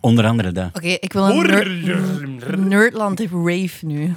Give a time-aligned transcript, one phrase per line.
[0.00, 0.70] Onder andere dat.
[0.76, 4.12] Oké, ik wil een ner- Nerdland rave nu.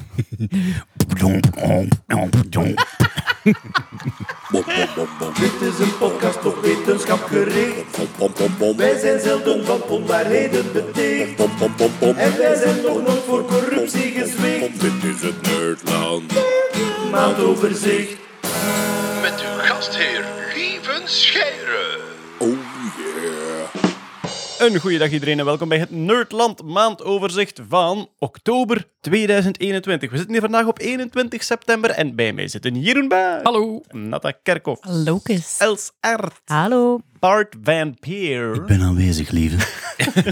[4.54, 7.98] Dit is een podcast op wetenschap gericht.
[8.76, 11.40] Wij zijn zelden van onwaarheden beticht.
[12.00, 14.82] En wij zijn nog nooit voor corruptie gezwicht.
[14.82, 16.34] Dit is het Nerdland.
[17.12, 18.18] Maandoverzicht.
[19.22, 20.26] Met uw gastheer
[20.56, 22.00] Lieven Scheire.
[22.38, 22.50] Oh
[22.98, 24.72] yeah.
[24.72, 30.10] Een goeiedag iedereen en welkom bij het Nerdland maandoverzicht van oktober 2021.
[30.12, 33.44] We zitten hier vandaag op 21 september en bij mij zitten Jeroen Baas.
[33.44, 33.82] Hallo.
[33.92, 34.82] Natta Kerkhoff.
[34.86, 35.58] Locus.
[35.58, 36.42] Els Ert.
[36.46, 37.00] Hallo.
[37.20, 38.54] Bart Van Peer.
[38.54, 39.58] Ik ben aanwezig, lieve.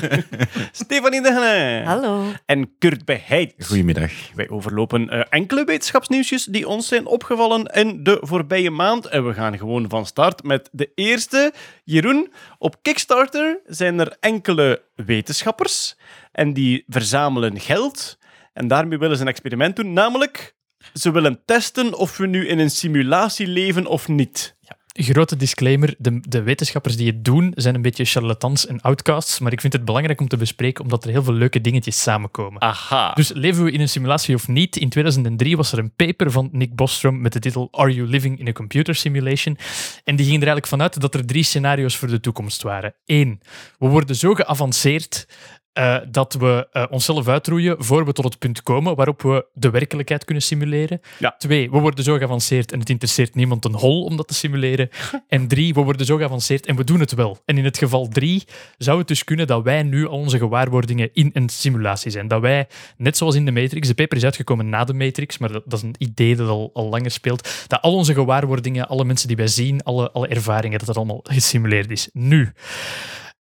[0.72, 1.86] Stefanie de Henne.
[1.86, 2.23] Hallo.
[2.45, 3.54] En Kurt Beheid.
[3.58, 4.12] Goedemiddag.
[4.36, 9.06] Wij overlopen eh, enkele wetenschapsnieuwsjes die ons zijn opgevallen in de voorbije maand.
[9.06, 11.54] En we gaan gewoon van start met de eerste.
[11.84, 15.95] Jeroen, op Kickstarter zijn er enkele wetenschappers
[16.32, 18.20] en die verzamelen geld.
[18.54, 20.56] En daarmee willen ze een experiment doen, namelijk
[20.94, 24.56] ze willen testen of we nu in een simulatie leven of niet.
[24.94, 29.52] Grote disclaimer, de, de wetenschappers die het doen zijn een beetje charlatans en outcasts, maar
[29.52, 32.62] ik vind het belangrijk om te bespreken omdat er heel veel leuke dingetjes samenkomen.
[32.62, 33.14] Aha.
[33.14, 34.78] Dus leven we in een simulatie of niet?
[34.78, 38.40] In 2003 was er een paper van Nick Bostrom met de titel Are You Living
[38.40, 39.58] in a Computer Simulation?
[40.04, 42.96] En die ging er eigenlijk vanuit dat er drie scenario's voor de toekomst waren.
[43.06, 43.42] Eén,
[43.80, 45.28] we worden zo geavanceerd
[45.73, 49.69] eh, dat we eh, onszelf uitroeien voor we tot het punt komen waarop we de
[49.69, 51.02] werkelijkheid kunnen simuleren.
[51.19, 51.36] Ja.
[51.38, 54.89] Twee, we worden zo geavanceerd en het interesseert niemand een hol om dat te simuleren.
[55.27, 57.38] en drie, we worden zo geavanceerd en we doen het wel.
[57.45, 58.44] En in het geval drie
[58.77, 62.27] zou het dus kunnen dat wij nu al onze gewaarwordingen in een simulatie zijn.
[62.27, 65.52] Dat wij, net zoals in de Matrix, de paper is uitgekomen na de Matrix, maar
[65.52, 69.05] dat, dat is een idee dat al, al langer speelt, dat al onze gewaarwordingen, alle
[69.05, 72.10] mensen die wij zien, alle, alle ervaringen, dat dat allemaal gesimuleerd is.
[72.14, 72.52] Nu.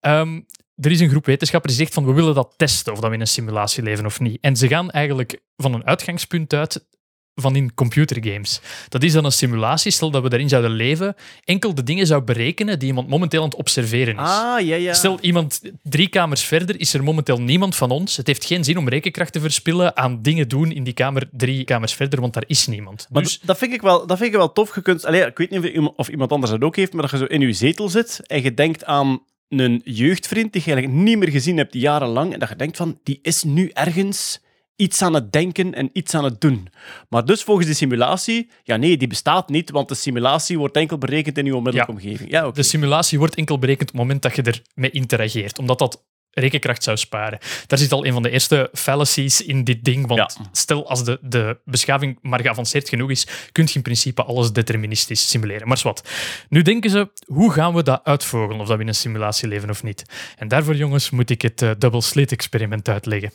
[0.01, 0.41] Ehm,
[0.81, 3.15] er is een groep wetenschappers die zegt van we willen dat testen of dat we
[3.15, 4.39] in een simulatie leven of niet.
[4.41, 6.87] En ze gaan eigenlijk van een uitgangspunt uit
[7.41, 8.61] van in computergames.
[8.89, 12.23] Dat is dan een simulatie, stel dat we daarin zouden leven, enkel de dingen zou
[12.23, 14.29] berekenen die iemand momenteel aan het observeren is.
[14.29, 14.93] Ah, ja, ja.
[14.93, 18.17] Stel, iemand drie kamers verder is er momenteel niemand van ons.
[18.17, 21.65] Het heeft geen zin om rekenkracht te verspillen aan dingen doen in die kamer drie
[21.65, 23.07] kamers verder, want daar is niemand.
[23.11, 24.75] Maar dus dat vind ik wel, dat vind ik wel tof.
[24.75, 27.03] Je kunt, allee, ik weet niet of iemand, of iemand anders dat ook heeft, maar
[27.03, 30.73] dat je zo in je zetel zit en je denkt aan een jeugdvriend die je
[30.73, 34.41] eigenlijk niet meer gezien hebt jarenlang en dat je denkt van, die is nu ergens
[34.77, 36.69] iets aan het denken en iets aan het doen.
[37.09, 40.99] Maar dus volgens de simulatie, ja nee, die bestaat niet, want de simulatie wordt enkel
[40.99, 41.99] berekend in je onmiddellijke Ja.
[41.99, 42.31] omgeving.
[42.31, 44.43] Ja, de simulatie wordt enkel berekend op het moment dat je
[44.75, 47.39] ermee interageert, omdat dat rekenkracht zou sparen.
[47.67, 50.47] Daar zit al een van de eerste fallacies in dit ding, want Ja.
[50.53, 55.29] stel als de, de beschaving maar geavanceerd genoeg is, kun je in principe alles deterministisch
[55.31, 55.69] simuleren.
[55.69, 56.09] Maar wat.
[56.49, 59.71] Nu denken ze, hoe gaan we dat uitvogelen, of dat we in een simulatie leven
[59.71, 60.03] of niet?
[60.37, 63.33] En daarvoor, jongens, moet ik het eh, double slit experiment uitleggen.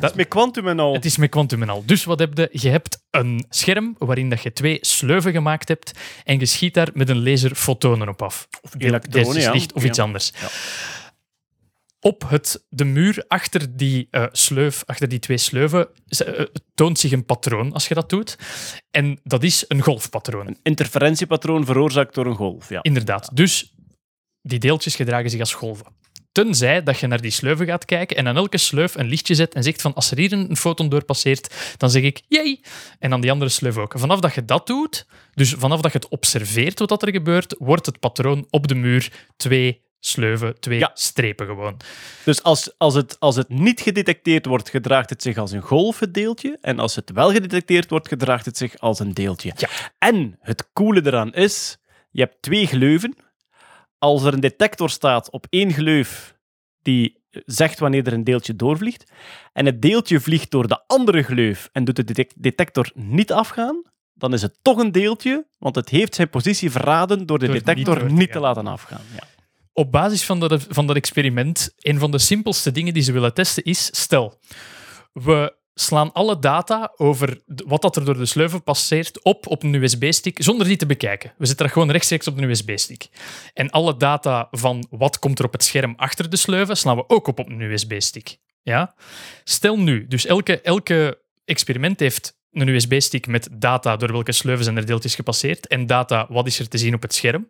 [0.00, 0.92] Dat is met quantum en al.
[0.94, 1.82] Het is met quantum en al.
[1.86, 2.48] Dus wat heb je?
[2.52, 5.92] Je hebt een scherm waarin dat je twee sleuven gemaakt hebt
[6.24, 8.48] en je schiet daar met een laser fotonen op af.
[8.62, 9.52] Of elektronen, ja.
[9.52, 9.88] licht of Ja.
[9.88, 10.32] iets anders.
[12.04, 17.12] Op het, de muur achter die eh, sleuf, achter die twee sleuven, eh, toont zich
[17.12, 18.38] een patroon als je dat doet.
[18.90, 20.56] En dat is een golfpatroon.
[20.62, 22.68] Interferentiepatroon veroorzaakt door een golf.
[22.68, 22.82] Ja.
[22.82, 23.36] Inderdaad.
[23.36, 23.74] Dus
[24.40, 25.86] die deeltjes gedragen zich als golven.
[26.32, 29.54] Tenzij dat je naar die sleuven gaat kijken en aan elke sleuf een lichtje zet
[29.54, 32.60] en zegt van als er hier een foton door passeert, dan zeg ik jee.
[32.98, 33.94] En aan die andere sleuf ook.
[33.96, 37.54] Vanaf dat je dat doet, dus vanaf dat je het observeert wat dat er gebeurt,
[37.58, 40.90] wordt het patroon op de muur twee sleuven, twee Ja.
[40.94, 41.76] strepen gewoon.
[42.24, 45.98] Dus als, als, het, als het niet gedetecteerd wordt, gedraagt het zich als een golf,
[45.98, 46.58] het deeltje.
[46.60, 49.52] En als het wel gedetecteerd wordt, gedraagt het zich als een deeltje.
[49.56, 49.68] Ja.
[49.98, 51.78] En het coole eraan is,
[52.10, 53.16] je hebt twee gleuven.
[53.98, 56.34] Als er een detector staat op één gleuf
[56.82, 59.10] die zegt wanneer er een deeltje doorvliegt,
[59.52, 63.82] en het deeltje vliegt door de andere gleuf en doet de detec- detector niet afgaan,
[64.14, 67.54] dan is het toch een deeltje, want het heeft zijn positie verraden door de Door
[67.54, 68.42] niet detector door te niet te gaan.
[68.42, 69.00] laten afgaan.
[69.14, 69.22] Ja.
[69.72, 73.34] Op basis van dat, van dat experiment, een van de simpelste dingen die ze willen
[73.34, 74.38] testen is, stel,
[75.12, 79.74] we slaan alle data over wat dat er door de sleuven passeert op op een
[79.74, 81.32] USB-stick, zonder die te bekijken.
[81.38, 83.08] We zetten dat gewoon rechtstreeks op een USB-stick.
[83.54, 87.08] En alle data van wat komt er op het scherm achter de sleuven, slaan we
[87.08, 88.36] ook op op een USB-stick.
[88.62, 88.94] Ja?
[89.44, 94.76] Stel nu, dus elke, elke experiment heeft een USB-stick met data door welke sleuven zijn
[94.76, 97.48] er deeltjes gepasseerd en data wat is er te zien op het scherm.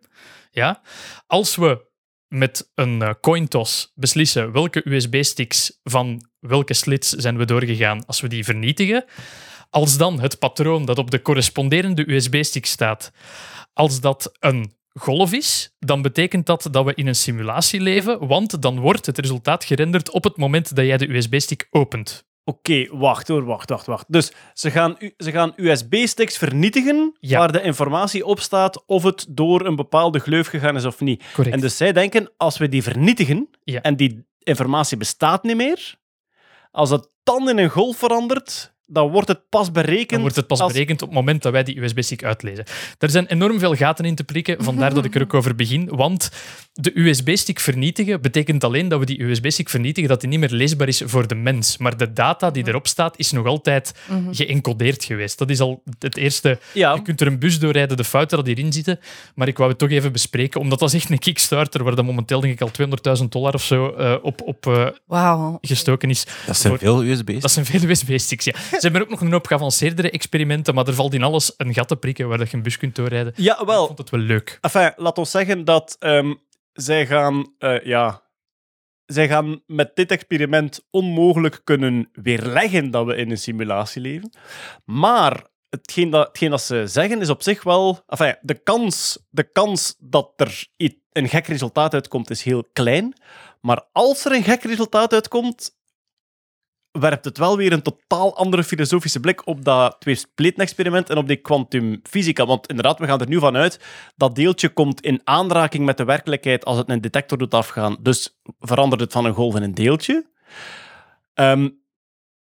[0.51, 0.81] Ja?
[1.27, 1.91] Als we
[2.33, 8.21] met een eh, coin toss beslissen welke USB-sticks van welke slits zijn we doorgegaan als
[8.21, 9.05] we die vernietigen,
[9.69, 13.11] als dan het patroon dat op de corresponderende USB-stick staat,
[13.73, 18.61] als dat een golf is, dan betekent dat dat we in een simulatie leven, want
[18.61, 22.25] dan wordt het resultaat gerenderd op het moment dat jij de USB-stick opent.
[22.45, 24.05] Oké, wacht hoor, wacht, wacht, wacht.
[24.07, 27.39] Dus ze gaan, ze gaan USB-sticks vernietigen Ja.
[27.39, 31.23] waar de informatie op staat of het door een bepaalde gleuf gegaan is of niet.
[31.33, 31.55] Correct.
[31.55, 33.81] En dus zij denken, als we die vernietigen Ja.
[33.81, 35.95] en die informatie bestaat niet meer,
[36.71, 40.09] als het dan in een golf verandert, dan wordt het pas berekend.
[40.09, 42.65] Dan wordt het pas als- berekend op het moment dat wij die USB-stick uitlezen.
[42.99, 45.89] Er zijn enorm veel gaten in te prikken, vandaar dat ik er ook over begin.
[45.89, 46.31] Want
[46.73, 50.87] de USB-stick vernietigen betekent alleen dat we die USB-stick vernietigen, dat die niet meer leesbaar
[50.87, 51.77] is voor de mens.
[51.77, 53.93] Maar de data die erop staat, is nog altijd
[54.31, 55.37] geëncodeerd geweest.
[55.37, 56.59] Dat is al het eerste.
[56.73, 56.93] Ja.
[56.93, 58.99] Je kunt er een bus doorrijden, de fouten dat hierin zitten.
[59.35, 62.05] Maar ik wou het toch even bespreken, omdat dat is echt een Kickstarter waar dat
[62.05, 62.71] momenteel denk ik al
[63.19, 64.87] 200.000 dollar of zo eh, op, op eh,
[65.61, 66.25] gestoken is.
[66.45, 67.39] Dat zijn Voor- veel USB's.
[67.41, 68.53] Dat zijn veel USB-sticks, ja.
[68.81, 71.87] Ze hebben ook nog een hoop geavanceerdere experimenten, maar er valt in alles een gat
[71.87, 73.33] te prikken waar dat je een bus kunt doorrijden.
[73.35, 73.85] Ja, Ik wel.
[73.85, 74.57] vond het wel leuk.
[74.61, 76.33] Enfin, laat ons zeggen dat ehm,
[76.73, 78.21] zij gaan, eh, ja,
[79.05, 84.33] zij gaan met dit experiment onmogelijk kunnen weerleggen dat we in een simulatie leven.
[84.85, 89.51] Maar hetgeen dat, hetgeen dat ze zeggen is op zich wel, enfin, de kans, de
[89.51, 90.67] kans dat er
[91.11, 93.13] een gek resultaat uitkomt is heel klein.
[93.61, 95.77] Maar als er een gek resultaat uitkomt,
[96.99, 101.37] werpt het wel weer een totaal andere filosofische blik op dat twee-spleten-experiment en op die
[101.37, 102.45] kwantumfysica.
[102.45, 103.79] Want inderdaad, we gaan er nu vanuit
[104.15, 107.97] dat deeltje komt in aanraking met de werkelijkheid als het een detector doet afgaan.
[107.99, 110.25] Dus verandert het van een golf in een deeltje.
[111.33, 111.69] Ehm,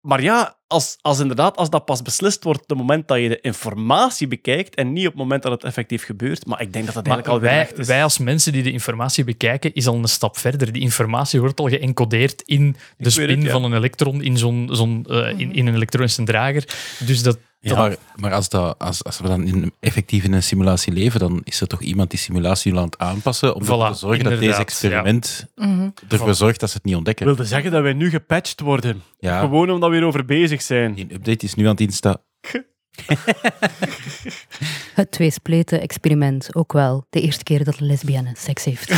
[0.00, 3.29] maar ja, als, als inderdaad, als dat pas beslist wordt op het moment dat je
[3.29, 6.47] de informatie bekijkt en niet op het moment dat het effectief gebeurt.
[6.47, 7.87] Maar ik denk dat dat eigenlijk al wij, echt is.
[7.87, 10.73] wij als mensen die de informatie bekijken, is al een stap verder.
[10.73, 13.50] Die informatie wordt al geëncodeerd in de spin het, ja.
[13.50, 16.65] van een elektron in, zo'n, zo'n, eh, in, in een elektronische drager.
[16.99, 20.43] Dus dat, Ja, maar, maar als, dat, als, als we dan in, effectief in een
[20.43, 23.67] simulatie leven, dan is er toch iemand die simulatie wil aan het aanpassen om Voilà,
[23.69, 25.89] ervoor te zorgen dat deze experiment Mhm.
[26.09, 27.27] ervoor zorgt dat ze het niet ontdekken.
[27.27, 29.03] wilde zeggen dat wij nu gepatcht worden.
[29.19, 30.95] Ja, Gewoon omdat we erover bezig zijn.
[30.95, 32.17] die update is nu aan het insta.
[34.95, 37.07] Het tweespleten-experiment ook wel.
[37.11, 38.91] De eerste keer dat een lesbienne seks heeft.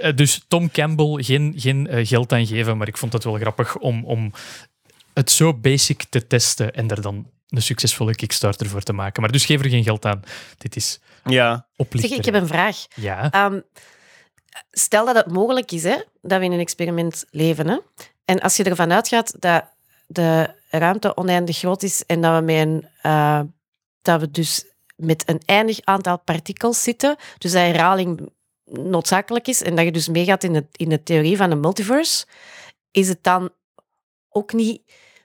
[0.00, 3.34] Eh, dus Tom Campbell, geen, geen eh, geld aan geven, maar ik vond het wel
[3.34, 4.32] grappig om, om
[5.14, 9.22] het zo basic te testen en er dan een succesvolle Kickstarter voor te maken.
[9.22, 10.22] Maar dus geef er geen geld aan.
[10.58, 11.66] Dit is Ja.
[11.88, 12.86] Zeg, ik heb een vraag.
[12.94, 13.60] Ja, Ehm,
[14.70, 17.68] stel dat het mogelijk is hè, dat we in een experiment leven.
[17.68, 17.78] Hè,
[18.24, 19.64] en als je ervan uitgaat dat
[20.06, 23.40] de ruimte oneindig groot is en dat we, met een, eh,
[24.02, 24.64] dat we dus
[24.96, 28.28] met een eindig aantal partikels zitten, dus dat herhaling
[28.64, 32.26] noodzakelijk is en dat je dus meegaat in de, in de theorie van de multiverse,
[32.90, 33.50] is het dan
[34.28, 34.82] ook niet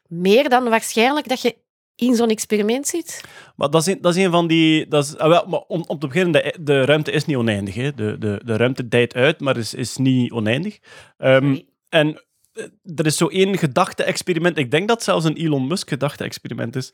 [0.10, 1.56] meer dan waarschijnlijk dat je
[1.96, 3.22] in zo'n experiment zit?
[3.56, 4.88] Maar dat is een, dat is een van die...
[4.88, 7.76] Dat is, ah, wel, maar om, om te beginnen, de, de ruimte is niet oneindig.
[7.76, 7.94] Hè.
[7.94, 10.80] De, de, de ruimte dijt uit, maar is, is niet oneindig.
[11.18, 11.66] Ehm, Sorry.
[11.90, 12.24] en
[12.54, 12.64] eh,
[12.96, 14.58] er is zo één gedachte-experiment.
[14.58, 16.94] Ik denk dat het zelfs een Elon Musk gedachte-experiment is.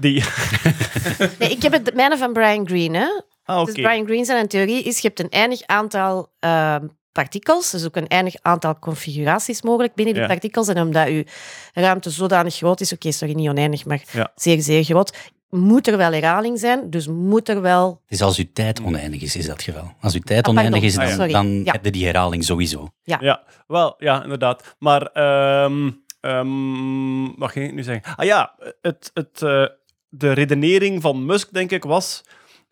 [0.00, 0.24] Die...
[1.38, 2.98] Nee, ik heb het mijne van Brian Greene.
[2.98, 3.22] Hè.
[3.44, 3.72] Ah, oké.
[3.72, 6.76] Dus Brian Greene zijn theorie is, je hebt een eindig aantal eh,
[7.14, 10.28] partikels, dus ook een eindig aantal configuraties mogelijk binnen die Ja.
[10.28, 10.68] partikels.
[10.68, 11.26] En omdat je
[11.74, 14.32] ruimte zodanig groot is, oké, sorry, niet oneindig, maar Ja.
[14.34, 17.88] zeer, zeer groot, moet er wel herhaling zijn, dus moet er wel...
[18.02, 19.92] Het is als uw tijd oneindig is, is dat geval.
[20.00, 21.14] Als uw tijd Ah, oneindig is, Ah, dan, ja.
[21.14, 21.32] Sorry.
[21.32, 21.72] dan Ja.
[21.72, 22.88] heb je die herhaling sowieso.
[23.02, 24.74] Ja, wel, ja, inderdaad.
[24.78, 25.90] Maar, ehm,
[26.20, 28.14] ehm, wat ging ik nu zeggen?
[28.16, 29.66] Ah ja, het, het, eh,
[30.08, 32.22] de redenering van Musk, denk ik, was...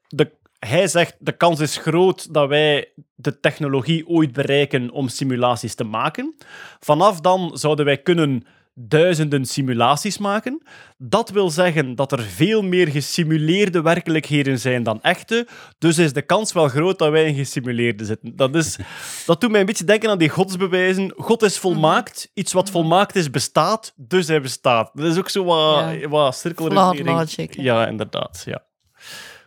[0.09, 0.33] De,
[0.67, 5.85] hij zegt, de kans is groot dat wij de technologie ooit bereiken om simulaties te
[5.85, 6.35] maken.
[6.81, 10.63] Vanaf dan zouden wij kunnen duizenden simulaties maken.
[10.99, 15.47] Dat wil zeggen dat er veel meer gesimuleerde werkelijkheden zijn dan echte.
[15.79, 18.37] Dus is de kans wel groot dat wij in gesimuleerde zitten.
[18.37, 18.79] Dat, is,
[19.27, 21.13] dat doet mij een beetje denken aan die godsbewijzen.
[21.17, 22.31] God is volmaakt.
[22.35, 23.93] Iets wat volmaakt is, bestaat.
[23.97, 24.91] Dus hij bestaat.
[24.95, 26.09] Dat is ook zo wat, Ja.
[26.09, 27.09] wat cirkelredenering.
[27.09, 27.55] Logic?
[27.57, 28.43] Ja, inderdaad.
[28.47, 28.63] Ja.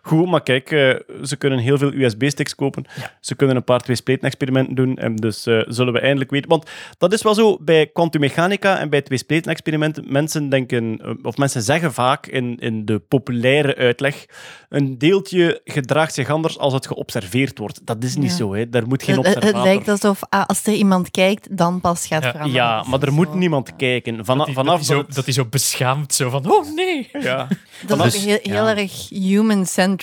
[0.07, 2.85] Goed, maar kijk, eh, ze kunnen heel veel USB-sticks kopen.
[3.19, 4.97] Ze kunnen een paar twee-spleten-experimenten doen.
[4.97, 6.49] En dus eh, zullen we eindelijk weten.
[6.49, 10.05] Want dat is wel zo bij kwantummechanica en bij twee-spleten-experimenten.
[10.07, 14.25] Mensen denken, eh, of mensen zeggen vaak in, in de populaire uitleg:
[14.69, 17.85] een deeltje gedraagt zich anders als het geobserveerd wordt.
[17.85, 18.35] Dat is niet Ja.
[18.37, 18.69] zo, hè.
[18.69, 19.67] Daar moet geen Het, het observator...
[19.67, 22.31] lijkt alsof ah, als er iemand kijkt, dan pas gaat Ja.
[22.31, 22.61] veranderen.
[22.63, 23.35] Ja, maar er moet Zo.
[23.37, 24.17] niemand kijken.
[24.17, 27.09] Dat hij- vanaf dat, hij zo, het- dat zo beschaamd zo van, oh nee.
[27.19, 27.47] Ja.
[27.87, 28.77] Dat is heel, heel ja.
[28.77, 29.93] erg human-centric.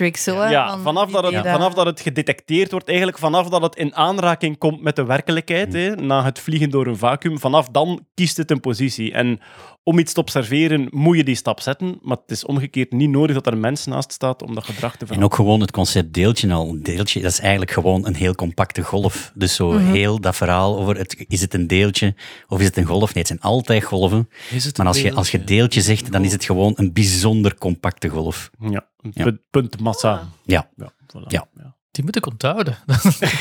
[0.50, 3.94] Ja, van vanaf dat, het, vanaf dat het gedetecteerd wordt, eigenlijk vanaf dat het in
[3.94, 8.36] aanraking komt met de werkelijkheid, hè, na het vliegen door een vacuüm, vanaf dan kiest
[8.36, 9.12] het een positie.
[9.12, 9.40] En
[9.84, 13.34] om iets te observeren, moet je die stap zetten, maar het is omgekeerd niet nodig
[13.34, 15.24] dat er een mens naast staat om dat gedrag te En veranderen.
[15.32, 16.68] ook gewoon het concept deeltje al.
[16.68, 19.32] Een deeltje, dat is eigenlijk gewoon een heel compacte golf.
[19.34, 22.14] Dus zo heel dat verhaal over, het, is het een deeltje
[22.48, 23.04] of is het een golf?
[23.14, 24.28] Nee, het zijn altijd golven.
[24.50, 25.80] Is het Maar als je, als je deeltje?
[25.80, 28.50] zegt, dan is het gewoon een bijzonder compacte golf.
[28.60, 29.22] Ja, een Ja.
[29.24, 30.28] punt, punt massa.
[30.44, 31.26] Ja, Ja, voilà.
[31.28, 31.46] Ja.
[31.90, 32.76] Die moet ik onthouden.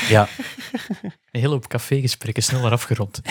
[0.08, 0.28] ja.
[1.02, 3.20] Een hele hoop cafégesprekken sneller afgerond.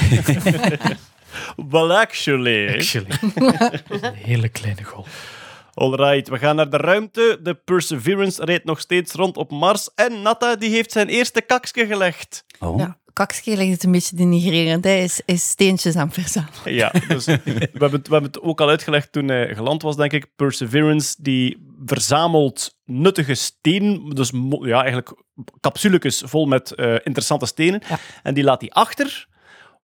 [1.70, 2.68] Well, actually.
[2.68, 3.18] Actually.
[4.02, 5.40] een hele kleine golf.
[5.74, 7.40] Alright, we gaan naar de ruimte.
[7.44, 9.90] De Perseverance rijdt nog steeds rond op Mars.
[9.96, 12.46] En Natta die heeft zijn eerste kaksje gelegd.
[12.60, 12.78] Oh.
[12.78, 14.84] Ja, kakske ligt het een beetje denigrerend.
[14.84, 16.74] Hij is, is steentjes aan het verzamelen.
[16.74, 19.96] Ja, dus we, hebben het, we hebben het ook al uitgelegd toen hij geland was,
[19.96, 20.36] denk ik.
[20.36, 25.14] Perseverance, die verzamelt nuttige stenen, dus ja, eigenlijk
[25.60, 27.82] capsuletjes vol met eh, interessante stenen.
[27.90, 28.00] Ja.
[28.24, 29.28] En die laat hij achter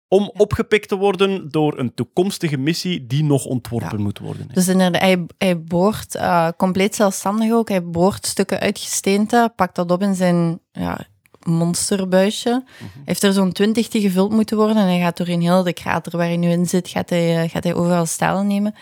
[0.07, 4.03] om opgepikt te worden door een toekomstige missie die nog ontworpen Ja.
[4.03, 4.47] moet worden.
[4.53, 7.69] Dus inderdaad, hij, hij boort eh, compleet zelfstandig ook.
[7.69, 11.07] Hij boort stukken uit gesteente, pakt dat op in zijn ja,
[11.43, 12.63] monsterbuisje.
[13.05, 14.75] Heeft er zo'n twintig die gevuld moeten worden.
[14.77, 17.43] En hij gaat door in heel de krater waar hij nu in zit, gaat hij,
[17.43, 18.75] eh, gaat hij overal stalen nemen.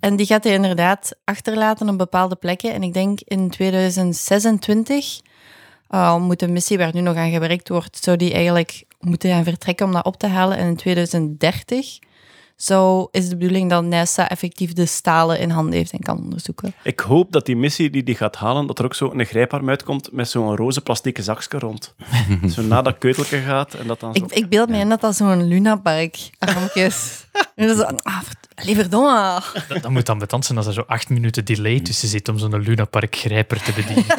[0.00, 2.72] En die gaat hij inderdaad achterlaten op bepaalde plekken.
[2.72, 5.20] En ik denk in 2026
[5.90, 9.44] uh, moet de missie waar nu nog aan gewerkt wordt, zou die eigenlijk moeten gaan
[9.44, 10.56] vertrekken om dat op te halen.
[10.56, 11.98] En in 2030
[12.62, 16.74] zo is de bedoeling dat NASA effectief de stalen in handen heeft en kan onderzoeken.
[16.82, 19.68] Ik hoop dat die missie die die gaat halen, dat er ook zo een grijparm
[19.68, 21.94] uitkomt met zo'n roze plastieke zakje rond.
[22.54, 24.24] zo na dat keuteltje gaat en dat dan zo...
[24.24, 26.30] Ik, ik beeld me in dat dat zo'n lunapark
[26.74, 27.20] is.
[27.54, 28.20] En dan zo, ah,
[28.54, 29.40] verdomme.
[29.68, 32.38] Dat, dat moet dan betand zijn als er zo acht minuten delay tussen zit om
[32.38, 34.04] zo'n Luna Park grijper te bedienen.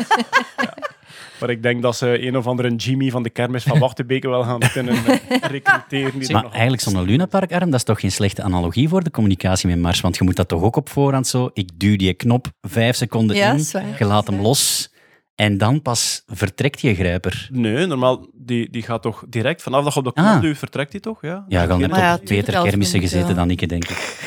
[1.43, 4.43] Maar ik denk dat ze een of andere Jimmy van de kermis van Wachtebeke wel
[4.43, 5.15] gaan kunnen eh,
[5.55, 6.19] recruteren.
[6.19, 9.11] Die er Maar nog- eigenlijk zo'n lunaparkarm, dat is toch geen slechte analogie voor de
[9.11, 10.01] communicatie met Mars?
[10.01, 11.49] Want je moet dat toch ook op voorhand zo...
[11.53, 13.65] Ik duw die knop vijf seconden Ja, in,
[13.99, 14.91] je laat hem los
[15.35, 17.47] en dan pas vertrekt je grijper.
[17.51, 20.41] Nee, normaal, die, die gaat toch direct, vanaf dat je op de knop Ah.
[20.41, 21.21] duwt, vertrekt die toch?
[21.21, 21.91] Ja, Ja, dan heb
[22.27, 23.33] je op als kermissen gezeten ja.
[23.33, 24.17] dan ik, denk ik.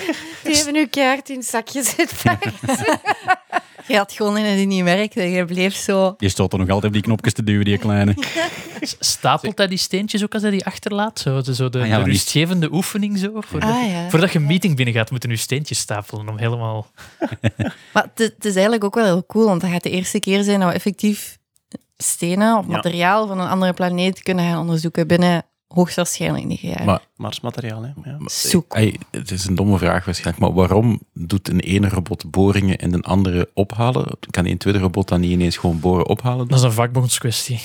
[0.47, 2.39] Die hebben nu kaart in het zakje zitten.
[3.89, 5.23] Je had gewoon in die niet werkte.
[5.23, 6.15] Je bleef zo...
[6.19, 8.15] Je stoot er nog altijd op die knopjes te duwen, die kleine.
[9.01, 11.19] Stapelt hij die steentjes ook als hij die achterlaat?
[11.19, 13.31] Zo, zo de, Ah ja, de niet- rustgevende oefening zo?
[13.41, 14.11] Voordat, Ah, ja.
[14.11, 16.87] voordat je een meeting binnengaat, moeten nu steentjes stapelen om helemaal...
[17.93, 20.43] Maar het, het is eigenlijk ook wel heel cool, want dat gaat de eerste keer
[20.43, 21.39] zijn dat we effectief
[21.97, 22.71] stenen of Ja.
[22.73, 26.85] materiaal van een andere planeet kunnen gaan onderzoeken binnen hoogstwaarschijnlijk negen jaar.
[26.85, 27.89] Maar- Marsmateriaal, hè.
[28.11, 28.19] Ja.
[28.25, 28.75] Zoek.
[28.75, 32.91] Hey, het is een domme vraag waarschijnlijk, maar waarom doet een ene robot boringen en
[32.91, 34.07] de andere ophalen?
[34.31, 36.49] Kan die een tweede robot dan niet ineens gewoon boren ophalen?
[36.49, 37.61] Dat is een vakbondskwestie.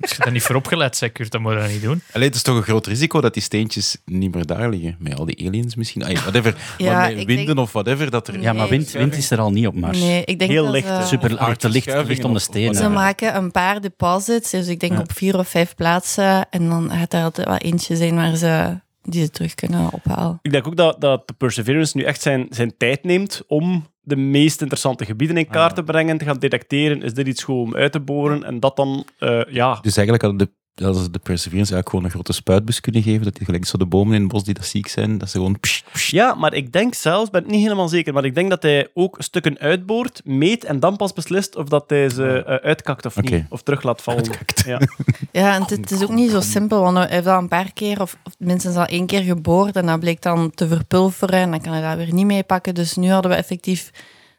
[0.00, 2.02] Als je daar niet voor opgeleid bent, Kurt, dan moet je dat niet doen.
[2.12, 4.96] Allee, het is toch een groot risico dat die steentjes niet meer daar liggen.
[4.98, 6.04] Met al die aliens misschien.
[6.04, 6.56] Ay, whatever.
[6.78, 8.10] Ja, maar winden denk- of whatever.
[8.10, 8.40] Dat er...
[8.40, 9.98] Ja, maar wind, wind is er al niet op Mars.
[10.00, 11.02] Nee, ik denk Heel dat licht, ze.
[11.06, 12.74] Super hard te licht, licht om de stenen.
[12.74, 14.98] ze maken een paar deposits, dus ik denk Ja.
[15.00, 16.41] op vier of vijf plaatsen.
[16.50, 20.38] En dan gaat er altijd wel eentje zijn waar ze die ze terug kunnen ophalen.
[20.42, 24.16] Ik denk ook dat, dat de Perseverance nu echt zijn, zijn tijd neemt om de
[24.16, 27.02] meest interessante gebieden in kaart te brengen, te gaan detecteren.
[27.02, 28.44] Is dit iets goed om uit te boren?
[28.44, 29.78] En dat dan, eh, ja...
[29.80, 33.24] Dus eigenlijk hadden de, dat ze de Perseverance eigenlijk gewoon een grote spuitbus kunnen geven.
[33.24, 35.36] Dat die gelijk zo de bomen in het bos die dat ziek zijn, dat ze
[35.36, 35.60] gewoon...
[35.60, 36.10] pssst, pssst.
[36.10, 38.88] Ja, maar ik denk zelfs, ben het niet helemaal zeker, maar ik denk dat hij
[38.94, 43.20] ook stukken uitboort, meet en dan pas beslist of dat hij ze eh, uitkakt of
[43.20, 43.44] niet.
[43.48, 44.20] Of terug laat vallen.
[44.28, 44.62] Uitkakt.
[44.66, 44.80] Ja.
[45.32, 48.00] Ja, en het, is ook niet zo simpel, want hij heeft al een paar keer,
[48.00, 51.60] of, of minstens al één keer geboord, en dat bleek dan te verpulveren, en dan
[51.60, 52.74] kan hij dat weer niet meepakken.
[52.74, 53.90] Dus nu hadden we effectief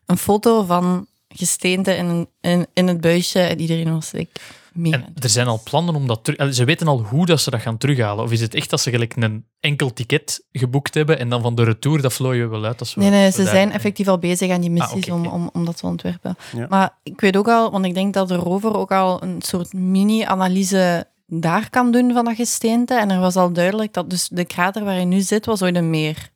[0.05, 4.39] een foto van gesteente in, een- in, in het buisje, en iedereen was like,
[4.84, 6.53] En er zijn al plannen om dat terug...
[6.53, 8.24] Ze weten al hoe dat ze dat gaan terughalen.
[8.24, 11.56] Of is het echt dat ze gelijk een enkel ticket geboekt hebben en dan van
[11.56, 12.80] de retour, dat vlooien we wel uit?
[12.80, 15.27] Als we, Nee, nee, ze daar- zijn effectief al bezig aan die missies Ah, oké,
[15.27, 16.36] om, om, om dat te ontwerpen.
[16.56, 16.65] Ja.
[16.70, 19.74] Maar ik weet ook al, want ik denk dat de rover ook al een soort
[19.74, 22.94] mini-analyse daar kan doen van dat gesteente.
[22.94, 25.75] En er was al duidelijk dat dus de krater waar hij nu zit, was ooit
[25.75, 26.32] een meer.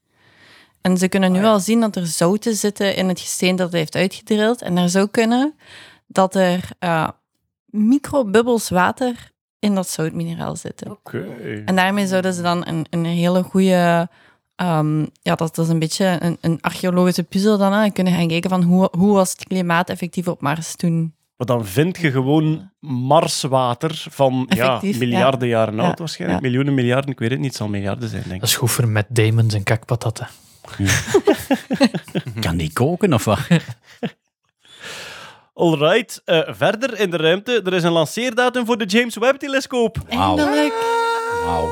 [0.82, 3.80] En ze kunnen nu al zien dat er zouten zitten in het gesteen dat hij
[3.80, 4.62] heeft uitgedrild.
[4.62, 5.54] En er zou kunnen
[6.08, 7.08] dat er eh,
[7.68, 10.92] microbubbels water in dat zoutmineraal zitten.
[10.92, 11.26] Oké.
[11.66, 14.10] En daarmee zouden ze dan een, een hele goede...
[14.56, 17.74] ehm, ja, dat, dat is een beetje een, een archeologische puzzel dan.
[17.74, 17.84] Hè.
[17.84, 21.14] En kunnen gaan kijken van hoe, hoe was het klimaat effectief op Mars toen.
[21.38, 25.58] Maar dan vind je gewoon Marswater van ja, miljarden ja.
[25.58, 26.42] jaren Ja, oud waarschijnlijk.
[26.42, 26.48] ja.
[26.48, 27.48] Miljoenen, miljarden, ik weet het niet.
[27.48, 28.40] Het zal miljarden zijn, denk ik.
[28.40, 30.28] Dat is goed voor Matt Damon en kakpatatten.
[32.40, 33.40] Kan die koken of wat?
[35.58, 37.62] Alright, eh, verder in de ruimte.
[37.66, 39.98] Er is een lanceerdatum voor de James Webb-telescoop.
[40.08, 40.74] Eindelijk
[41.46, 41.70] Wauw.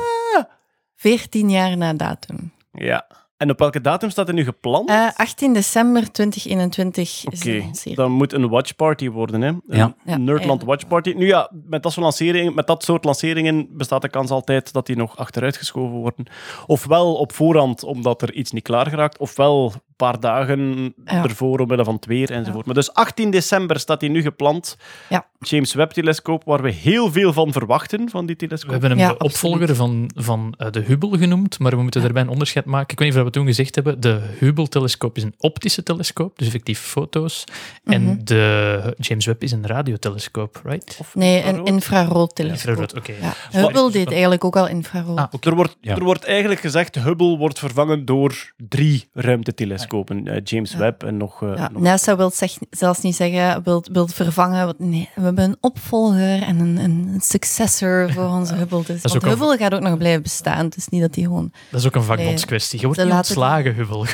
[0.96, 2.52] 14 jaar na datum.
[2.72, 3.06] Ja.
[3.36, 4.88] En op welke datum staat er nu gepland?
[4.88, 7.96] Eh, 18 december 2021 is Oké, de lancering.
[7.96, 9.48] dat moet een watchparty worden, hè?
[9.48, 9.94] Een Ja.
[10.04, 11.12] Ja, Nerdland watchparty.
[11.16, 14.86] Nu ja, met dat, soort lanceringen, met dat soort lanceringen bestaat de kans altijd dat
[14.86, 16.26] die nog achteruitgeschoven worden.
[16.66, 21.22] Ofwel op voorhand, omdat er iets niet klaar geraakt, ofwel een paar dagen Ja.
[21.22, 22.66] ervoor omwille van het weer enzovoort.
[22.66, 24.76] Maar dus 18 december staat die nu gepland.
[25.08, 25.26] Ja.
[25.40, 28.70] James Webb-telescoop, waar we heel veel van verwachten, van die We telescoop.
[28.70, 32.22] hebben hem Ja, de opvolger van, van eh, de Hubble genoemd, maar we moeten daarbij
[32.22, 32.90] een onderscheid maken.
[32.92, 36.46] Ik weet niet of we toen gezegd hebben, de Hubble-telescoop is een optische telescoop, dus
[36.46, 37.44] effectief foto's.
[37.84, 37.94] Mhm.
[37.94, 40.96] En de James Webb is een radiotelescoop, right?
[41.00, 41.68] Of Nee, een infrarood?
[41.68, 42.68] infrarood-telescoop.
[42.76, 43.12] Infrarood, oké.
[43.20, 43.34] Ja.
[43.50, 43.66] Sorry.
[43.66, 45.18] Hubble deed eigenlijk ook al infrarood.
[45.18, 45.32] Ah.
[45.40, 45.94] Er wordt, Ja.
[45.96, 49.84] er wordt eigenlijk gezegd, Hubble wordt vervangen door drie ruimtetelescopen.
[49.90, 50.78] Eh, James Ja.
[50.78, 51.42] Webb en nog...
[51.42, 54.74] eh, Ja, nog NASA wil zeg, zelfs niet zeggen, wil, wil vervangen.
[54.78, 58.78] Nee, we hebben een opvolger en een, een successor voor onze Hubble.
[58.84, 60.64] Dus, is want ook een- Hubble gaat ook nog blijven bestaan.
[60.64, 61.52] Het is niet dat die gewoon...
[61.70, 62.80] Dat is ook een vakbondskwestie.
[62.80, 64.06] Je wordt niet laten- ontslagen, Hubble.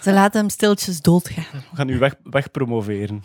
[0.00, 1.44] Ze laten hem stiltjes doodgaan.
[1.52, 3.22] We gaan u weg, wegpromoveren.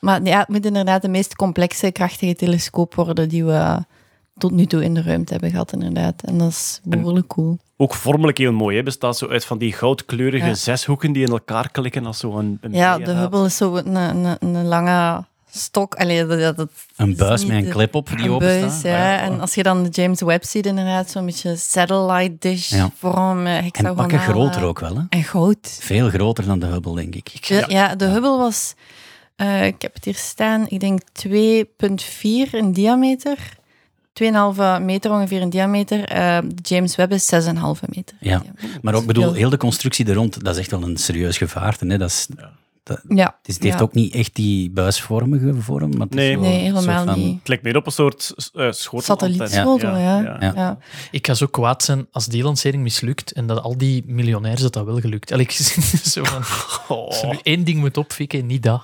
[0.00, 3.84] Maar ja, het moet inderdaad de meest complexe, krachtige telescoop worden die we
[4.36, 6.22] tot nu toe in de ruimte hebben gehad, inderdaad.
[6.22, 7.58] En dat is behoorlijk cool.
[7.76, 8.76] Ook vormelijk heel mooi.
[8.76, 8.82] Hè?
[8.82, 10.54] Bestaat zo uit van die goudkleurige Ja.
[10.54, 13.10] zeshoeken die in elkaar klikken als zo'n een Ja, de.
[13.12, 15.94] Hubble is zo een, een, een lange stok.
[15.94, 18.82] Allee, dat, dat, Een is buis met een klep op die een open buis, staat.
[18.82, 19.18] ja.
[19.20, 22.90] En als je dan de James Webb ziet, inderdaad, zo'n beetje satellite dish Ja.
[22.98, 23.42] vorm.
[23.42, 25.02] met En hexagonale- pakken groter ook wel, hè?
[25.08, 25.78] En goud.
[25.80, 27.46] Veel groter dan de Hubble, denk ik.
[27.48, 28.74] De- ja, de Hubble was,
[29.36, 33.36] eh, ik heb het hier staan, ik denk 2,4 in diameter.
[34.22, 36.04] 2,5 meter ongeveer in diameter.
[36.04, 38.16] Eh, de James Webb is 6,5 meter.
[38.20, 38.42] Ja.
[38.82, 40.96] Maar ook, ik bedoel, Heel- heel de constructie er rond, dat is echt wel een
[40.96, 41.86] serieus gevaarte.
[41.86, 41.98] Hè?
[41.98, 42.28] Dat is,
[42.86, 43.24] dat, Ja.
[43.38, 43.82] het, is- het heeft ja.
[43.82, 45.96] ook niet echt die buisvormige vorm.
[45.96, 46.38] Maar Nee.
[46.38, 47.38] Nee, helemaal van- niet.
[47.38, 49.00] Het lijkt meer op een soort uh, schotel.
[49.00, 50.20] Satellietschotel, ja.
[50.20, 50.36] ja.
[50.40, 50.52] Ja.
[50.54, 50.78] ja.
[51.10, 54.72] Ik ga zo kwaad zijn als die lancering mislukt en dat al die miljonairs dat
[54.72, 55.32] dat wel gelukt.
[55.32, 55.46] Allee,
[56.04, 56.42] zo van,
[56.88, 58.82] als er nu één ding moet opfikken, niet dat.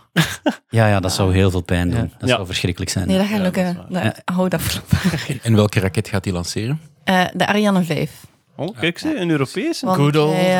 [0.68, 1.98] Ja, ja, dat zou heel veel pijn doen.
[2.00, 2.08] Ja.
[2.18, 2.34] Dat Ja.
[2.34, 3.06] zou verschrikkelijk zijn.
[3.08, 3.86] Nee, dat gaat dat lukken.
[3.88, 4.82] Nee, hou dat voor.
[5.42, 6.80] En welke raket gaat hij lanceren?
[7.04, 8.10] Eh, de Ariane 5.
[8.56, 9.86] Oh, kijk ze, een Europese.
[9.86, 10.50] Want Good old hij,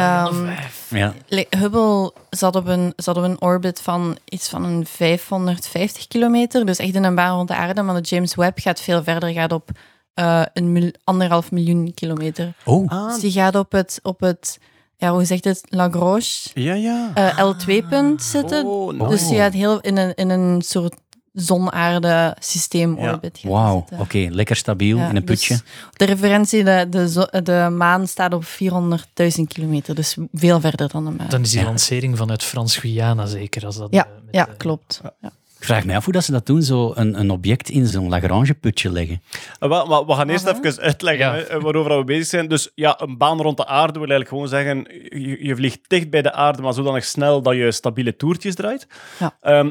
[0.88, 1.14] Ja.
[1.28, 6.66] Le- Hubble zat op, een, zat op een orbit van iets van een 550 kilometer.
[6.66, 7.82] Dus echt in een baan rond de aarde.
[7.82, 9.28] Maar de James Webb gaat veel verder.
[9.32, 9.70] Gaat op
[10.14, 12.52] eh, een mil- anderhalf miljoen kilometer.
[12.64, 14.58] Oh, Ah, Dus die gaat op het, op het
[14.96, 16.22] ja, hoe zegt het, Lagrange
[16.54, 17.10] ja, ja.
[17.14, 18.64] eh, L2-punt zitten.
[18.66, 19.08] Oh, nice.
[19.08, 20.94] Dus die gaat heel in een, in een soort
[21.32, 23.12] zon-aarde systeem Ja.
[23.12, 23.38] orbit.
[23.38, 23.84] gaan wauw.
[23.98, 25.54] Oké, lekker stabiel Ja, in een putje.
[25.54, 25.62] dus
[25.96, 29.94] de referentie, de, de, de maan staat op 400.000 kilometer.
[29.94, 31.28] Dus veel verder dan de maan.
[31.28, 31.64] Dan is die Ja.
[31.66, 33.66] lancering vanuit Frans-Guyana zeker.
[33.66, 35.00] Als dat, Ja, eh, met ja de- klopt.
[35.20, 35.30] Ja.
[35.58, 38.08] Ik vraag me af hoe dat ze dat doen, zo een, een object in zo'n
[38.08, 39.22] Lagrange-putje leggen.
[39.60, 40.58] Uh, wel, maar we gaan eerst Aha.
[40.62, 41.34] even uitleggen Ja.
[41.48, 42.48] hè, waarover we bezig zijn.
[42.48, 44.86] Dus ja, een baan rond de aarde wil eigenlijk gewoon zeggen,
[45.22, 48.86] je, je vliegt dicht bij de aarde, maar zodanig snel dat je stabiele toertjes draait.
[49.18, 49.36] Ja.
[49.40, 49.70] Ehm,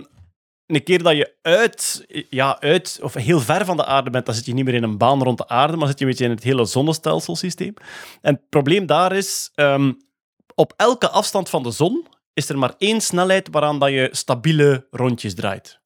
[0.76, 4.36] een keer dat je uit, ja, uit, of heel ver van de aarde bent, dan
[4.36, 6.26] zit je niet meer in een baan rond de aarde, maar zit je een beetje
[6.26, 7.74] in het hele zonnestelselssysteem.
[8.22, 9.92] En het probleem daar is, ehm,
[10.56, 14.88] op elke afstand van de zon is er maar één snelheid waaraan dat je stabiele
[14.92, 15.80] rondjes draait.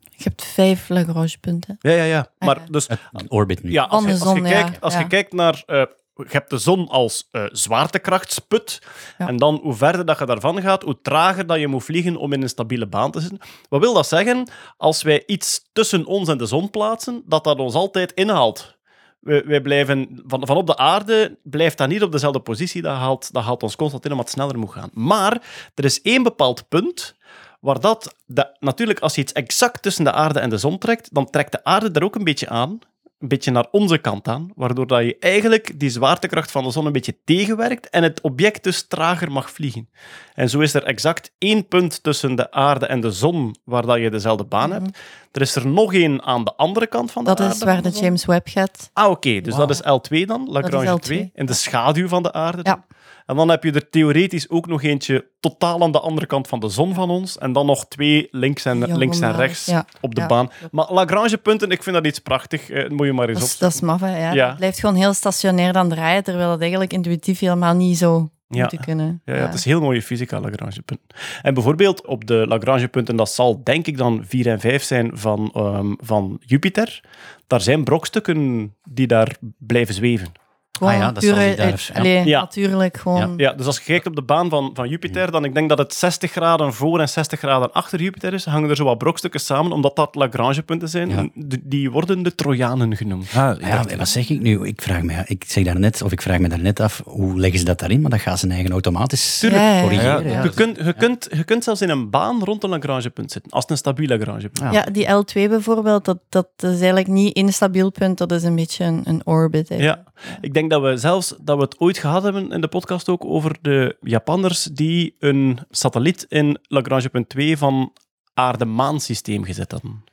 [0.00, 1.76] Je hebt vijf Lagrange-punten.
[1.80, 2.32] Ja, ja, ja.
[2.38, 2.70] Maar Ah, ja.
[2.72, 3.70] dus Een orbit nu.
[3.72, 5.00] ja, als, je, als, kijkt, als ja.
[5.00, 5.62] je kijkt naar...
[5.66, 5.82] eh,
[6.22, 8.82] je hebt de zon als eh, zwaartekrachtsput.
[9.18, 9.28] Ja.
[9.28, 12.32] En dan, hoe verder dat je daarvan gaat, hoe trager dat je moet vliegen om
[12.32, 13.38] in een stabiele baan te zitten.
[13.68, 14.50] Wat wil dat zeggen?
[14.76, 18.78] Als wij iets tussen ons en de zon plaatsen, dat dat ons altijd inhaalt.
[19.20, 22.82] Wij, wij blijven, van, van op de aarde blijft dat niet op dezelfde positie.
[22.82, 24.90] Dat haalt, dat haalt ons constant in omdat het sneller moet gaan.
[24.92, 25.42] Maar
[25.74, 27.18] er is één bepaald punt
[27.60, 31.14] waar dat, de, natuurlijk als je iets exact tussen de aarde en de zon trekt,
[31.14, 32.78] dan trekt de aarde er ook een beetje aan,
[33.20, 36.86] een beetje naar onze kant aan, waardoor dat je eigenlijk die zwaartekracht van de zon
[36.86, 39.88] een beetje tegenwerkt en het object dus trager mag vliegen.
[40.34, 43.98] En zo is er exact één punt tussen de aarde en de zon waar dat
[43.98, 44.98] je dezelfde baan hebt.
[45.32, 47.38] Er is er nog één aan de andere kant van de Mhm.
[47.38, 47.58] Dat aarde.
[47.66, 47.98] is waar de.
[48.00, 48.90] James Webb gaat.
[48.92, 49.40] Ah, oké.
[49.40, 52.60] Dus dat is L2 dan, Lagrange L2, 2, in de schaduw van de aarde.
[52.62, 52.84] Ja.
[53.30, 56.60] En dan heb je er theoretisch ook nog eentje totaal aan de andere kant van
[56.60, 57.38] de zon van ons.
[57.38, 60.50] En dan nog twee links en, links en rechts Ja, op de ja, baan.
[60.70, 62.70] Maar Lagrange-punten, ik vind dat iets prachtig.
[62.70, 63.86] Eh, moet je maar eens Dat is, opzoeken.
[63.88, 64.48] dat is maf, hè, ja.
[64.48, 68.68] Het blijft gewoon heel stationair dan draaien, terwijl het eigenlijk intuïtief helemaal niet zo Ja.
[68.72, 69.22] moet kunnen.
[69.24, 71.06] Ja, ja, het is heel mooie fysica, Lagrange-punten.
[71.42, 75.50] En bijvoorbeeld op de Lagrange-punten, dat zal denk ik dan 4 en 5 zijn van,
[75.54, 77.00] ehm, van Jupiter.
[77.46, 80.32] Daar zijn brokstukken die daar blijven zweven.
[80.78, 82.40] Gewoon Ah ja, dat pure, allee, Ja.
[82.40, 83.34] natuurlijk gewoon.
[83.36, 85.78] Ja, dus als je kijkt op de baan van, van Jupiter, dan ik denk dat
[85.78, 88.44] het 60 graden voor en 60 graden achter Jupiter is.
[88.44, 91.32] Hangen er zo wat brokstukken samen, omdat dat Lagrange-punten zijn.
[91.62, 93.28] Die worden de Trojanen genoemd.
[93.34, 94.66] Ah, Ja, wat zeg ik nu?
[94.66, 97.64] Ik vraag me, ik zeg daarnet, of ik vraag me daarnet af, hoe leggen ze
[97.64, 98.00] dat daarin?
[98.00, 99.62] Maar dat gaan ze eigen automatisch Tuurlijk.
[99.62, 99.80] Ja, ja, ja.
[99.82, 100.24] corrigeren.
[100.24, 100.42] Ja, ja.
[100.42, 103.62] Je kunt, je, kunt, je kunt zelfs in een baan rond een Lagrange-punt zitten, als
[103.62, 104.72] het een stabiel Lagrange-punt.
[104.72, 108.54] Ja, die L2 bijvoorbeeld, dat, dat is eigenlijk niet één stabiel punt, dat is een
[108.56, 109.68] beetje een, een orbit.
[109.68, 110.04] Ja,
[110.40, 113.24] ik denk dat we zelfs dat we het ooit gehad hebben in de podcast ook
[113.24, 117.92] over de Japanners die een satelliet in Lagrange punt 2 van
[118.34, 120.04] aarde-maan-systeem gezet hadden.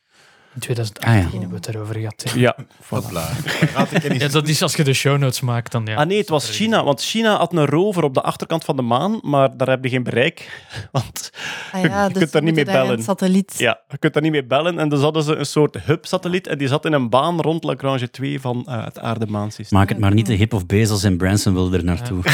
[0.57, 1.29] In 2018 Ah, ja.
[1.39, 2.23] hebben we het erover gehad.
[2.29, 2.39] hè.
[2.39, 2.55] Ja,
[2.87, 3.29] Hopla.
[3.73, 5.95] Raad ik er niet Ja, dat is als je de show notes maakt, dan ja.
[5.95, 8.81] Ah nee, het was China, want China had een rover op de achterkant van de
[8.81, 10.65] maan, maar daar heb je geen bereik.
[10.91, 11.29] Want
[11.71, 12.97] Ah ja, Je dus kunt daar niet moeten mee daar bellen.
[12.97, 13.53] Een satelliet.
[13.57, 14.79] ja, je kunt daar niet mee bellen.
[14.79, 18.09] En dus hadden ze een soort hub-satelliet en die zat in een baan rond Lagrange
[18.09, 19.79] 2 van eh, het aarde-maan-systeem.
[19.79, 22.19] Maak het maar niet te hip of Bezos en Branson willen er naartoe.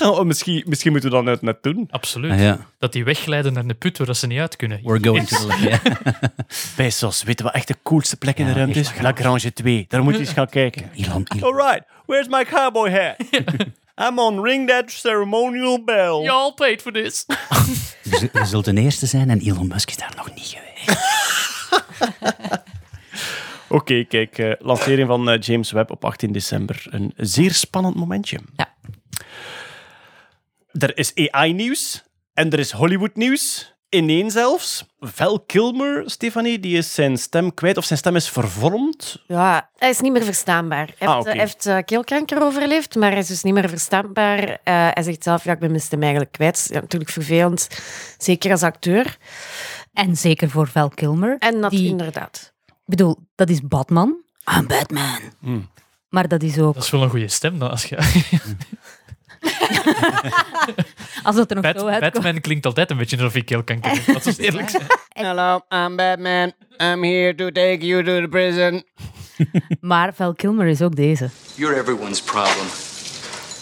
[0.00, 1.86] Oh, misschien, misschien moeten we dat net, net doen.
[1.90, 2.30] Absoluut.
[2.32, 2.58] Ah, ja.
[2.78, 4.80] Dat die wegglijden naar de put waar ze niet uit kunnen.
[4.82, 5.68] We're going to the...
[5.68, 5.80] Ja.
[6.76, 8.92] Bezos, weten we echt de coolste plek in de ruimte is?
[9.00, 9.84] Lagrange 2.
[9.88, 10.90] Daar moet je eens gaan kijken.
[10.96, 11.42] Elon, Elon.
[11.42, 13.16] Alright, where's my cowboy hat?
[14.08, 16.22] I'm on ring that ceremonial bell.
[16.22, 17.26] You all paid for this.
[18.02, 20.98] Je zult- je zult de eerste zijn en Elon Musk is daar nog niet geweest.
[23.68, 26.86] Oké, kijk, eh, lancering van eh, James Webb op 18 december.
[26.90, 28.38] Een zeer spannend momentje.
[28.56, 28.74] Ja.
[30.72, 32.02] Er is AI-nieuws
[32.34, 33.74] en er is Hollywood-nieuws.
[33.90, 34.84] Ineen zelfs.
[35.00, 39.22] Val Kilmer, Stefanie, die is zijn stem kwijt of zijn stem is vervormd.
[39.26, 40.90] Ja, hij is niet meer verstaanbaar.
[40.98, 41.30] Hij Ah, heeft, oké.
[41.36, 44.38] hij heeft eh, keelkanker overleefd, maar hij is dus niet meer verstaanbaar.
[44.64, 46.66] Eh, hij zegt zelf, ja, ik ben mijn stem eigenlijk kwijt.
[46.72, 47.68] Ja, natuurlijk vervelend,
[48.18, 49.16] zeker als acteur.
[49.92, 51.36] En zeker voor Val Kilmer.
[51.38, 52.52] En dat Die- inderdaad.
[52.66, 54.16] Ik bedoel, dat is Batman.
[54.56, 55.18] I'm Batman.
[55.40, 55.68] Hmm.
[56.08, 56.74] Maar dat is ook...
[56.74, 57.58] Dat is wel een goede stem.
[57.58, 57.96] Dan, als je...
[61.22, 62.12] Als dat er nog Bat- zo uitkomt.
[62.12, 64.04] Batman klinkt altijd een beetje alsof ik heel kanker heb.
[64.14, 64.82] Dat is eerlijk zijn.
[65.08, 66.52] Hello, I'm Batman.
[66.78, 68.84] I'm here to take you to the prison.
[69.80, 71.30] Maar Val Kilmer is ook deze.
[71.54, 72.66] You're everyone's problem.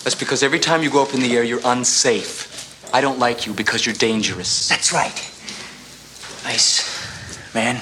[0.02, 2.46] That's because every time you go up in the air, you're unsafe.
[2.96, 4.66] I don't like you because you're dangerous.
[4.66, 5.30] That's right.
[6.54, 6.82] Ice.
[7.54, 7.74] Man.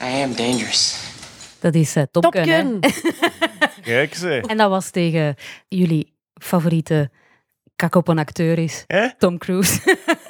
[0.00, 0.96] I am dangerous.
[1.60, 2.48] Dat is eh, Top, Top Gun.
[2.48, 2.56] hè.
[2.56, 2.80] Gun.
[3.82, 4.42] Kijk ze.
[4.46, 5.34] En dat was tegen
[5.68, 6.11] jullie
[6.42, 7.10] favoriete
[7.76, 8.84] kak op een acteur is.
[9.18, 9.80] Tom Cruise.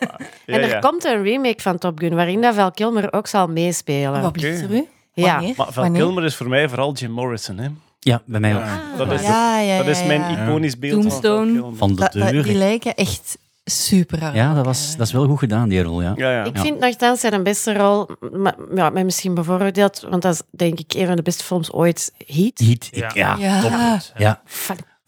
[0.01, 0.19] Ja,
[0.55, 0.79] en er ja.
[0.79, 4.23] komt een remake van Top Gun, waarin dat Val Kilmer ook zal meespelen.
[4.23, 4.87] Wat blieft er u?
[5.13, 5.35] Ja.
[5.35, 5.55] Wanneer?
[5.57, 6.03] Maar Val Wanneer?
[6.03, 7.59] Kilmer is voor mij vooral Jim Morrison.
[7.59, 7.69] Hè?
[7.99, 8.63] Ja, bij mij ook.
[8.97, 11.37] Dat is, Ja, ja, dat is mijn iconisch beeld Tombstone.
[11.37, 11.77] van Val Kilmer.
[11.79, 12.53] Van de dat- die deur.
[12.55, 14.35] lijken echt super.
[14.35, 16.03] Ja, dat, was, dat is wel goed gedaan, die rol.
[16.03, 16.13] Ja.
[16.17, 16.45] Ja, ja.
[16.45, 20.79] Ik vind nogthans zijn beste rol, maar, ja, mij misschien bevooroordeeld, want dat is denk
[20.79, 22.13] ik een van de beste films ooit.
[22.27, 22.59] Heat.
[22.59, 23.37] Heat, ik- Ja.
[23.39, 24.43] ja, Ja.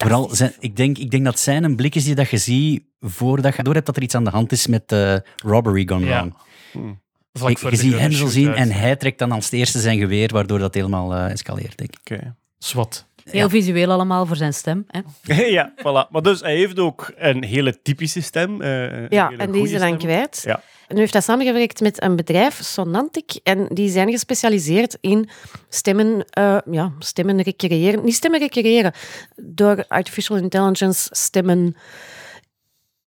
[0.05, 2.83] Vooral, zijn, ik, denk, ik denk dat zijn een blik is die dat je ziet
[3.01, 6.07] voordat je door hebt dat er iets aan de hand is met eh, robbery gone
[6.07, 6.27] Ja.
[6.73, 6.99] wrong.
[7.51, 10.29] Ik, voor je ziet hem zo zien en hij trekt dan als eerste zijn geweer,
[10.33, 11.79] waardoor dat helemaal eh, escaleert.
[11.79, 11.99] Denk ik.
[12.13, 12.35] Oké.
[12.59, 13.07] Zwat.
[13.25, 14.87] Heel visueel allemaal voor zijn stem.
[14.87, 15.35] Hè?
[15.59, 16.11] ja, voilà.
[16.11, 18.61] Maar dus hij heeft ook een hele typische stem.
[18.63, 20.43] eh, een Ja, hele en die is er dan kwijt.
[20.45, 20.63] Ja.
[20.89, 25.29] En nu heeft hij samengewerkt met een bedrijf, Sonantic, en die zijn gespecialiseerd in
[25.69, 28.05] stemmen, eh, ja, stemmen recreëren.
[28.05, 28.93] Niet stemmen recreëren,
[29.37, 31.77] door artificial intelligence stemmen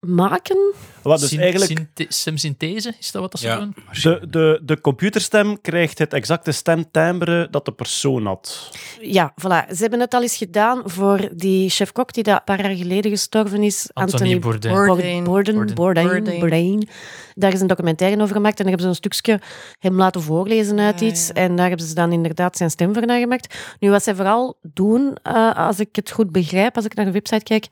[0.06, 0.56] maken.
[1.02, 3.58] Wat dus Syn- eigenlijk Stemsynthese, is dat wat dat ze Ja.
[3.58, 3.74] doen?
[4.02, 8.70] de, de, de computerstem krijgt het exacte stemtimbre dat de persoon had.
[9.00, 9.68] Ja, voilà.
[9.70, 13.10] Ze hebben het al eens gedaan voor die chef-kok die dat een paar jaar geleden
[13.10, 13.90] gestorven is.
[13.92, 14.74] Anthony Bourdain.
[14.74, 15.24] Bourdain.
[15.24, 15.24] Bourdain.
[15.24, 15.74] Bourdain.
[15.74, 16.06] Bourdain.
[16.06, 16.38] Bourdain.
[16.40, 16.88] Bourdain.
[17.34, 19.40] Daar is een documentaire over gemaakt en daar hebben ze een stukje
[19.78, 21.26] hem laten voorlezen uit Ja, iets.
[21.26, 21.32] ja.
[21.34, 23.54] En daar hebben ze dan inderdaad zijn stem voor nagemaakt.
[23.78, 27.10] Nu, wat zij vooral doen, eh, als ik het goed begrijp, als ik naar de
[27.10, 27.66] website kijk,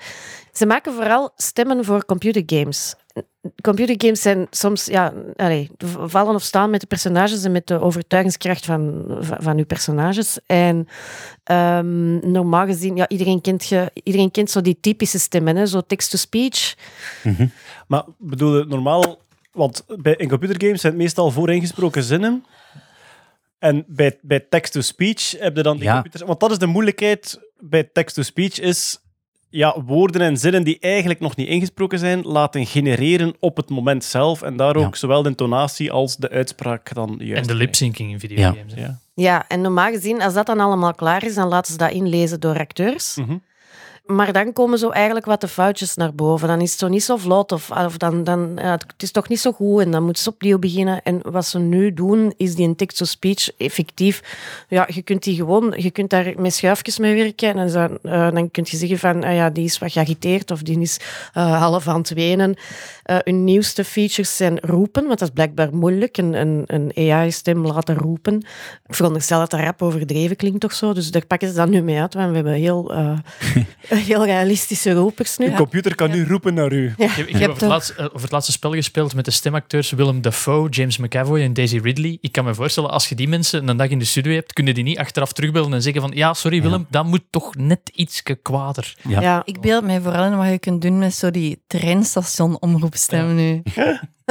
[0.53, 2.95] ze maken vooral stemmen voor computergames.
[3.63, 5.71] Computergames zijn soms, ja, allee,
[6.07, 10.39] vallen of staan met de personages en met de overtuigingskracht van, van, van uw personages.
[10.47, 10.89] En
[11.45, 15.81] ehm, normaal gezien, ja, iedereen kent, je, iedereen kent zo die typische stemmen, hè, zo
[15.81, 16.75] text-to-speech.
[17.87, 19.21] Maar bedoel je normaal,
[19.53, 22.45] want bij, in computergames zijn het meestal vooringesproken zinnen.
[23.59, 25.93] En bij, bij text-to-speech heb je dan die Ja.
[25.93, 26.23] computers.
[26.23, 28.99] Want dat is de moeilijkheid bij text-to-speech, is
[29.53, 34.05] ja, woorden en zinnen die eigenlijk nog niet ingesproken zijn, laten genereren op het moment
[34.05, 34.43] zelf.
[34.43, 37.41] En daar ook zowel de intonatie als de uitspraak dan juist.
[37.41, 38.75] En de lipsyncing in videogames.
[38.75, 38.99] Ja.
[39.15, 42.41] Ja, en normaal gezien, als dat dan allemaal klaar is, dan laten ze dat inlezen
[42.41, 43.19] door acteurs.
[44.03, 46.49] Maar dan komen zo eigenlijk wat de foutjes naar boven.
[46.49, 49.41] Dan is het zo niet zo vlot of, of dan, dan, het is toch niet
[49.41, 51.03] zo goed en dan moeten ze opnieuw beginnen.
[51.03, 54.23] En wat ze nu doen, is die text-to-speech effectief.
[54.69, 58.31] Ja, je kunt die gewoon, je kunt daar met schuifjes mee werken en dan, eh,
[58.31, 61.01] dan kun je zeggen van, ah ja, die is wat geagiteerd of die is
[61.33, 62.57] eh, half aan het wenen.
[63.03, 67.67] Eh, hun nieuwste features zijn roepen, want dat is blijkbaar moeilijk, een, een, een AI-stem
[67.67, 68.35] laten roepen.
[68.87, 71.83] Ik veronderstel dat dat rap overdreven klinkt toch zo, dus daar pakken ze dan nu
[71.83, 73.19] mee uit, want we hebben heel, eh,
[74.11, 75.51] heel realistische ropers nu.
[75.51, 76.95] De computer kan nu roepen naar u.
[76.97, 79.31] Ik heb, ik heb over, het laatste, eh, over het laatste spel gespeeld met de
[79.31, 82.19] stemacteurs Willem Dafoe, James McAvoy en Daisy Ridley.
[82.21, 84.75] Ik kan me voorstellen, als je die mensen een dag in de studio hebt, kunnen
[84.75, 88.23] die niet achteraf terugbellen en zeggen van ja, sorry Willem, dat moet toch net iets
[88.43, 88.95] kwader.
[89.45, 93.63] Ik beeld mij vooral in wat je kunt doen met zo die treinstation-omroepstem nu.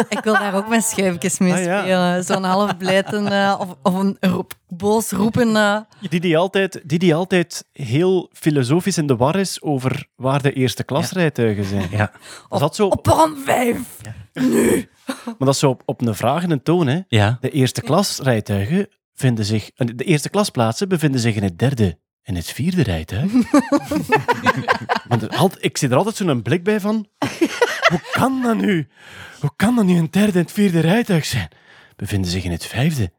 [0.10, 1.80] Ik wil daar ook met schuifjes mee Ah, ja.
[1.82, 2.24] spelen.
[2.24, 5.56] Zo'n half blijten eh, of, of een roep, boos roepen.
[5.56, 5.78] eh.
[6.10, 10.54] Die die, altijd, die die altijd heel filosofisch in de war is over waar de
[10.54, 11.88] eerste klasrijtuigen zijn.
[11.92, 12.12] Ja.
[12.50, 13.78] Dat zo op, Op rond vijf.
[15.26, 16.88] maar dat is zo op, op een vragende toon.
[16.88, 17.00] Hè.
[17.08, 17.38] Ja.
[17.42, 19.70] De eerste klasrijtuigen vinden zich...
[19.76, 23.32] eh, De eerste klasplaatsen bevinden zich in het derde en het vierde rijtuig.
[25.08, 27.08] Want er ik zit er altijd zo'n blik bij van...
[27.92, 28.88] Hoe kan dat nu?
[29.40, 31.48] Hoe kan dat nu een derde en het vierde rijtuig zijn?
[31.96, 33.12] Bevinden zich in het vijfde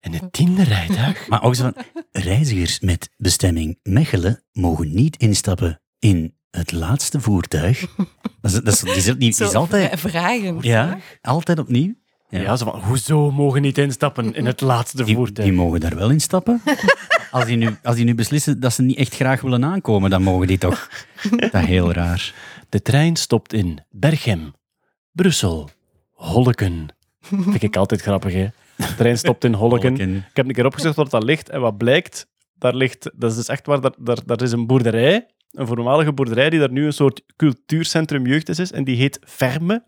[0.00, 1.28] en het tiende rijtuig?
[1.28, 7.80] Maar ook zo van, reizigers met bestemming Mechelen mogen niet instappen in het laatste voertuig.
[8.40, 10.00] Dat is, dat is, die, is- die, die is Zo altijd...
[10.00, 10.58] vragen.
[10.60, 11.94] Ja, altijd opnieuw.
[12.28, 15.48] Ja, zo van, hoezo mogen niet instappen in het laatste Die, voertuig?
[15.48, 16.62] die mogen daar wel instappen.
[17.30, 20.22] Als die, nu, als die nu beslissen dat ze niet echt graag willen aankomen, dan
[20.22, 20.88] mogen die toch.
[21.36, 22.34] Dat is heel raar.
[22.68, 24.54] De trein stopt in Berchem,
[25.12, 25.70] Brussel,
[26.10, 26.88] Holleken.
[27.52, 28.46] Vind ik altijd grappig, hè?
[28.76, 29.90] De trein stopt in Holleken.
[29.90, 30.16] Holleken.
[30.16, 33.36] Ik heb een keer opgezocht waar dat ligt en wat blijkt, daar ligt, dat is
[33.36, 36.86] dus echt waar, daar, daar, daar is een boerderij, een voormalige boerderij die daar nu
[36.86, 39.84] een soort cultuurcentrum jeugd is, en die heet Ferme.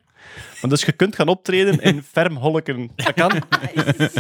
[0.61, 2.91] Maar dus je kunt gaan optreden in Ferm Holleken.
[2.97, 3.33] Dat kan.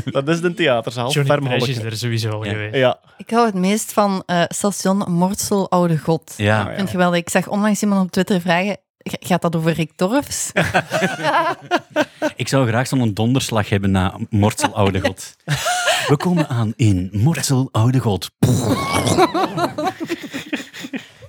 [0.05, 2.75] Dat is de theaterzaal, Johnny Ferm Cash is er sowieso al geweest.
[2.75, 2.99] Ja.
[3.17, 6.35] Ik hou het meest van eh, station Mortsel Oude God.
[6.37, 6.61] Ja.
[6.61, 7.19] Ik vind het geweldig.
[7.21, 10.51] Ik zag onlangs iemand op Twitter vragen, "Ga- gaat dat over Rick Torfs?
[12.37, 15.37] Ik zou graag zo'n donderslag hebben na Mortsel Oude God.
[16.09, 18.31] We komen aan in Mortsel Oude God.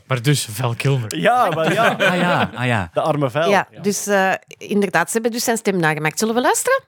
[0.10, 1.18] Maar dus Val Kilmer.
[1.18, 1.88] Ja, maar ja.
[1.88, 2.90] Ah ja, ah ja.
[2.94, 3.50] De arme vuil.
[3.50, 6.20] Ja, dus eh, inderdaad, ze hebben dus zijn stem nagemaakt.
[6.20, 6.88] Zullen we luisteren?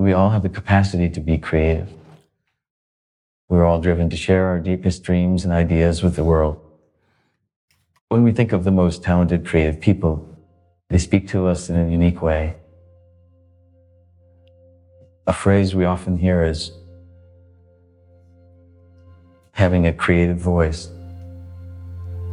[0.00, 1.88] We all have the capacity to be creative.
[3.48, 6.56] We're all driven to share our deepest dreams and ideas with the world.
[8.08, 10.24] When we think of the most talented creative people,
[10.88, 12.56] they speak to us in a unique way.
[15.26, 16.72] A phrase we often hear is
[19.52, 20.88] having a creative voice.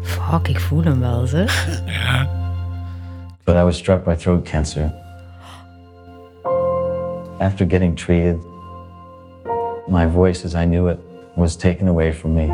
[0.07, 1.65] Fuck, ik voel hem wel, zeg.
[3.45, 4.91] But I was struck by throat cancer.
[7.39, 8.39] After getting treated,
[9.87, 10.99] my voice as I knew it
[11.35, 12.47] was taken away from me.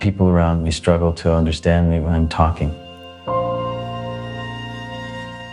[0.00, 2.70] People around me struggle to understand me when I'm talking.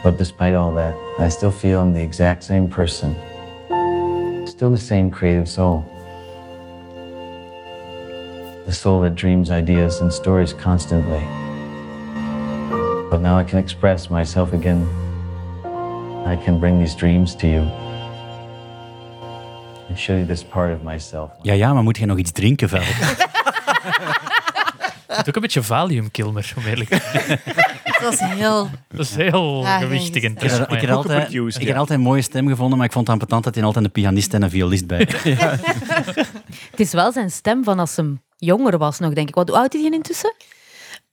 [0.03, 3.15] But despite all that, I still feel I'm the exact same person.
[4.47, 5.85] Still the same creative soul.
[8.65, 11.21] The soul that dreams ideas and stories constantly.
[13.09, 14.87] But now I can express myself again.
[16.25, 17.61] I can bring these dreams to you.
[19.89, 21.31] And show you this part of myself.
[21.41, 22.81] Ja, ja, maar moet je nog iets drinken, Vel?
[25.07, 27.39] Het is ook een beetje Valium, Kilmer, om eerlijk te zijn.
[27.83, 28.69] Dat was heel...
[28.87, 32.21] Dat is heel Ja, gewichtig en Ik heb, ik altijd, ik heb altijd een mooie
[32.21, 34.87] stem gevonden, maar ik vond het ambetant dat hij altijd een pianist en een violist
[34.87, 35.07] bij
[35.39, 35.59] had.
[36.71, 39.35] Het is wel zijn stem van als hem jonger was nog, denk ik.
[39.35, 40.33] Wat hoe oud is hij intussen?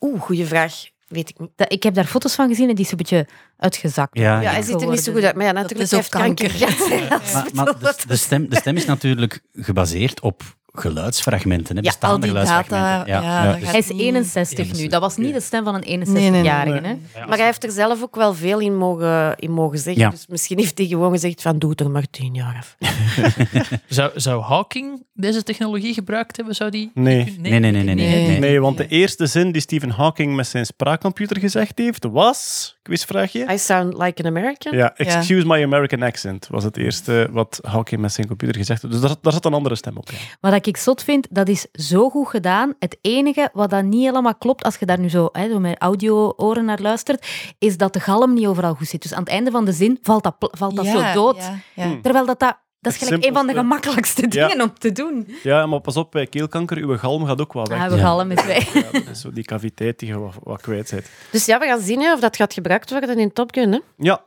[0.00, 0.74] Oeh, goede vraag.
[1.08, 1.50] Weet ik niet.
[1.56, 4.18] Dat, ik heb daar foto's van gezien en die is een beetje uitgezakt.
[4.18, 5.34] Ja, Ja, hij ziet er niet zo goed uit.
[5.34, 6.58] Maar ja, natuurlijk heeft kanker.
[6.58, 6.98] kanker.
[7.08, 11.88] Ja, Maar, maar de, de stem, de stem is natuurlijk gebaseerd op geluidsfragmenten, hè, Ja,
[11.88, 13.06] bestaande al die geluidsfragmenten.
[13.06, 14.86] data, ja, Hij is niet- 61 nu.
[14.86, 16.86] Dat was niet de stem van een 61-jarige.
[16.86, 17.26] hè?
[17.26, 20.02] Maar hij heeft er zelf ook wel veel in mogen, in mogen zeggen.
[20.02, 20.10] Ja.
[20.10, 22.76] Dus misschien heeft hij gewoon gezegd van doe het er maar tien jaar af.
[23.88, 26.54] Zou, zou Hawking deze technologie gebruikt hebben?
[26.54, 26.90] Zou die...
[26.94, 27.36] Nee.
[27.40, 27.94] Nee, nee, nee, nee.
[27.94, 28.38] nee, nee.
[28.38, 32.78] Nee, want de eerste zin die Stephen Hawking met zijn spraakcomputer gezegd heeft, was...
[32.90, 33.46] Quizvraagje.
[33.52, 34.76] I sound like an American.
[34.76, 38.90] Ja, excuse my American accent was het eerste wat Hawking met zijn computer gezegd had.
[38.90, 40.10] Dus daar, daar zat een andere stem op.
[40.10, 40.16] Ja.
[40.40, 42.74] Wat ik zot vind, dat is zo goed gedaan.
[42.78, 45.78] Het enige wat dan niet helemaal klopt, als je daar nu zo, hè, zo met
[45.78, 47.26] audio-oren naar luistert,
[47.58, 49.02] is dat de galm niet overal goed zit.
[49.02, 51.36] Dus aan het einde van de zin valt dat, valt dat Ja, zo dood.
[51.36, 51.84] ja, ja.
[51.84, 52.02] Hmm.
[52.02, 54.48] Terwijl dat, dat, dat is gelijk een van de gemakkelijkste Ja.
[54.48, 55.28] dingen om te doen.
[55.42, 57.78] Ja, maar pas op, bij keelkanker, uw galm gaat ook wel weg.
[57.78, 58.72] Ah, uw galm is weg.
[58.74, 61.06] Ja, dat is zo die caviteit die je wat, wat kwijt bent.
[61.30, 63.72] Dus ja, we gaan zien hè, of dat gaat gebruikt worden in Top Gun.
[63.72, 63.78] Hè.
[63.96, 64.24] Ja,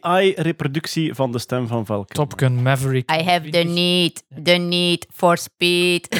[0.00, 2.14] AI-reproductie van de stem van Valken.
[2.14, 3.10] Top Gun Maverick.
[3.10, 6.08] I have the need, the need for speed.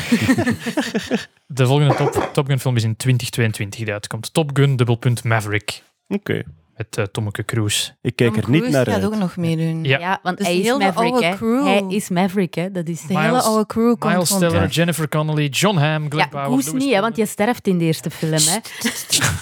[1.46, 4.32] De volgende Top, Top Gun film is in 2022 die uitkomt.
[4.34, 5.82] Top Gun, dubbelpunt Maverick.
[6.08, 6.42] Oké.
[6.82, 7.92] Met eh Tommeke Cruise.
[8.00, 9.04] Ik kijk er niet naar gaat uit.
[9.04, 9.84] ook nog meedoen.
[9.84, 10.20] Ja.
[10.22, 11.36] want Dus hij is Maverick, oude hè.
[11.36, 11.64] crew.
[11.64, 12.70] Hij is Maverick, hè.
[12.70, 14.66] Dat is De hele oude crew komt Miles Teller, Ja.
[14.66, 16.44] Jennifer Connelly, John Hamm, Glenn Ja, Powell.
[16.48, 18.32] Goose Louis niet, hè, want je sterft in de eerste film.
[18.32, 18.58] Hè.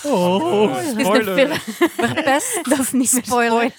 [0.11, 1.35] Oh, Het is de spoiler.
[1.39, 1.59] film.
[2.15, 3.71] Verpest, dat is niet meer spoiler.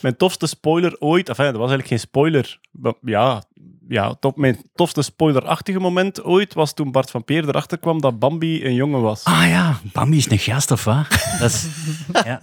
[0.00, 2.58] Mijn tofste spoiler ooit, enfin, dat was eigenlijk geen spoiler.
[2.70, 3.42] Maar Ja,
[3.88, 8.18] ja top, mijn tofste spoilerachtige moment ooit was toen Bart van Peer erachter kwam dat
[8.18, 9.24] Bambi een jongen was.
[9.24, 11.06] Ah ja, Bambi is een gast of wat?
[11.40, 11.66] Dat is,
[12.24, 12.40] ja.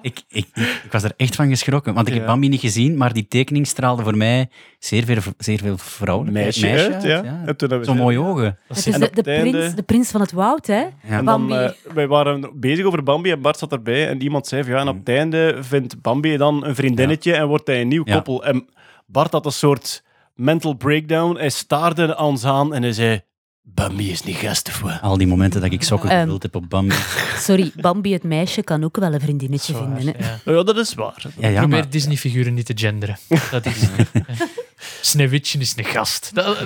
[0.00, 0.46] ik, ik,
[0.84, 2.28] ik was er echt van geschrokken, want ik heb Ja.
[2.28, 6.32] Bambi niet gezien, maar die tekening straalde voor mij zeer veel, zeer veel vrouwen.
[6.32, 7.22] Meisje uit, ja.
[7.22, 8.58] En toen hebben we Zo mooie ogen.
[8.68, 10.84] Het is de, prins, de prins van het woud, hè?
[11.02, 11.54] En dan, Bambi.
[11.54, 14.78] eh, wij waren bezig over Bambi en Bart zat erbij en iemand zei van ja,
[14.80, 18.14] en op het einde vindt Bambi dan een vriendinnetje en wordt hij een nieuw Ja.
[18.14, 18.44] koppel.
[18.44, 18.68] En
[19.06, 20.02] Bart had een soort
[20.36, 21.36] mental breakdown.
[21.36, 23.20] Hij staarde ons aan en hij zei,
[23.62, 24.98] Bambi is niet gastenvoer.
[25.02, 26.20] Al die momenten dat ik sokken Ehm.
[26.20, 26.94] gevuld heb op Bambi.
[27.38, 30.06] Sorry, Bambi het meisje kan ook wel een vriendinnetje vinden.
[30.16, 30.26] Hè?
[30.26, 30.38] Ja.
[30.56, 31.22] Ja, dat is waar.
[31.38, 33.18] Ja, ja, Probeer maar Disney-figuren niet te genderen.
[33.50, 33.76] Dat is...
[35.00, 36.30] Sneeuwwitje is een gast.
[36.34, 36.56] Dat,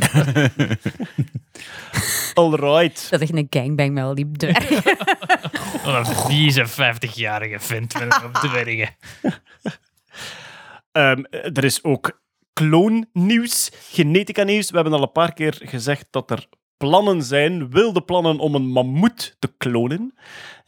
[2.35, 3.07] All right.
[3.11, 4.83] Dat is echt een gangbang met al die dwergen.
[5.85, 8.89] een vieze 50-jarige vent met een dwergen.
[10.93, 12.21] Ehm, er is ook
[12.61, 14.71] kloonnieuws, genetica-nieuws.
[14.71, 16.47] We hebben al een paar keer gezegd dat er
[16.81, 20.15] plannen zijn, wilde plannen om een mammoet te klonen.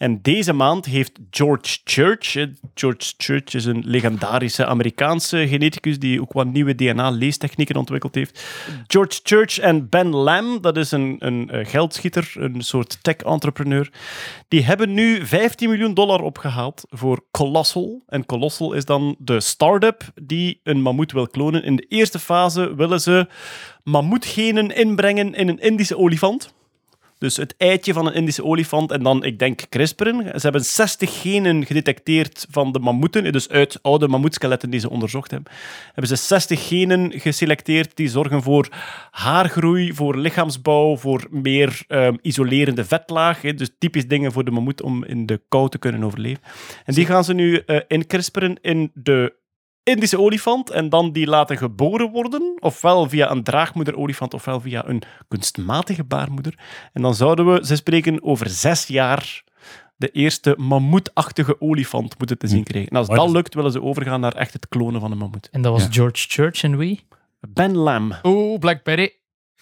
[0.02, 2.32] En deze maand heeft George Church,
[2.74, 8.44] George Church is een legendarische Amerikaanse geneticus die ook wat nieuwe DNA-leestechnieken ontwikkeld heeft.
[8.86, 13.90] George Church en Ben Lam, dat is een, een eh, geldschieter, een soort tech-entrepreneur,
[14.48, 18.02] die hebben nu 15 miljoen dollar opgehaald voor Colossal.
[18.06, 21.64] En Colossal is dan de start-up die een mammoet wil klonen.
[21.64, 23.26] In de eerste fase willen ze
[23.84, 26.54] mammoetgenen inbrengen in een Indische olifant.
[27.22, 30.22] Dus het eitje van een Indische olifant en dan, ik denk, CRISPRen.
[30.24, 35.30] Ze hebben 60 genen gedetecteerd van de mammoeten, dus uit oude mammoetskeletten die ze onderzocht
[35.30, 35.52] hebben.
[35.86, 38.68] Hebben ze 60 genen geselecteerd die zorgen voor
[39.10, 43.42] haargroei, voor lichaamsbouw, voor meer ehm, isolerende vetlaag.
[43.42, 46.42] Hè, dus typisch dingen voor de mammoet om in de kou te kunnen overleven.
[46.84, 49.40] En die gaan ze nu eh in CRISPRen in de
[49.84, 55.02] Indische olifant en dan die laten geboren worden, ofwel via een draagmoeder-olifant, ofwel via een
[55.28, 56.58] kunstmatige baarmoeder.
[56.92, 59.42] En dan zouden we, ze spreken over zes jaar,
[59.96, 62.90] de eerste mammoetachtige olifant moeten te zien krijgen.
[62.90, 65.48] En als dat dat- lukt, willen ze overgaan naar echt het klonen van een mammoet.
[65.50, 65.88] En dat was Ja.
[65.90, 67.06] George Church en wie?
[67.48, 68.12] Ben Lam.
[68.22, 69.12] Oeh, Blackberry.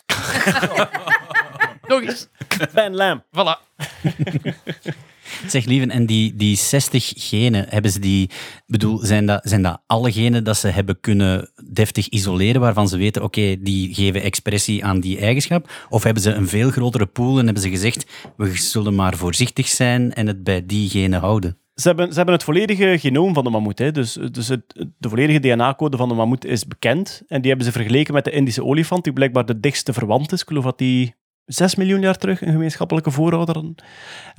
[1.88, 2.28] Nog eens.
[2.74, 3.22] Ben Lam.
[3.36, 3.58] Voilà.
[5.46, 8.30] Zeg lieven, en die, die 60 genen, hebben ze die,
[8.66, 12.96] bedoel, zijn dat, zijn dat alle genen dat ze hebben kunnen deftig isoleren, waarvan ze
[12.96, 15.70] weten, oké, die geven expressie aan die eigenschap?
[15.88, 19.68] Of hebben ze een veel grotere pool en hebben ze gezegd, we zullen maar voorzichtig
[19.68, 21.58] zijn en het bij die genen houden?
[21.74, 23.78] Ze hebben, ze hebben het volledige genoom van de mammoet.
[23.78, 23.92] Hè.
[23.92, 24.62] Dus, dus het,
[24.98, 27.22] de volledige DNA-code van de mammoet is bekend.
[27.28, 30.40] En die hebben ze vergeleken met de Indische olifant, die blijkbaar de dichtste verwant is.
[30.40, 31.14] Ik geloof dat die
[31.52, 33.56] 6 miljoen jaar terug een gemeenschappelijke voorouder.
[33.56, 33.74] En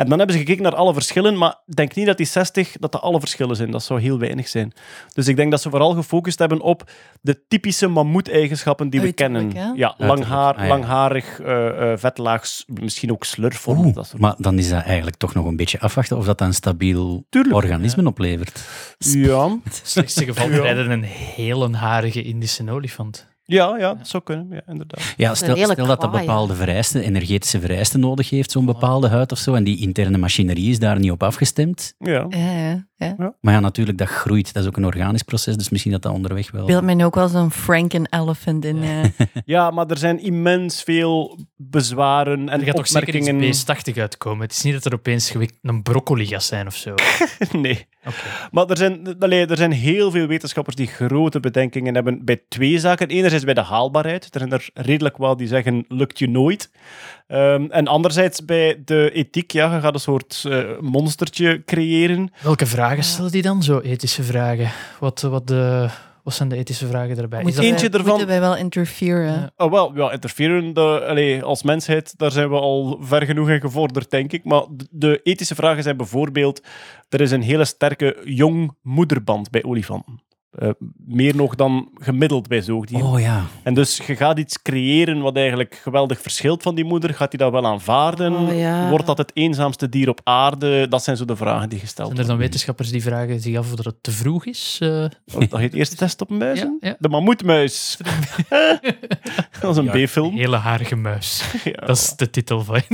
[0.09, 2.91] dan hebben ze gekeken naar alle verschillen, maar ik denk niet dat die 60 dat
[2.91, 3.71] dat alle verschillen zijn.
[3.71, 4.73] Dat zou heel weinig zijn.
[5.13, 9.55] Dus ik denk dat ze vooral gefocust hebben op de typische mammoet-eigenschappen die we kennen.
[9.55, 9.63] hè?
[9.63, 10.67] Ja, lang Uiterlijk, haar, ah, ja.
[10.67, 13.85] langharig, eh, eh, vetlaag, misschien ook slurfvormig.
[13.85, 16.41] Oeh, dat soort maar dan is dat eigenlijk toch nog een beetje afwachten of dat
[16.41, 17.55] een stabiel Tuurlijk.
[17.55, 18.63] organisme oplevert.
[18.97, 20.61] Ja, slechtste geval Ja.
[20.61, 23.29] rijden een hele harige Indische olifant.
[23.51, 24.47] Ja, ja, dat zou kunnen.
[24.49, 25.13] Ja, inderdaad.
[25.17, 29.31] Ja, stel, hele stel dat dat bepaalde vereisten, energetische vereisten nodig heeft, zo'n bepaalde huid
[29.31, 31.93] of zo, en die interne machinerie is daar niet op afgestemd.
[31.99, 32.25] Ja.
[32.29, 33.33] Ja, ja, ja.
[33.41, 34.53] Maar ja, natuurlijk, dat groeit.
[34.53, 36.61] Dat is ook een organisch proces, dus misschien dat dat onderweg wel...
[36.61, 38.83] Ik beeld mij nu ook wel zo'n Franken elephant in.
[38.83, 39.03] eh.
[39.45, 43.65] Ja, maar er zijn immens veel bezwaren en Er gaat toch zeker iets
[43.97, 44.41] uitkomen.
[44.41, 46.93] Het is niet dat er opeens een broccoli gaat zijn of zo.
[47.51, 47.87] nee.
[48.51, 52.79] Maar er zijn, allee, er zijn heel veel wetenschappers die grote bedenkingen hebben bij twee
[52.79, 53.07] zaken.
[53.07, 54.23] Enerzijds bij de haalbaarheid.
[54.35, 56.71] Er zijn er redelijk wel die zeggen, lukt je nooit.
[57.31, 62.31] Ehm, en anderzijds bij de ethiek, ja, je gaat een soort eh, monstertje creëren.
[62.41, 63.63] Welke vragen stellen die dan?
[63.63, 64.71] Zo ethische vragen.
[64.99, 65.89] Wat, wat, de,
[66.23, 67.41] wat zijn de ethische vragen daarbij?
[67.41, 69.51] Moet eentje ervan- Moeten wij wel interferen?
[69.57, 73.61] Oh, wel, ja, interfereren de, allee, als mensheid, daar zijn we al ver genoeg in
[73.61, 74.43] gevorderd, denk ik.
[74.43, 76.61] Maar de, de ethische vragen zijn bijvoorbeeld...
[77.09, 80.19] Er is een hele sterke jong-moederband bij olifanten.
[80.51, 80.69] Eh,
[81.05, 83.07] meer nog dan gemiddeld bij zoogdieren.
[83.07, 83.43] Oh ja.
[83.63, 87.13] En dus je gaat iets creëren wat eigenlijk geweldig verschilt van die moeder.
[87.13, 88.33] Gaat hij dat wel aanvaarden?
[88.35, 88.89] Oh, ja.
[88.89, 90.87] Wordt dat het eenzaamste dier op aarde?
[90.87, 93.69] Dat zijn zo de vragen die gesteld Zijn er dan wetenschappers die vragen zich af
[93.69, 94.77] of dat het te vroeg is?
[94.81, 94.87] eh?
[94.87, 95.11] worden.
[95.33, 96.77] Oh, Dat heet eerste test op muizen?
[96.81, 96.95] Ja, ja.
[96.99, 97.97] De mammoetmuis.
[99.61, 100.35] dat is een Ja, B-film.
[100.37, 101.43] Hele harige muis.
[101.63, 101.85] Ja.
[101.85, 102.81] Dat is de titel van.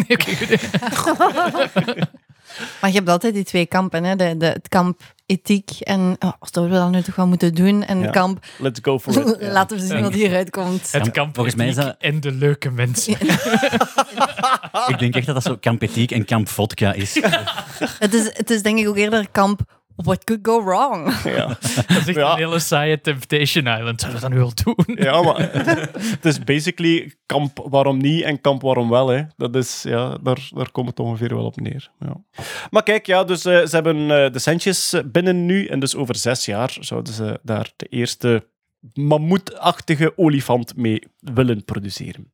[2.81, 4.03] Maar je hebt altijd die twee kampen.
[4.03, 4.15] Hè?
[4.15, 7.83] De, de, het kamp ethiek en oh, zouden we dat nu toch wel moeten doen?
[7.83, 8.09] En Ja.
[8.09, 9.37] kamp, Let's go for it.
[9.41, 9.51] Ja.
[9.57, 10.91] laten we zien wat hieruit komt.
[10.91, 13.13] Het kamp volgens mij is dat- en de leuke mensen.
[14.87, 17.13] Ik denk echt dat dat zo kamp ethiek en kamp vodka is.
[17.99, 19.61] Het is, het is denk ik ook eerder kamp
[20.03, 21.13] what could go wrong?
[21.23, 21.47] Ja.
[21.87, 22.31] Dat is echt Ja.
[22.31, 24.01] een hele saaie Temptation Island.
[24.01, 24.95] Zouden we dat nu wel doen?
[25.05, 25.51] Ja, maar
[26.15, 29.07] het is basically kamp waarom niet en kamp waarom wel.
[29.07, 29.21] Hè.
[29.37, 31.91] Dat is, ja, daar, daar komt het ongeveer wel op neer.
[31.99, 32.15] Ja.
[32.69, 36.15] Maar kijk, ja, dus, eh, ze hebben eh, de centjes binnen nu en dus over
[36.15, 38.47] zes jaar zouden ze daar de eerste
[38.93, 42.31] mammoetachtige olifant mee willen produceren.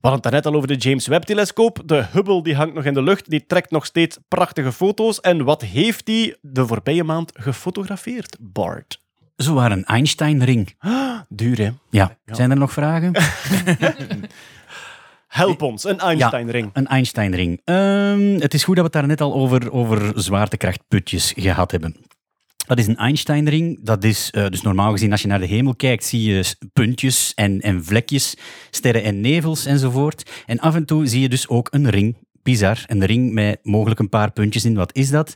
[0.00, 1.82] We hadden het daarnet al over de James Webb-telescoop.
[1.84, 5.20] De Hubble die hangt nog in de lucht, die trekt nog steeds prachtige foto's.
[5.20, 9.02] En wat heeft die de voorbije maand gefotografeerd, Bart?
[9.36, 10.74] Zo waren een Einstein-ring.
[11.28, 11.70] Duur, hè?
[11.90, 12.16] Ja.
[12.24, 13.12] Zijn er nog vragen?
[15.28, 16.70] Help ons, een Einstein-ring.
[16.72, 17.60] Een Einstein-ring.
[17.64, 21.96] Ehm, het is goed dat we het daar net al over, over zwaartekrachtputjes gehad hebben.
[22.68, 23.78] Dat is een Einstein-ring.
[23.82, 27.32] Dat is, eh, dus normaal gezien, als je naar de hemel kijkt, zie je puntjes
[27.34, 28.36] en, en vlekjes,
[28.70, 30.30] sterren en nevels enzovoort.
[30.46, 32.16] En af en toe zie je dus ook een ring.
[32.42, 34.74] Bizar, een ring met mogelijk een paar puntjes in.
[34.74, 35.34] Wat is dat?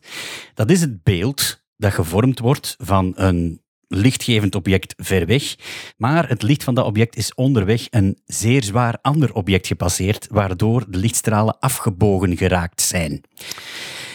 [0.55, 5.55] Dat is het beeld dat gevormd wordt van een lichtgevend object ver weg.
[5.97, 10.85] Maar het licht van dat object is onderweg een zeer zwaar ander object gepasseerd, waardoor
[10.89, 13.20] de lichtstralen afgebogen geraakt zijn.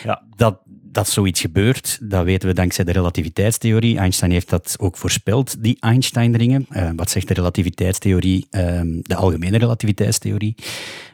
[0.04, 0.24] Ja.
[0.36, 0.62] Dat,
[0.98, 3.98] dat zoiets gebeurt, dat weten we dankzij de relativiteitstheorie.
[3.98, 6.66] Einstein heeft dat ook voorspeld, die Einstein-ringen.
[6.70, 8.48] Eh, wat zegt de relativiteitstheorie?
[8.50, 10.56] Ehm, de algemene relativiteitstheorie.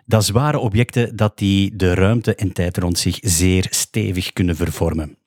[0.05, 5.17] Dat zware objecten, dat die de ruimte en tijd rond zich zeer stevig kunnen vervormen.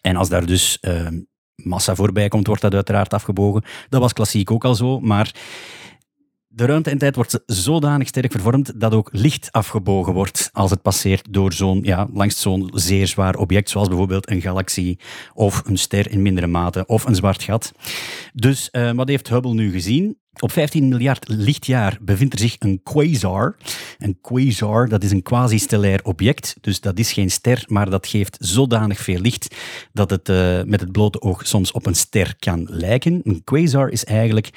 [0.00, 1.20] En als daar dus ehm,
[1.54, 3.64] massa voorbij komt, wordt dat uiteraard afgebogen.
[3.88, 5.34] Dat was klassiek ook al zo, maar
[6.56, 10.82] de ruimte en tijd wordt zodanig sterk vervormd dat ook licht afgebogen wordt als het
[10.82, 14.98] passeert door zo'n, ja, langs zo'n zeer zwaar object, zoals bijvoorbeeld een galaxie
[15.34, 17.72] of een ster in mindere mate of een zwart gat.
[18.34, 20.18] Dus eh, wat heeft Hubble nu gezien?
[20.40, 23.56] Op 15 miljard lichtjaar bevindt er zich een quasar.
[23.98, 26.56] Een quasar, dat is een quasi-stellair object.
[26.60, 29.54] Dus dat is geen ster, maar dat geeft zodanig veel licht
[29.92, 33.20] dat het eh, met het blote oog soms op een ster kan lijken.
[33.24, 34.50] Een quasar is eigenlijk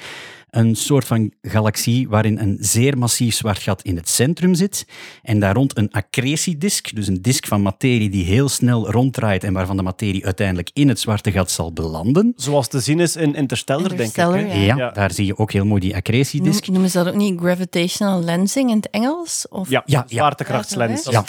[0.50, 4.86] een soort van galaxie waarin een zeer massief zwart gat in het centrum zit
[5.22, 9.52] en daar rond een accretiedisk, dus een disk van materie die heel snel ronddraait en
[9.52, 12.32] waarvan de materie uiteindelijk in het zwarte gat zal belanden.
[12.36, 14.52] Zoals te zien is in Interstellar, Interstellar, denk ik.
[14.52, 14.64] hè?
[14.64, 14.76] ja.
[14.76, 16.62] Ja, daar zie je ook heel mooi die accretiedisk.
[16.64, 19.46] Noem- Noemen ze dat ook niet gravitational lensing in het Engels?
[19.48, 19.70] Of?
[19.70, 20.16] Ja, Ja, ja.
[20.16, 21.04] zwaartekrachtslens.
[21.10, 21.24] Ja.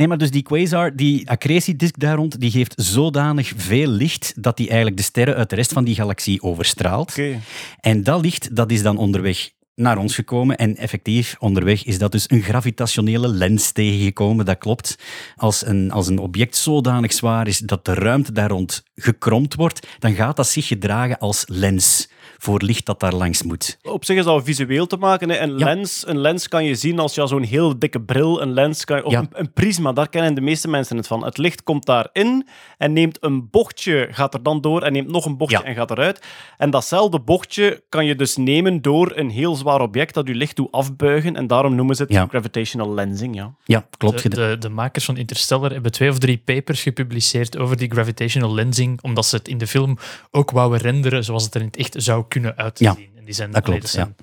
[0.00, 4.56] Nee, maar dus die quasar, die accretiedisk daar rond, die geeft zodanig veel licht dat
[4.56, 7.10] die eigenlijk de sterren uit de rest van die galaxie overstraalt.
[7.10, 7.40] Oké.
[7.80, 10.56] En dat licht dat is dan onderweg naar ons gekomen.
[10.56, 14.44] En effectief, onderweg is dat dus een gravitationele lens tegengekomen.
[14.44, 14.98] Dat klopt.
[15.36, 19.86] Als een, als een object zodanig zwaar is dat de ruimte daar rond gekromd wordt,
[19.98, 22.08] dan gaat dat zich gedragen als lens
[22.42, 23.78] voor licht dat daar langs moet.
[23.82, 25.28] Op zich is dat visueel te maken.
[25.30, 25.38] Hè.
[25.38, 25.64] Een, Ja.
[25.64, 28.96] lens, een lens kan je zien als je zo'n heel dikke bril, een lens kan
[28.96, 29.18] je, of Ja.
[29.18, 31.24] een, een prisma, daar kennen de meeste mensen het van.
[31.24, 32.46] Het licht komt daarin
[32.78, 35.64] en neemt een bochtje, gaat er dan door en neemt nog een bochtje Ja.
[35.64, 36.26] en gaat eruit.
[36.56, 40.56] En datzelfde bochtje kan je dus nemen door een heel zwaar object dat je licht
[40.56, 42.26] doet afbuigen en daarom noemen ze het Ja.
[42.26, 43.34] gravitational lensing.
[43.34, 43.54] Ja.
[43.64, 44.22] Ja, klopt.
[44.22, 48.54] De, de, de makers van Interstellar hebben twee of drie papers gepubliceerd over die gravitational
[48.54, 49.98] lensing, omdat ze het in de film
[50.30, 52.88] ook wouden renderen zoals het er in het echt zou kunnen uitzien.
[52.98, 54.16] Ja, en die zijn, dat klopt, zijn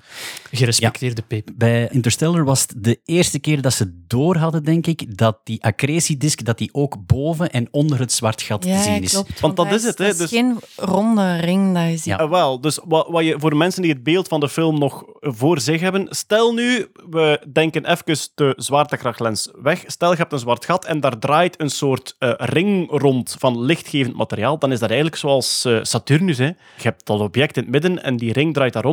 [0.50, 1.56] gerespecteerde papers.
[1.56, 5.64] Bij Interstellar was het de eerste keer dat ze door hadden, denk ik, dat die
[5.64, 9.12] accretiedisk dat die ook boven en onder het zwart gat Ja, te zien is.
[9.12, 9.40] klopt.
[9.40, 12.04] Want dat is het, hè, Dat is dus- geen ronde ring dat je ziet.
[12.04, 12.16] Ja.
[12.16, 15.04] Ah, wel, dus wat, wat je, voor mensen die het beeld van de film nog
[15.20, 19.82] voor zich hebben, stel nu, we denken even de zwaartekrachtlens weg.
[19.86, 23.60] Stel, je hebt een zwart gat en daar draait een soort eh, ring rond van
[23.60, 24.58] lichtgevend materiaal.
[24.58, 26.38] Dan is dat eigenlijk zoals eh, Saturnus.
[26.38, 26.44] Hè.
[26.46, 28.84] Je hebt dat object in het midden en die ring draait daar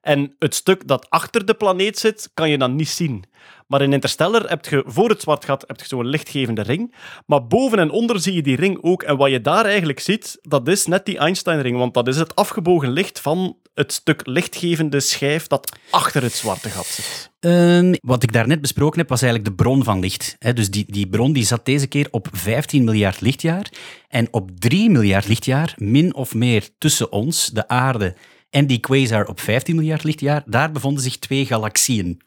[0.00, 3.24] En het stuk dat achter de planeet zit, kan je dan niet zien.
[3.66, 6.94] Maar in Interstellar heb je voor het zwart gat heb je zo'n lichtgevende ring.
[7.26, 9.02] Maar boven en onder zie je die ring ook.
[9.02, 11.76] En wat je daar eigenlijk ziet, dat is net die Einstein-ring.
[11.76, 16.68] Want dat is het afgebogen licht van het stuk lichtgevende schijf dat achter het zwarte
[16.68, 17.30] gat zit.
[17.40, 20.36] Ehm, wat ik daarnet besproken heb, was eigenlijk de bron van licht.
[20.54, 23.72] Dus die, die bron die zat deze keer op 15 miljard lichtjaar.
[24.08, 28.14] En op 3 miljard lichtjaar, min of meer tussen ons, de aarde,
[28.54, 32.20] en die quasar op 15 miljard lichtjaar, daar bevonden zich twee galaxieën.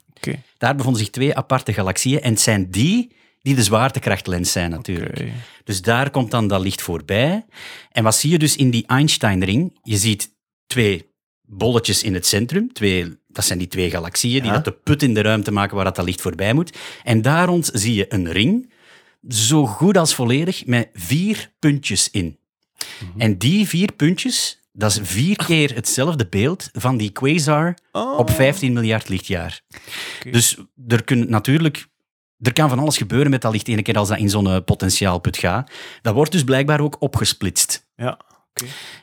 [0.58, 2.20] Daar bevonden zich twee aparte galaxieën.
[2.20, 5.32] En het zijn die die de zwaartekrachtlens zijn natuurlijk.
[5.64, 7.46] Dus daar komt dan dat licht voorbij.
[7.92, 9.78] En wat zie je dus in die Einstein-ring?
[9.82, 10.30] Je ziet
[10.66, 11.10] twee
[11.42, 12.72] bolletjes in het centrum.
[12.72, 15.84] Twee, dat zijn die twee galaxieën die dat de put in de ruimte maken waar
[15.84, 16.76] dat, dat licht voorbij moet.
[17.04, 18.72] En daar rond zie je een ring,
[19.28, 22.38] zo goed als volledig, met vier puntjes in.
[23.16, 28.72] En die vier puntjes, dat is vier keer hetzelfde beeld van die quasar op 15
[28.72, 29.60] miljard lichtjaar.
[30.30, 30.56] Dus
[30.88, 31.86] er kunnen natuurlijk...
[32.38, 34.56] Er kan van alles gebeuren met dat licht ene keer als dat in zo'n eh,
[34.64, 35.70] potentiaalput gaat.
[36.02, 37.86] Dat wordt dus blijkbaar ook opgesplitst.
[37.96, 38.18] Ja,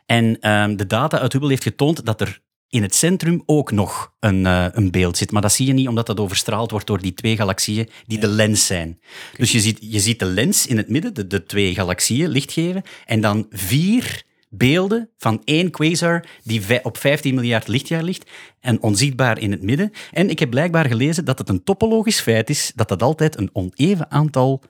[0.06, 4.14] En ehm, de data uit Hubble heeft getoond dat er in het centrum ook nog
[4.20, 5.32] een, eh, een beeld zit.
[5.32, 8.28] Maar dat zie je niet omdat dat overstraald wordt door die twee galaxieën die de
[8.28, 9.00] lens zijn.
[9.38, 12.52] Dus je ziet, je ziet de lens in het midden, de, de twee galaxieën, licht
[12.52, 14.25] geven, en dan vier
[14.58, 18.30] beelden van één quasar die op 15 miljard lichtjaar ligt
[18.60, 19.92] en onzichtbaar in het midden.
[20.12, 23.50] En ik heb blijkbaar gelezen dat het een topologisch feit is dat dat altijd een
[23.54, 24.64] oneven aantal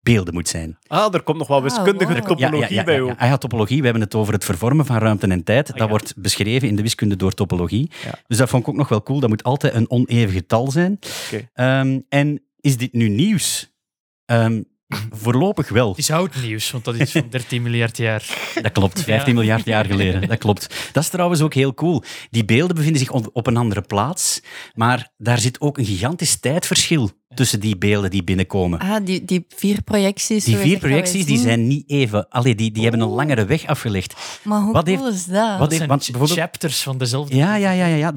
[0.00, 0.78] beelden moet zijn.
[0.86, 3.08] Ah, er komt nog wel wiskundige topologie bij ook.
[3.08, 3.78] Ja, Ah ja, topologie.
[3.78, 5.72] We hebben het over het vervormen van ruimte en tijd.
[5.72, 7.90] Ah, dat wordt beschreven in de wiskunde door topologie.
[8.26, 9.20] Dus dat vond ik ook nog wel cool.
[9.20, 10.98] Dat moet altijd een oneven getal zijn.
[11.26, 11.48] Oké.
[11.52, 13.72] Ehm, en is dit nu nieuws?
[14.24, 14.62] Ehm,
[15.10, 15.88] voorlopig wel.
[15.88, 18.24] Het is oud nieuws, want dat is van 13 miljard jaar.
[18.62, 19.38] Dat klopt, 15 Ja.
[19.40, 20.28] miljard jaar geleden.
[20.28, 20.90] Dat klopt.
[20.92, 22.02] Dat is trouwens ook heel cool.
[22.30, 24.40] Die beelden bevinden zich op- op een andere plaats,
[24.74, 28.78] maar daar zit ook een gigantisch tijdverschil tussen die beelden die binnenkomen.
[28.78, 30.44] Ah, die, die vier projecties.
[30.44, 32.28] Die vier projecties die zijn niet even...
[32.28, 34.14] Allee, die, die hebben een langere weg afgelegd.
[34.44, 35.58] Maar hoe Wat cool heeft- is dat?
[35.58, 37.36] wat heeft- want bijvoorbeeld- chapters van dezelfde...
[37.36, 37.86] Ja, ja, ja.
[37.86, 38.12] ja, ja.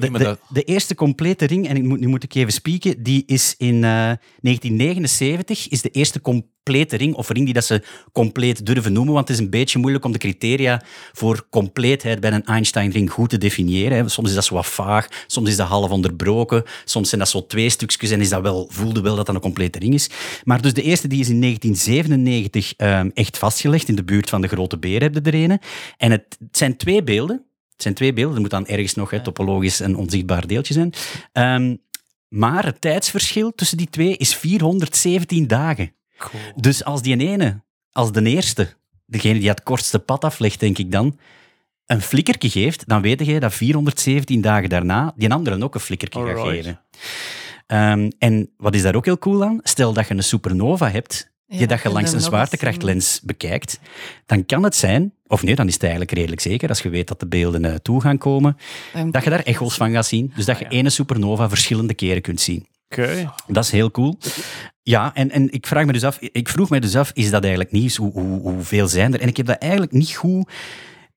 [0.48, 3.74] De, eerste complete ring, en ik moet, nu moet ik even spieken, die is in
[3.84, 4.10] eh,
[4.40, 9.28] 1979, is de eerste complete ring, of ring die dat ze compleet durven noemen, want
[9.28, 13.38] het is een beetje moeilijk om de criteria voor compleetheid bij een Einstein-ring goed te
[13.38, 13.98] definiëren.
[13.98, 14.08] hè.
[14.08, 17.46] Soms is dat zo wat vaag, soms is dat half onderbroken, soms zijn dat zo
[17.46, 20.10] twee stukjes en is dat wel, voelde wel dat dat een complete ring is.
[20.44, 24.40] Maar dus de eerste die is in 1997 ehm, echt vastgelegd in de buurt van
[24.40, 25.60] de Grote Beer, heb je er een.
[25.96, 27.44] En het, het zijn twee beelden.
[27.72, 28.34] Het zijn twee beelden.
[28.34, 30.92] Er moet dan ergens nog hè, topologisch een onzichtbaar deeltje zijn.
[31.32, 31.76] Ehm,
[32.28, 35.92] maar het tijdsverschil tussen die twee is 417 dagen.
[36.56, 38.74] Dus als die ene, als de eerste,
[39.06, 41.18] degene die het kortste pad aflegt, denk ik dan,
[41.86, 46.26] een flikkertje geeft, dan weet je dat 417 dagen daarna die andere ook een flikkertje
[46.26, 46.80] gaat geven.
[47.66, 49.60] Ehm, en wat is daar ook heel cool aan?
[49.62, 53.80] Stel dat je een supernova hebt, Ja, dat je je langs een zwaartekrachtlens bekijkt,
[54.26, 57.08] dan kan het zijn, of nee, dan is het eigenlijk redelijk zeker, als je weet
[57.08, 58.56] dat de beelden eh, toe gaan komen,
[59.10, 60.32] dat je daar echo's van gaat zien.
[60.36, 62.66] Dus dat je ene supernova verschillende keren kunt zien.
[62.88, 63.32] Oké.
[63.46, 64.18] Dat is heel cool.
[64.82, 67.42] Ja, en, en ik, vraag me dus af, ik vroeg me dus af, is dat
[67.42, 67.96] eigenlijk nieuws?
[67.96, 69.20] Hoe, hoe, hoeveel zijn er?
[69.20, 70.50] En ik heb dat eigenlijk niet goed...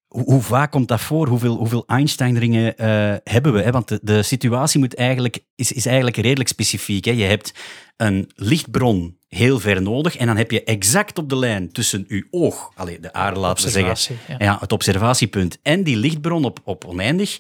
[0.10, 1.28] Hoe, vaak komt dat voor?
[1.28, 3.62] Hoeveel, hoeveel Einstein-ringen eh, hebben we?
[3.62, 3.72] Hè?
[3.72, 7.06] Want de, de situatie moet eigenlijk, is, is eigenlijk redelijk specifiek.
[7.06, 7.12] Hè?
[7.12, 7.54] Je hebt
[7.98, 12.24] een lichtbron heel ver nodig en dan heb je exact op de lijn tussen uw
[12.32, 14.58] oog, allee, de aarde laten we zeggen, ja.
[14.60, 17.40] het observatiepunt en die lichtbron op, op oneindig,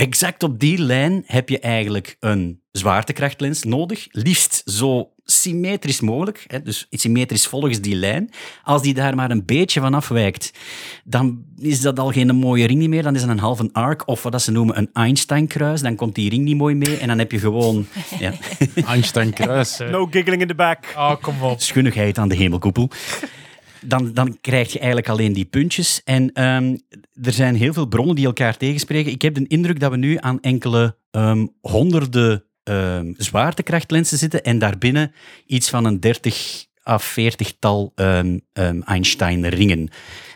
[0.00, 4.06] exact op die lijn heb je eigenlijk een zwaartekrachtlens nodig.
[4.10, 8.30] Liefst zo symmetrisch mogelijk, hè, dus symmetrisch volgens die lijn.
[8.64, 10.52] Als die daar maar een beetje van afwijkt,
[11.04, 13.02] dan is dat al geen mooie ring niet meer.
[13.02, 15.80] Dan is dat een halve arc, of wat dat ze noemen een Einstein-kruis.
[15.80, 17.86] Dan komt die ring niet mooi mee en dan heb je gewoon
[18.18, 18.32] ja,
[18.86, 19.78] Einstein-kruis.
[19.78, 20.92] No giggling in the back.
[20.96, 21.60] Oh, kom op.
[21.60, 22.90] schunnigheid aan de hemelkoepel.
[23.80, 26.00] Dan, dan krijg je eigenlijk alleen die puntjes.
[26.04, 26.76] En ehm,
[27.22, 29.12] er zijn heel veel bronnen die elkaar tegenspreken.
[29.12, 34.58] Ik heb de indruk dat we nu aan enkele ehm, honderden ehm, zwaartekrachtlensen zitten en
[34.58, 35.12] daarbinnen
[35.46, 38.38] iets van een 30 à 40-tal ehm,
[38.84, 39.88] Einstein-ringen.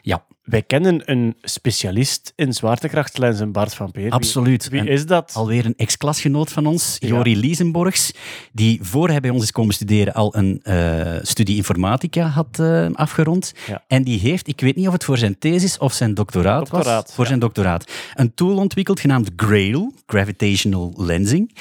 [0.02, 4.10] Ja, Wij kennen een specialist in zwaartekrachtlenzen, Bart van Peer.
[4.10, 4.68] Absoluut.
[4.68, 5.32] Wie is dat?
[5.34, 7.08] Alweer een ex-klasgenoot van ons, Ja.
[7.08, 8.12] Jori Liesenborgs,
[8.52, 12.86] die voor hij bij ons is komen studeren al een eh, studie informatica had eh,
[12.92, 13.52] afgerond.
[13.66, 13.84] Ja.
[13.86, 17.06] En die heeft, ik weet niet of het voor zijn thesis of zijn doctoraat, Doctoraat,
[17.06, 17.28] was, voor ja.
[17.28, 21.56] zijn doctoraat, een tool ontwikkeld genaamd GRAIL, Gravitational Lensing.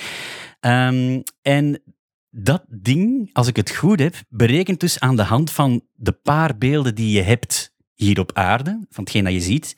[0.59, 1.81] Ehm, en
[2.29, 6.57] dat ding, als ik het goed heb, berekent dus aan de hand van de paar
[6.57, 7.72] beelden die je hebt
[8.03, 9.77] hier op aarde, van hetgeen dat je ziet,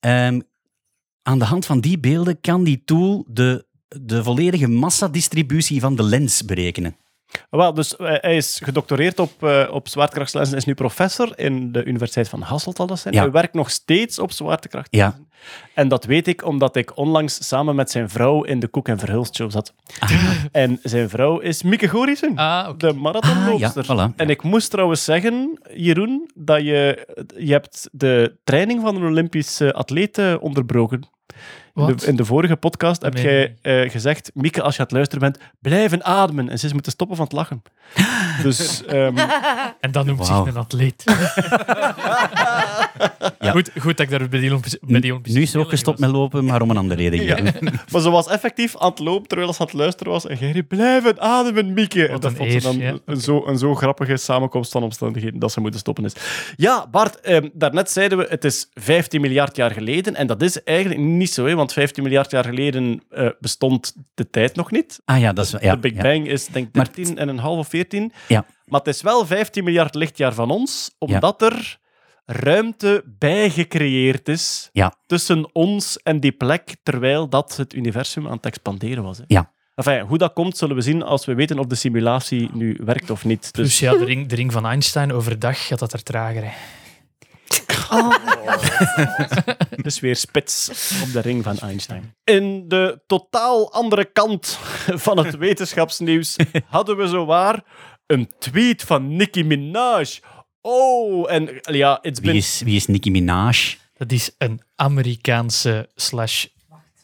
[0.00, 0.40] ehm,
[1.22, 6.02] aan de hand van die beelden kan die tool de, de volledige massadistributie van de
[6.02, 6.96] lens berekenen.
[7.50, 11.84] Wel, dus eh, hij is gedoctoreerd op, eh, op zwaartekrachtslenzen, is nu professor in de
[11.84, 13.14] Universiteit van Hasselt, zal dat zijn.
[13.14, 13.20] Ja.
[13.22, 14.88] Hij werkt nog steeds op zwaartekracht.
[14.90, 15.18] Ja.
[15.74, 18.98] En dat weet ik omdat ik onlangs samen met zijn vrouw in de Koek en
[18.98, 19.74] Verhulst show zat.
[20.52, 22.34] En zijn vrouw is Mieke Gorissen,
[22.76, 23.84] de marathonloopster.
[23.88, 24.14] Ah, ja, voilà.
[24.16, 27.06] En ik moest trouwens zeggen, Jeroen, dat je,
[27.38, 31.08] je hebt de training van een Olympisch atleet eh, onderbroken.
[31.74, 33.22] In de, in de vorige podcast heb Nee.
[33.24, 36.48] jij eh, gezegd, Mieke, als je aan het luisteren bent, blijven ademen.
[36.48, 37.62] En ze is moeten stoppen van het lachen.
[38.42, 39.18] Dus, ehm,
[39.80, 41.04] En dan noemt zich een atleet.
[43.52, 45.68] goed, goed dat ik daar bij die Olympische, bij die Olympische Nu is ze ook
[45.68, 47.24] gestopt met lopen, maar om een andere reden.
[47.24, 47.38] Ja.
[47.92, 50.26] Maar ze was effectief aan het lopen terwijl ze aan het luisteren was.
[50.26, 52.06] En riep, blijven ademen, Mieke.
[52.06, 53.20] En Wat dat een vond ze eer, dan ja.
[53.20, 56.12] zo, een zo grappige samenkomst van omstandigheden dat ze moeten stoppen is.
[56.56, 60.14] Ja, Bart, ehm, daarnet zeiden we, het is 15 miljard jaar geleden.
[60.14, 64.30] En dat is eigenlijk niet zo, hè, want 15 miljard jaar geleden eh, bestond de
[64.30, 65.00] tijd nog niet.
[65.04, 65.54] Ah ja, dat is...
[65.60, 66.02] Ja, de Big ja.
[66.02, 68.12] Bang is denk ik Maar 13 en een half of 14.
[68.28, 68.46] Ja.
[68.64, 71.78] Maar het is wel 15 miljard lichtjaar van ons, omdat er
[72.32, 74.94] ruimte bijgecreëerd is Ja.
[75.06, 79.18] tussen ons en die plek, terwijl dat het universum aan het expanderen was.
[79.18, 79.24] Hè.
[79.26, 79.52] Ja.
[79.74, 83.10] Enfin, hoe dat komt, zullen we zien als we weten of de simulatie nu werkt
[83.10, 83.42] of niet.
[83.54, 86.42] Dus Dus ja, de ring, de ring van Einstein overdag gaat dat er trager.
[86.44, 86.50] Hè.
[89.82, 90.70] dus weer spits
[91.02, 92.14] op de ring van Einstein.
[92.24, 94.58] In de totaal andere kant
[95.06, 97.62] van het wetenschapsnieuws hadden we zowaar
[98.06, 100.06] een tweet van Nicki Minaj.
[100.62, 102.36] Oh, en ja, it's Wie been...
[102.36, 103.76] is, wie is Nicki Minaj?
[103.96, 106.46] Dat is een Amerikaanse slash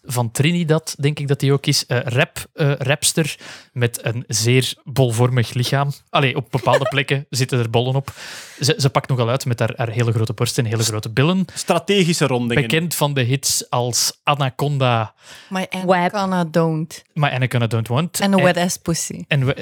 [0.06, 3.36] van Trinidad, denk ik dat hij ook is, eh, rap, eh, rapster
[3.72, 5.90] met een zeer bolvormig lichaam.
[6.10, 8.12] Allee, op bepaalde plekken zitten er bollen op.
[8.60, 11.44] Ze, ze pakt nogal uit met haar, haar hele grote borst en hele grote billen.
[11.54, 12.62] Strategische rondingen.
[12.62, 15.14] Bekend van de hits als Anaconda,
[15.48, 17.04] My Anaconda don't.
[17.14, 18.20] My Anaconda Don't Want.
[18.20, 19.24] En a wet ass pussy.
[19.28, 19.54] En we-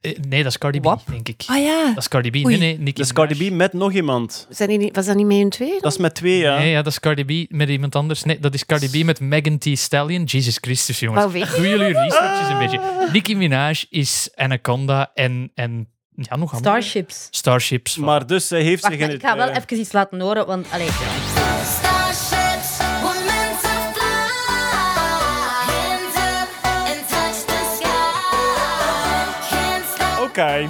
[0.00, 1.42] eh, nee, dat is Cardi B, denk ik.
[1.46, 1.86] Ah ja.
[1.86, 2.34] Dat is Cardi B.
[2.34, 2.44] Oei.
[2.44, 4.46] Nee, nee, Nicki Dat is Cardi B met nog iemand.
[4.50, 5.80] Zijn die was dat niet mee in twee?
[5.80, 6.58] Dat is met twee, ja.
[6.58, 8.22] Nee, ja, dat is Cardi B met iemand anders.
[8.22, 10.24] Nee, dat is Cardi B met Megan Thee Stallion.
[10.24, 11.32] Jesus Christus, jongens.
[11.32, 13.08] Doe jullie research eens een beetje.
[13.12, 16.80] Nicki Minaj is Anaconda en, en ja, nog andere.
[16.80, 17.28] Starships.
[17.30, 17.96] Starships.
[17.96, 19.22] Maar dus zij heeft Wacht, zich in het...
[19.22, 20.66] ik ga wel eh, even iets laten horen, want...
[20.72, 20.88] Allee,
[30.22, 30.68] Oké.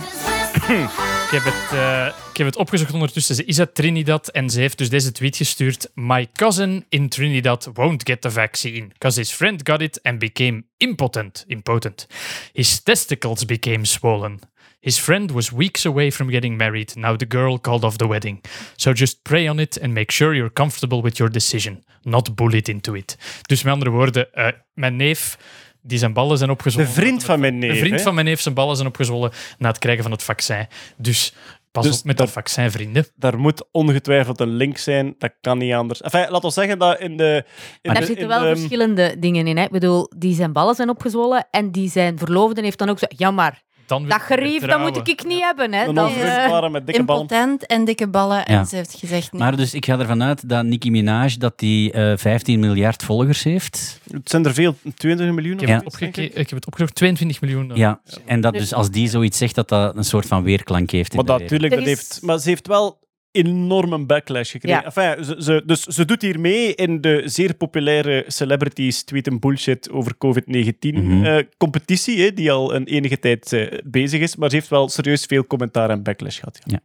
[0.68, 3.34] Ik heb, het, eh, ik heb het opgezocht ondertussen.
[3.34, 5.90] Ze is uit Trinidad en ze heeft dus deze tweet gestuurd.
[5.94, 10.64] My cousin in Trinidad won't get the vaccine because his friend got it and became
[10.76, 11.44] impotent.
[11.46, 12.06] Impotent.
[12.52, 14.40] His testicles became swollen.
[14.80, 16.94] His friend was weeks away from getting married.
[16.96, 18.44] Now the girl called off the wedding.
[18.76, 21.84] So just pray on it and make sure you're comfortable with your decision.
[22.02, 23.16] Not bullied into it.
[23.42, 25.36] Dus met andere woorden, eh, mijn neef
[25.82, 26.88] die zijn ballen zijn opgezwollen.
[26.88, 28.02] De vriend van mijn neef, Een vriend hè?
[28.02, 30.66] van mijn neef zijn ballen zijn opgezwollen na het krijgen van het vaccin.
[30.96, 31.34] Dus
[31.70, 33.06] pas Dus op met dat vaccin, vrienden.
[33.16, 35.14] Daar moet ongetwijfeld een link zijn.
[35.18, 36.00] Dat kan niet anders.
[36.00, 37.44] Enfin, laat ons zeggen dat in de...
[37.82, 39.56] In Daar de- zitten wel de- verschillende dingen in.
[39.56, 39.64] Hè.
[39.64, 43.06] Ik bedoel, die zijn ballen zijn opgezwollen en die zijn verloofde heeft dan ook zo...
[43.08, 43.62] Ja, maar
[43.98, 45.72] Dan dat gerief, dat moet ik niet hebben.
[45.72, 45.86] Hè.
[45.86, 47.22] Een Dat, onvruchtbare met dikke ballen.
[47.22, 48.44] Impotent en dikke ballen.
[48.46, 49.32] En ze heeft gezegd...
[49.32, 49.40] nee.
[49.42, 53.42] Maar dus ik ga ervan uit dat Nicki Minaj dat die eh 15 miljard volgers
[53.42, 54.00] heeft.
[54.12, 54.74] Het zijn er veel.
[54.94, 55.60] 22 miljoen.
[55.60, 56.06] Ik heb, Ja.
[56.06, 57.68] het, ik heb het opgezocht, 22 miljoen.
[57.68, 57.76] dan.
[57.76, 61.10] Ja, en dat dus als die zoiets zegt, dat dat een soort van weerklank heeft.
[61.14, 62.98] In Maar de dat, tuurlijk, dat heeft, maar ze heeft wel
[63.32, 64.82] enorme backlash gekregen.
[64.82, 64.84] Ja.
[64.94, 69.90] Enfin, ze, ze, dus ze doet hier mee in de zeer populaire celebrities tweeten bullshit
[69.90, 71.24] over COVID-19 Mhm.
[71.24, 74.36] eh, competitie, hè, die al een enige tijd eh, bezig is.
[74.36, 76.60] Maar ze heeft wel serieus veel commentaar en backlash gehad.
[76.64, 76.72] Ja.
[76.72, 76.80] Ja,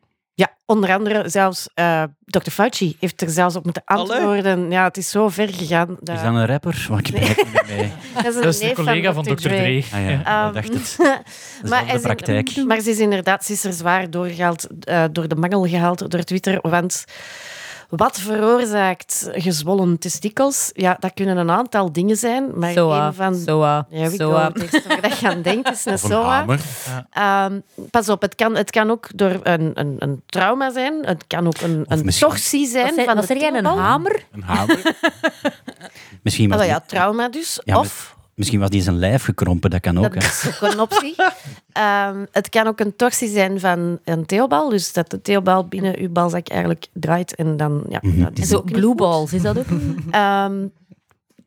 [0.65, 2.49] onder andere zelfs eh Dr.
[2.49, 4.71] Fauci heeft er zelfs op moeten antwoorden.
[4.71, 5.97] Ja, het is zo ver gegaan.
[5.99, 6.15] Dat...
[6.15, 6.85] Is dat een rapper?
[6.89, 7.91] Want ik ben niet mee.
[8.15, 9.33] Dat is een, Dat is de collega van Dr.
[9.35, 9.83] Dre.
[9.93, 10.95] Ah ja, Ehm, ik dacht het.
[10.99, 11.23] maar,
[11.61, 12.55] Dezelfde hij is- praktijk.
[12.65, 16.23] maar ze is inderdaad ze is er zwaar doorgehaald, eh, door de mangel gehaald door
[16.23, 16.59] Twitter.
[16.61, 17.05] Want
[17.89, 20.69] wat veroorzaakt gezwollen testikels?
[20.73, 22.59] Ja, dat kunnen een aantal dingen zijn.
[22.59, 23.35] Maar Soa, een van...
[23.35, 24.51] soa, Ja, we soa.
[24.53, 26.23] eerste waar dat je aan denkt is een soa.
[26.29, 26.59] hamer.
[27.11, 27.59] Ehm,
[27.91, 31.05] pas op, het kan, het kan ook door een, een, een trauma zijn.
[31.05, 34.23] Het kan ook een, een misschien- torsie zijn Wat van zeg jij, een hamer?
[34.31, 34.81] Een hamer.
[36.23, 37.59] Misschien die, ja, trauma dus.
[37.63, 38.15] Ja, maar- of...
[38.37, 40.13] misschien was die zijn lijf gekrompen, dat kan ook.
[40.13, 40.29] Dat hè.
[40.29, 41.15] is ook een optie.
[41.71, 44.69] Ehm, het kan ook een torsie zijn van een teelbal.
[44.69, 47.35] Dus dat de teelbal binnen uw balzak eigenlijk draait.
[47.35, 48.23] En dan, ja, Mhm.
[48.23, 49.65] dat is ook blue balls, is dat ook?
[50.11, 50.65] Ehm,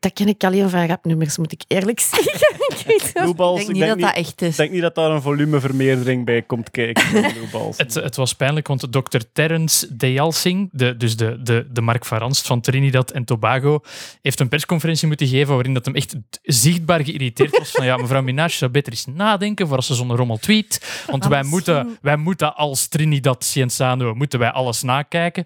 [0.01, 2.55] dat ken ik alleen van rapnummers, moet ik eerlijk zeggen.
[2.87, 3.11] Ik.
[3.13, 4.49] Blueballs, Ik denk niet dat dat echt is.
[4.49, 7.03] Ik denk niet dat daar een volumevermeerdering bij komt kijken.
[7.77, 9.17] Het, het was pijnlijk, want Dr.
[9.33, 13.79] Terence Deyalsing, de, dus de, de, de Mark van Ranst van Trinidad en Tobago,
[14.21, 18.21] heeft een persconferentie moeten geven waarin dat hem echt zichtbaar geïrriteerd was van ja, mevrouw
[18.21, 21.03] Minaj zou beter eens nadenken voor als ze zo'n rommel tweet.
[21.07, 25.45] Want wij moeten, wij moeten als Trinidad Cienzano moeten wij alles nakijken.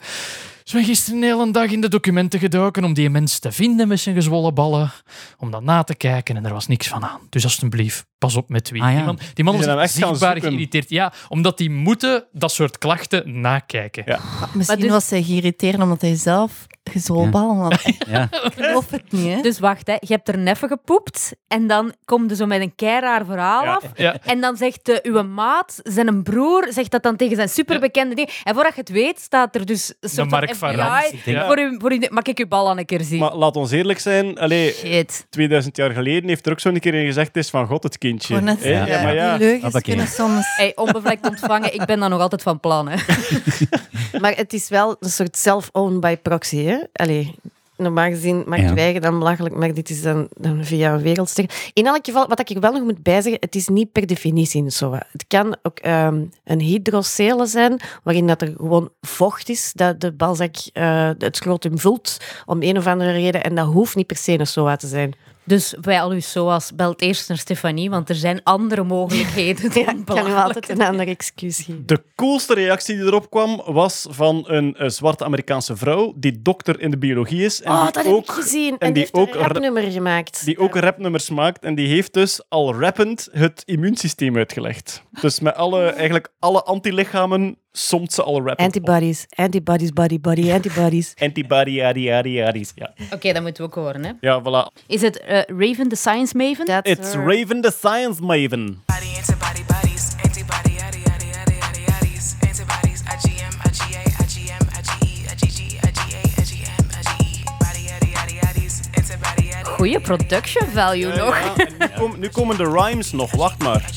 [0.66, 3.52] Dus we zijn gisteren de hele dag in de documenten gedoken om die mensen te
[3.52, 4.92] vinden met zijn gezwollen ballen,
[5.38, 7.20] om dat na te kijken en er was niks van aan.
[7.30, 8.82] Dus alstublieft, pas op met tweet.
[8.82, 8.96] Ah, ja.
[8.96, 10.90] Die man, die man Die was echt zichtbaar geïrriteerd.
[10.90, 14.04] Ja, omdat die moeten dat soort klachten nakijken.
[14.06, 14.20] Ja.
[14.54, 17.82] Misschien dus- was hij geïrriteerd omdat hij zelf had.
[18.08, 18.28] Ja.
[18.46, 19.42] Ik geloof het niet, hè?
[19.42, 19.94] Dus wacht, hè.
[19.94, 23.74] je hebt er neffen gepoept en dan komt er zo met een keiraar verhaal Ja.
[23.74, 23.84] af.
[23.96, 24.18] Ja.
[24.26, 28.30] En dan zegt uh, uw maat, zijn broer, zegt dat dan tegen zijn superbekende ding.
[28.44, 31.76] En voordat je het weet, staat er dus een soort Mark van FBI voor u,
[31.80, 32.00] voor u.
[32.10, 33.20] Mag ik uw bal aan een keer zien?
[33.20, 35.26] Maar laat ons eerlijk zijn, allee, Shit.
[35.30, 37.98] 2000 jaar geleden heeft er ook zo'n keer in gezegd: het is van God het
[37.98, 38.42] kindje.
[38.42, 39.30] Net Ja, maar ja.
[39.38, 39.96] die leugens Hoppakee.
[39.96, 40.56] kunnen soms...
[40.56, 42.88] Hey, onbevlekt ontvangen, ik ben daar nog altijd van plan.
[42.90, 42.98] Hè.
[44.22, 46.64] Maar het is wel een soort self-owned by proxy.
[46.64, 46.75] Hè?
[46.94, 47.36] Allee,
[47.78, 48.74] normaal gezien maakt Ja.
[48.74, 51.70] wij dan belachelijk, maar dit is dan, dan via een wereldster.
[51.74, 54.72] In elk geval, wat ik wel nog moet bijzeggen, het is niet per definitie een
[54.72, 55.06] SOA.
[55.12, 60.12] Het kan ook ehm, een hydrocele zijn, waarin dat er gewoon vocht is, dat de
[60.12, 63.44] balzak eh, het scrotum vult, om een of andere reden.
[63.44, 65.14] En dat hoeft niet per se een SOA te zijn.
[65.46, 69.64] Dus bij al uw SOA's, belt eerst naar Stefanie, want er zijn andere mogelijkheden.
[69.76, 71.86] Ja, dan ik kan u altijd een ander excuus geven.
[71.86, 76.80] De coolste reactie die erop kwam was van een, eh, zwarte Amerikaanse vrouw die dokter
[76.80, 77.62] in de biologie is.
[77.62, 78.72] En oh, die dat ook, heb ik gezien.
[78.72, 80.46] En, en die ook een rapnummer gemaakt.
[80.46, 85.04] Die ook rapnummers maakt en die heeft dus al rappend het immuunsysteem uitgelegd.
[85.22, 88.60] Dus met alle, eigenlijk alle antilichamen somt ze al rappend.
[88.60, 91.14] Antibodies, antibodies, body, body, antibodies.
[91.28, 92.66] Antibody, adi, adi, adi.
[92.76, 92.94] Ja.
[93.14, 94.04] Oké, dat moeten we ook horen.
[94.06, 94.12] Hè.
[94.20, 94.84] ja, voilà.
[94.88, 96.66] Is het eh, Raven the Science Maven?
[96.66, 97.24] That's It's her.
[97.38, 98.84] Raven the Science Maven.
[98.88, 106.20] antibody bodies, antibody yaddy yaddy yaddy yaddy yaddies, antibodies IgM, IgA, IgM, IgE, IgG, IgA,
[106.42, 109.52] IgM, IgE, body yaddy yaddy yaddies, antibody.
[109.64, 111.38] Goeie production value nog.
[111.40, 113.90] Ja, en nu, kom- nu komen de rhymes nog, wacht maar.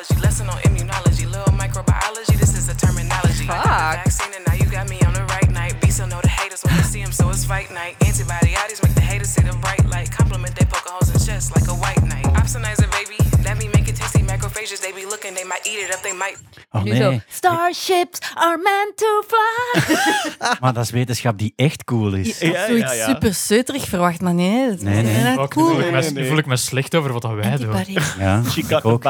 [0.00, 2.38] Biology, lesson on immunology, little microbiology.
[2.38, 3.44] This is the terminology.
[3.44, 4.04] I got the Fuck.
[4.04, 5.80] vaccine and now you got me on the right night.
[5.80, 7.96] B so know the haters when see them, so it's fight night.
[8.04, 10.10] Antibody yaddies make the haters see the bright light.
[10.10, 12.24] Compliment they poke holes in chest like a white knight.
[12.40, 14.18] Opsonizer baby, that me make it tasty.
[14.30, 16.36] Macrophages they be looking, they might eat it up, they might.
[16.70, 17.10] Oh zo.
[17.10, 19.96] nee, Starships are meant to fly.
[20.60, 22.38] maar dat is wetenschap die echt cool is.
[22.38, 23.06] Ja, ja, Zoiets ja.
[23.06, 24.68] super zeuterig verwacht, maar nee.
[24.68, 25.14] Dat is Nee, nee.
[25.16, 25.74] inderdaad Ook, nu, cool.
[25.74, 26.22] voel ik me, Nee, nee.
[26.22, 27.72] nu voel ik me slecht over wat dat wij doen.
[27.72, 27.98] Antibody.
[28.18, 29.02] Ja, Chica ik ook.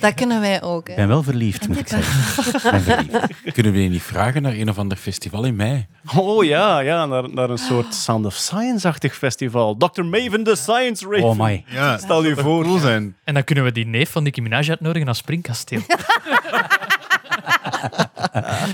[0.00, 0.88] dat kunnen wij ook.
[0.88, 2.54] Ik ben wel verliefd, moet ik zeggen.
[2.54, 3.32] Ik ben verliefd.
[3.54, 5.86] Kunnen we je niet vragen naar een of ander festival in mei?
[6.16, 9.76] Oh ja, ja naar, naar een soort Sound of Science-achtig festival.
[9.76, 10.02] Dr.
[10.02, 11.22] Maven the Science Raven.
[11.24, 11.64] Oh my.
[11.68, 12.62] Ja, Stel je voor.
[12.64, 13.16] cool zijn.
[13.24, 15.80] En dan kunnen we die neef van Nicki Minaj uitnodigen naar Springkasteel.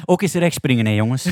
[0.04, 1.26] Ook eens recht springen, hè, jongens.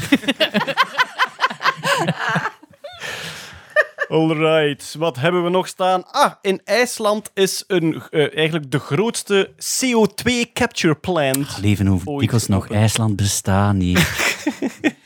[4.08, 6.04] Alright, wat hebben we nog staan?
[6.10, 11.58] Ah, in IJsland is een, eh, eigenlijk de grootste CO2 capture plant.
[11.60, 12.70] Leven hoe Ooit dikwijls nog.
[12.70, 13.98] IJsland bestaan niet.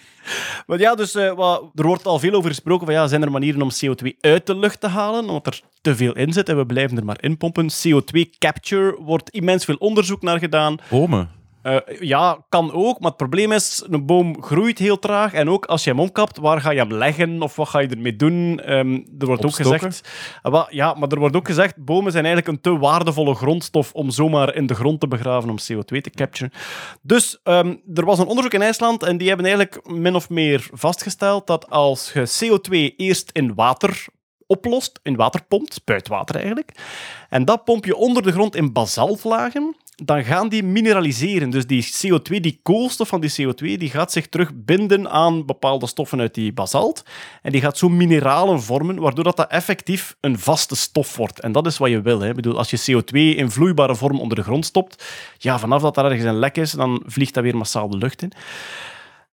[0.67, 3.31] Maar ja, dus eh, wat, er wordt al veel over gesproken van ja, zijn er
[3.31, 6.57] manieren om CO2 uit de lucht te halen, omdat er te veel in zit en
[6.57, 7.71] we blijven er maar in pompen.
[7.71, 10.77] CO2 capture wordt immens veel onderzoek naar gedaan.
[10.91, 11.31] Bomen.
[11.63, 15.65] Eh, ja, kan ook, maar het probleem is, een boom groeit heel traag en ook
[15.65, 18.61] als je hem omkapt, waar ga je hem leggen of wat ga je ermee doen?
[18.61, 20.09] Ehm, er wordt ook gezegd...
[20.43, 24.11] Ah, ja, maar er wordt ook gezegd, bomen zijn eigenlijk een te waardevolle grondstof om
[24.11, 26.53] zomaar in de grond te begraven om CO2 te capturen.
[27.03, 30.69] Dus ehm, er was een onderzoek in IJsland en die hebben eigenlijk min of meer
[30.73, 34.07] vastgesteld dat als je CO2 eerst in water
[34.47, 36.71] oplost, in water pompt, spuitwater eigenlijk,
[37.29, 41.51] en dat pomp je onder de grond in basaltlagen, dan gaan die mineraliseren.
[41.51, 45.87] Dus die CO2, die koolstof van die CO2, die gaat zich terug binden aan bepaalde
[45.87, 47.05] stoffen uit die basalt.
[47.43, 51.41] En die gaat zo mineralen vormen, waardoor dat, dat effectief een vaste stof wordt.
[51.41, 52.21] En dat is wat je wil.
[52.21, 52.35] Hè.
[52.35, 55.05] Bedoel, als je CO2 in vloeibare vorm onder de grond stopt,
[55.39, 58.23] ja, vanaf dat daar ergens een lek is, dan vliegt dat weer massaal de lucht
[58.23, 58.33] in.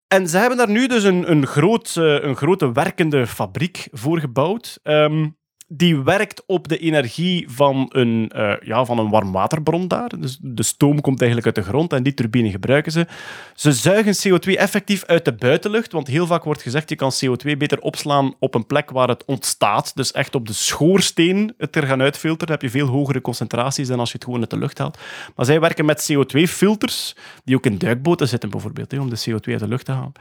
[0.07, 4.19] En ze hebben daar nu dus een, een, groot, eh, een grote werkende fabriek voor
[4.19, 4.79] gebouwd.
[4.83, 5.27] Ehm,
[5.71, 10.19] die werkt op de energie van een, eh, ja, van een warmwaterbron daar.
[10.19, 13.07] Dus de stoom komt eigenlijk uit de grond en die turbine gebruiken ze.
[13.55, 17.57] Ze zuigen CO2 effectief uit de buitenlucht, want heel vaak wordt gezegd je kan CO2
[17.57, 19.95] beter opslaan op een plek waar het ontstaat.
[19.95, 22.47] Dus echt op de schoorsteen het er gaan uitfilteren.
[22.47, 24.97] Dan heb je veel hogere concentraties dan als je het gewoon uit de lucht haalt.
[25.35, 29.51] Maar zij werken met CO2-filters, die ook in duikboten zitten bijvoorbeeld, hè, om de CO2
[29.51, 30.13] uit de lucht te halen.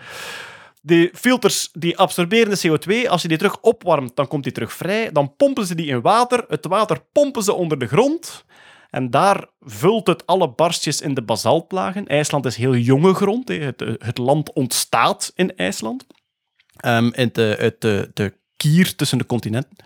[0.80, 3.08] De filters die absorberen de CO2.
[3.08, 5.12] Als je die terug opwarmt, dan komt die terug vrij.
[5.12, 6.44] Dan pompen ze die in water.
[6.48, 8.44] Het water pompen ze onder de grond.
[8.90, 12.06] En daar vult het alle barstjes in de basaltlagen.
[12.06, 13.48] IJsland is heel jonge grond.
[13.48, 16.06] Het, land ontstaat in IJsland.
[16.76, 19.76] Ehm, in de, uit de, de kier tussen de continenten.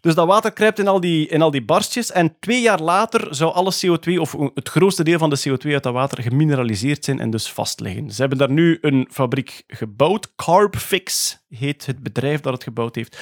[0.00, 2.12] Dus dat water kruipt in al, die, in al die barstjes.
[2.12, 5.82] En twee jaar later zou alle CO2, of het grootste deel van de CO2 uit
[5.82, 8.10] dat water, gemineraliseerd zijn en dus vastliggen.
[8.10, 10.34] Ze hebben daar nu een fabriek gebouwd.
[10.36, 13.18] Carbfix heet het bedrijf dat het gebouwd heeft.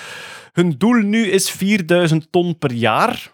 [0.52, 3.32] Hun doel nu is 4000 ton per jaar.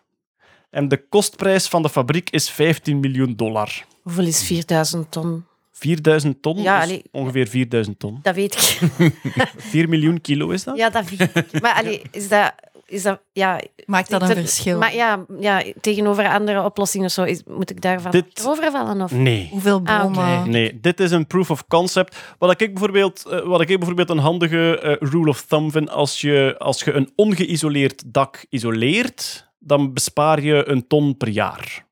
[0.71, 3.85] En de kostprijs van de fabriek is 15 miljoen dollar.
[4.03, 5.45] Hoeveel is 4000 ton?
[5.73, 7.03] 4000 ton, Ja, allee.
[7.11, 8.19] ongeveer 4000 ton.
[8.23, 8.91] Dat weet ik.
[9.73, 10.77] 4 miljoen kilo is dat?
[10.77, 11.61] Ja, dat weet ik.
[11.61, 12.53] Maar allee, is dat...
[12.91, 14.79] Is dat ja, Maakt dat een er- verschil?
[14.79, 19.01] Maar ja, ja, tegenover andere oplossingen of zo, is, moet ik daarvan Dit- overvallen?
[19.03, 19.13] Of?
[19.13, 19.49] Nee.
[19.51, 20.51] Hoeveel Ah, bomen?
[20.51, 22.17] Nee, dit is een proof of concept.
[22.39, 26.21] Wat ik bijvoorbeeld, eh, wat ik bijvoorbeeld een handige eh, rule of thumb vind, als
[26.21, 31.87] je, als je een ongeïsoleerd dak isoleert, dan bespaar je een ton per jaar.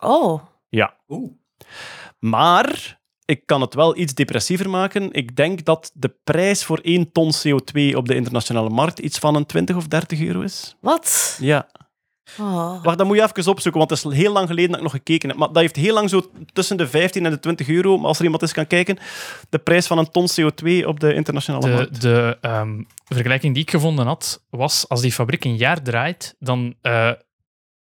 [0.00, 0.42] Oh.
[0.68, 0.94] Ja.
[2.18, 5.12] Maar ik kan het wel iets depressiever maken.
[5.12, 9.34] Ik denk dat de prijs voor 1 ton CO2 op de internationale markt iets van
[9.34, 10.76] een 20 of 30 euro is.
[10.80, 11.36] Wat?
[11.40, 11.68] Ja.
[12.40, 12.82] Oh.
[12.82, 14.92] Wacht, dat moet je even opzoeken, want het is heel lang geleden dat ik nog
[14.92, 15.38] gekeken heb.
[15.38, 18.18] Maar dat heeft heel lang zo tussen de 15 en de 20 euro, maar als
[18.18, 18.98] er iemand eens kan kijken,
[19.48, 22.00] de prijs van een ton CO2 op de internationale De, markt.
[22.00, 26.74] de ehm, vergelijking die ik gevonden had, was als die fabriek een jaar draait, dan
[26.80, 27.10] eh,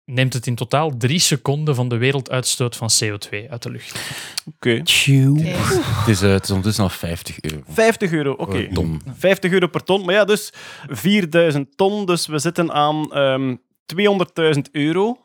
[0.08, 4.00] neemt het in totaal drie seconden van de werelduitstoot van CO2 uit de lucht.
[4.46, 4.80] Oké.
[5.74, 7.62] Het is, eh, het is ondertussen al 50 euro.
[7.68, 8.64] 50 euro, oké.
[8.64, 9.02] Per ton.
[9.16, 10.04] 50 euro per ton.
[10.04, 10.52] Maar ja, dus
[10.88, 12.06] 4000 ton.
[12.06, 13.54] Dus we zitten aan ehm
[13.86, 15.18] 200.000 euro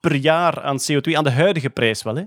[0.00, 1.16] per jaar aan CO2.
[1.16, 2.16] Aan de huidige prijs wel.
[2.16, 2.22] Hè.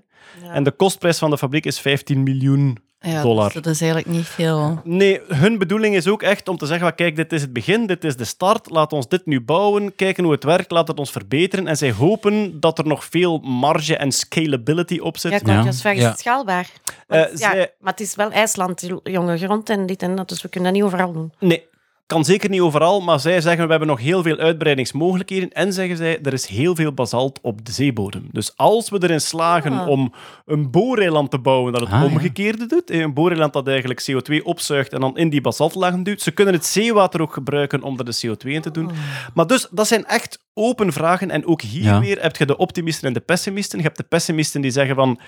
[0.52, 3.46] En de kostprijs van de fabriek is 15 miljoen Ja, dollar.
[3.54, 4.82] dus dat is eigenlijk niet veel.
[4.84, 7.86] Nee, hun bedoeling is ook echt om te zeggen: van, kijk, dit is het begin,
[7.86, 8.70] dit is de start.
[8.70, 11.68] Laat ons dit nu bouwen, kijken hoe het werkt, laat het ons verbeteren.
[11.68, 15.32] En zij hopen dat er nog veel marge en scalability op zit.
[15.32, 16.70] Ja, juist vragen, is het schaalbaar?
[17.08, 20.42] Eh, ja, zij- Maar het is wel IJsland, jonge grond en dit en dat, dus
[20.42, 21.32] we kunnen dat niet overal doen.
[21.40, 21.66] Nee,
[22.12, 25.98] kan zeker niet overal, maar zij zeggen we hebben nog heel veel uitbreidingsmogelijkheden en zeggen
[25.98, 28.28] zij er is heel veel basalt op de zeebodem.
[28.32, 29.88] Dus als we erin slagen Ah.
[29.88, 30.14] om
[30.46, 32.06] een booreiland te bouwen dat het Ah, ja.
[32.06, 36.22] omgekeerde doet, eh, een booreiland dat eigenlijk CO2 opzuigt en dan in die basaltlagen duwt,
[36.22, 38.90] ze kunnen het zeewater ook gebruiken om er de CO2 in te doen.
[39.34, 42.00] Maar dus, dat zijn echt open vragen en ook hier Ja.
[42.00, 43.78] weer heb je de optimisten en de pessimisten.
[43.78, 45.20] Je hebt de pessimisten die zeggen van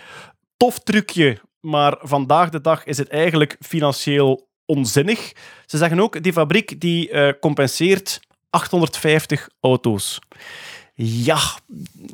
[0.58, 5.32] tof trucje, maar vandaag de dag is het eigenlijk financieel onzinnig.
[5.66, 10.20] Ze zeggen ook, die fabriek die eh, compenseert 850 auto's.
[10.95, 11.39] Ja,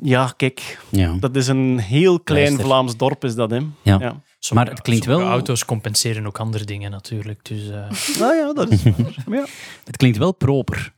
[0.02, 0.78] ja, kijk.
[0.88, 1.16] Ja.
[1.20, 2.64] Dat is een heel klein Luister.
[2.64, 3.56] Vlaams dorp, is dat, hè?
[3.82, 3.98] Ja.
[3.98, 4.20] Ja.
[4.52, 5.20] Maar het klinkt wel...
[5.20, 7.44] auto's compenseren ook andere dingen natuurlijk.
[7.44, 9.14] Dus, eh, Nou ja, dat is waar.
[9.38, 9.46] ja.
[9.84, 10.92] Het klinkt wel proper.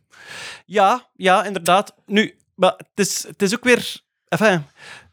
[0.66, 1.94] Ja, ja, inderdaad.
[2.06, 4.00] Nu, maar het is, het is ook weer...
[4.28, 4.64] Enfin,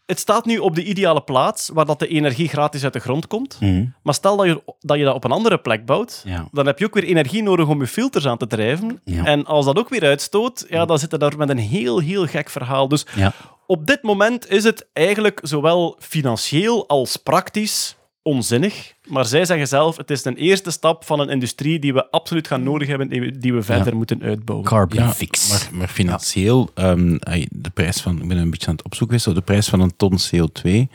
[0.10, 3.28] het staat nu op de ideale plaats, waar dat de energie gratis uit de grond
[3.28, 3.58] komt.
[3.60, 3.86] Mhm.
[4.04, 6.48] Maar stel dat je, dat je dat op een andere plek bouwt, Ja.
[6.52, 9.02] dan heb je ook weer energie nodig om je filters aan te drijven.
[9.04, 9.26] Ja.
[9.26, 12.26] En als dat ook weer uitstoot, ja, dan zit je daar met een heel, heel
[12.26, 12.88] gek verhaal.
[12.88, 13.34] Dus Ja.
[13.68, 17.98] op dit moment is het eigenlijk zowel financieel als praktisch
[18.30, 18.94] onzinnig.
[19.08, 22.48] Maar zij zeggen zelf, het is een eerste stap van een industrie die we absoluut
[22.48, 24.68] gaan nodig hebben, die we, die we verder moeten uitbouwen.
[24.68, 25.50] Carbon Ja, fix.
[25.50, 27.18] Maar, maar financieel, ehm,
[27.50, 29.96] de prijs van, ik ben een beetje aan het opzoeken geweest, de prijs van een
[29.96, 30.88] ton CO2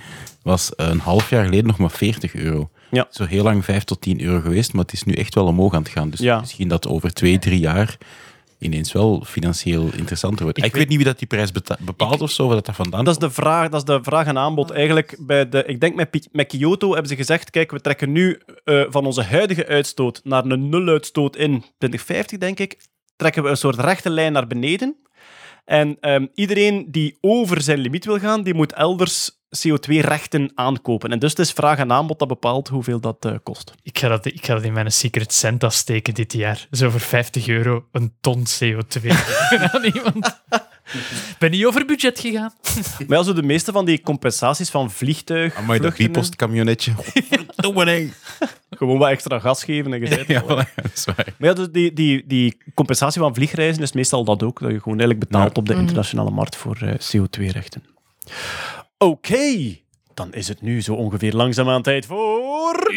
[0.43, 2.71] was een half jaar geleden nog maar 40 euro.
[2.91, 3.07] Ja.
[3.11, 5.75] Zo heel lang 5 tot 10 euro geweest, maar het is nu echt wel omhoog
[5.75, 6.11] aan het gaan.
[6.11, 6.41] Dus Ja.
[6.41, 7.99] misschien dat over twee, drie jaar
[8.65, 10.65] ineens wel financieel interessanter wordt.
[10.65, 13.15] Ik, weet, niet wie dat die prijs bepaalt of zo, waar dat, dat vandaan Dat
[13.15, 14.71] is de vraag, dat is de vraag en aanbod.
[14.71, 18.41] Eigenlijk bij de, ik denk met, met Kyoto hebben ze gezegd: kijk, we trekken nu
[18.65, 22.79] eh, van onze huidige uitstoot naar een nuluitstoot in 2050, denk ik.
[23.17, 24.97] Trekken we een soort rechte lijn naar beneden.
[25.65, 31.11] En ehm, iedereen die over zijn limiet wil gaan, die moet elders CO2-rechten aankopen.
[31.11, 33.75] En dus het is vraag en aanbod dat bepaalt hoeveel dat eh, kost.
[33.83, 36.67] ik, ga dat, ik ga dat in mijn Secret Santa steken dit jaar.
[36.71, 39.07] Zo voor 50 euro een ton CO2.
[39.73, 40.43] aan iemand.
[41.39, 42.53] ben niet over budget gegaan.
[43.09, 45.55] Maar also de meeste van die compensaties van vliegtuig.
[45.55, 45.95] Amai, dat.
[47.53, 48.13] Verdomme, nee.
[48.71, 51.35] Gewoon wat extra gas geven en Ja, dat is waar.
[51.39, 54.61] Maar ja, dus die, die, die compensatie van vliegreizen is meestal dat ook.
[54.61, 55.61] Dat je gewoon eigenlijk betaalt Ja.
[55.61, 57.83] op de internationale markt voor eh, CO2-rechten.
[58.99, 59.77] Oké,
[60.15, 62.93] dan is het nu zo ongeveer langzaamaan tijd voor...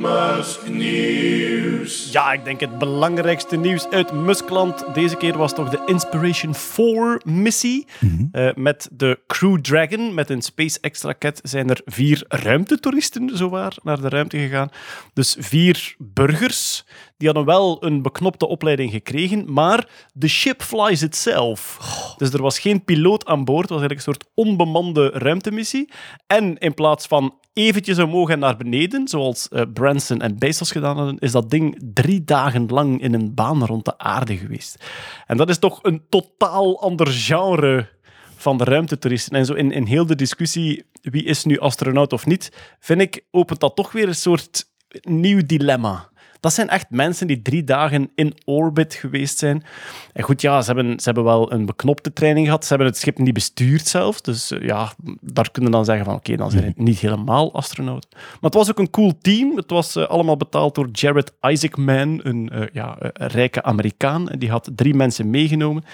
[0.00, 1.42] Musk News.
[1.82, 2.12] nieuws.
[2.12, 4.94] Ja, ik denk het belangrijkste nieuws uit Muskland.
[4.94, 7.86] Deze keer was toch de Inspiration 4-missie.
[8.32, 14.08] Eh, met de Crew Dragon, met een SpaceX-raket, zijn er vier ruimtetoeristen zowaar naar de
[14.08, 14.68] ruimte gegaan.
[15.12, 16.84] Dus vier burgers.
[17.22, 21.78] Die hadden wel een beknopte opleiding gekregen, maar de ship flies itself.
[22.16, 23.68] Dus er was geen piloot aan boord.
[23.68, 25.90] Het was eigenlijk een soort onbemande ruimtemissie.
[26.26, 30.96] En in plaats van eventjes omhoog en naar beneden, zoals eh, Branson en Bezos gedaan
[30.96, 34.84] hadden, is dat ding drie dagen lang in een baan rond de aarde geweest.
[35.26, 37.88] En dat is toch een totaal ander genre
[38.36, 39.36] van de ruimtetoeristen.
[39.36, 43.24] En zo in, in heel de discussie, wie is nu astronaut of niet, vind ik,
[43.30, 44.70] opent dat toch weer een soort
[45.00, 46.10] nieuw dilemma.
[46.42, 49.64] Dat zijn echt mensen die drie dagen in orbit geweest zijn.
[50.12, 52.62] En goed, ja, ze hebben, ze hebben wel een beknopte training gehad.
[52.62, 54.20] Ze hebben het schip niet bestuurd zelf.
[54.20, 58.08] Dus eh, ja, daar kunnen dan zeggen van oké, dan zijn het niet helemaal astronauten.
[58.12, 59.56] Maar het was ook een cool team.
[59.56, 64.28] Het was eh, allemaal betaald door Jared Isaacman, een, eh, ja, rijke Amerikaan.
[64.28, 65.84] En die had drie mensen meegenomen.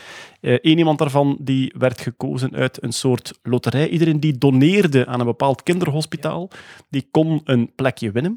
[0.41, 3.89] Eén iemand daarvan die werd gekozen uit een soort loterij.
[3.89, 6.51] Iedereen die doneerde aan een bepaald kinderhospitaal,
[6.91, 8.37] die kon een plekje winnen.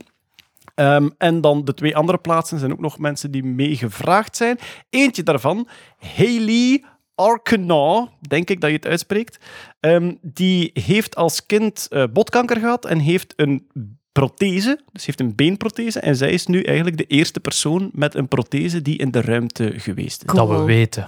[0.82, 4.60] Ehm, en dan de twee andere plaatsen zijn ook nog mensen die meegevraagd zijn.
[4.90, 5.68] Eentje daarvan,
[5.98, 6.84] Haley
[7.16, 9.46] Arkenaw, denk ik dat je het uitspreekt.
[9.80, 13.68] Ehm, die heeft als kind eh, botkanker gehad en heeft een
[14.12, 16.00] prothese, dus heeft een beenprothese.
[16.00, 19.74] En zij is nu eigenlijk de eerste persoon met een prothese die in de ruimte
[19.76, 20.34] geweest is.
[20.34, 21.08] Dat we weten.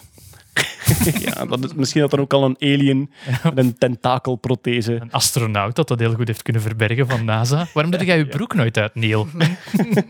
[1.26, 3.12] ja, dat is, misschien had er ook al een alien
[3.44, 4.94] met een tentakelprothese.
[4.94, 7.68] Een astronaut dat dat heel goed heeft kunnen verbergen van NASA.
[7.74, 9.28] Waarom doe jij je broek nooit uit, Neil?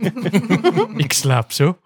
[0.98, 1.78] ik slaap zo.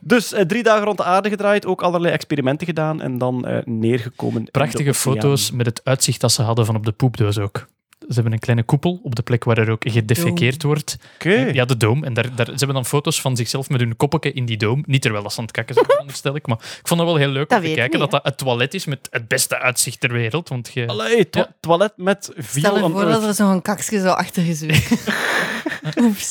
[0.00, 3.58] Dus eh, drie dagen rond de aarde gedraaid, ook allerlei experimenten gedaan en dan eh,
[3.64, 4.38] neergekomen.
[4.38, 5.14] in de Prachtige oceaan.
[5.14, 7.66] foto's met het uitzicht dat ze hadden van op de poepdoos ook.
[8.12, 10.96] Ze hebben een kleine koepel op de plek waar er ook gedefekeerd wordt.
[11.14, 11.32] Oké.
[11.34, 12.04] Ja, de doom.
[12.04, 14.82] En daar, daar, ze hebben dan foto's van zichzelf met hun koppetje in die doom.
[14.86, 16.46] Niet terwijl dat ze aan het kakken zijn, veronderstel ik.
[16.46, 18.74] Maar ik vond het wel heel leuk Dat om te kijken dat dat het toilet
[18.74, 20.48] is met het beste uitzicht ter wereld.
[20.48, 20.86] Want je...
[20.86, 24.62] Allee, to- toilet met Stel viel je voor dat er zo'n kakje zo achter is.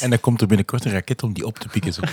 [0.01, 1.93] En dan komt er binnenkort een raket om die op te pikken.
[1.93, 2.01] Zo.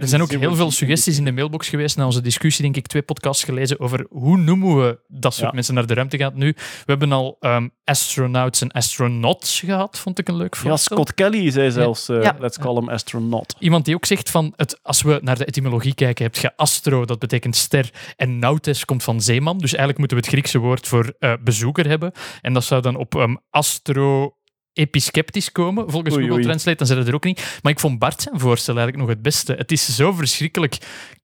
[0.00, 2.86] Er zijn ook heel veel suggesties in de mailbox geweest na onze discussie, denk ik,
[2.86, 5.54] twee podcasts gelezen over hoe noemen we dat soort Ja.
[5.54, 6.52] mensen naar de ruimte gaan nu.
[6.56, 9.07] We hebben al ehm, astronauts en astronauts
[9.42, 10.96] gehad, vond ik een leuk Ja, voorstel.
[10.96, 12.36] Scott Kelly zei zelfs, eh, Ja.
[12.40, 13.54] let's call him astronaut.
[13.58, 17.04] Iemand die ook zegt van, het, als we naar de etymologie kijken, heb je astro,
[17.04, 19.58] dat betekent ster, en nautes komt van zeeman.
[19.58, 22.12] Dus eigenlijk moeten we het Griekse woord voor eh, bezoeker hebben.
[22.40, 24.32] En dat zou dan op ehm, astro
[24.72, 26.46] episceptisch komen, volgens Oei, Google oei.
[26.46, 27.58] Translate, dan zit het er ook niet.
[27.62, 29.52] Maar ik vond Bart zijn voorstel eigenlijk nog het beste.
[29.52, 30.78] Het is zo verschrikkelijk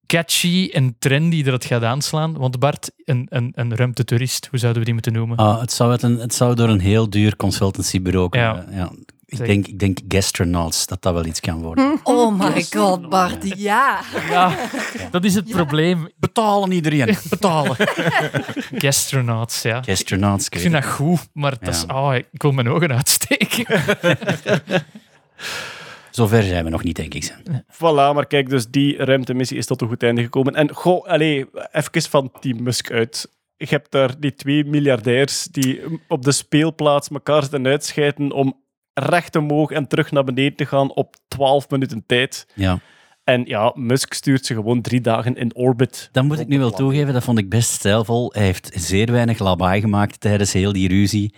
[0.07, 2.36] catchy en trendy dat het gaat aanslaan.
[2.36, 5.36] Want Bart, een, een, een ruimtetourist, hoe zouden we die moeten noemen?
[5.36, 8.66] Ah, het, zou een, het zou door een heel duur consultancybureau komen.
[8.70, 8.76] Ja.
[8.76, 8.92] Ja.
[9.26, 12.00] Ik, denk, ik denk gastronauts, dat dat wel iets kan worden.
[12.02, 14.00] Oh my god, Bart, ja.
[14.30, 14.57] Ja,
[15.11, 16.09] dat is het probleem.
[16.16, 17.16] Betalen iedereen.
[17.30, 17.76] Betalen.
[18.74, 19.82] Gastronauts, ja.
[19.82, 20.48] Gastronauts.
[20.48, 23.66] Ik vind dat goed, maar dat is, oh, ik wil mijn ogen uitsteken.
[26.15, 27.35] Zover zijn we nog niet, denk ik.
[27.73, 30.55] Voilà, maar kijk, dus die ruimtemissie is tot een goed einde gekomen.
[30.55, 33.33] En goh, allee, even van Team Musk uit.
[33.57, 38.61] Je hebt daar die twee miljardairs die op de speelplaats elkaar zitten uitscheiden om
[38.93, 42.47] recht omhoog en terug naar beneden te gaan op 12 minuten tijd.
[42.55, 42.79] Ja.
[43.25, 46.09] En ja, Musk stuurt ze gewoon drie dagen in orbit.
[46.12, 48.33] Dat moet ik nu wel toegeven, dat vond ik best stijlvol.
[48.33, 51.35] Hij heeft zeer weinig lawaai gemaakt tijdens heel die ruzie.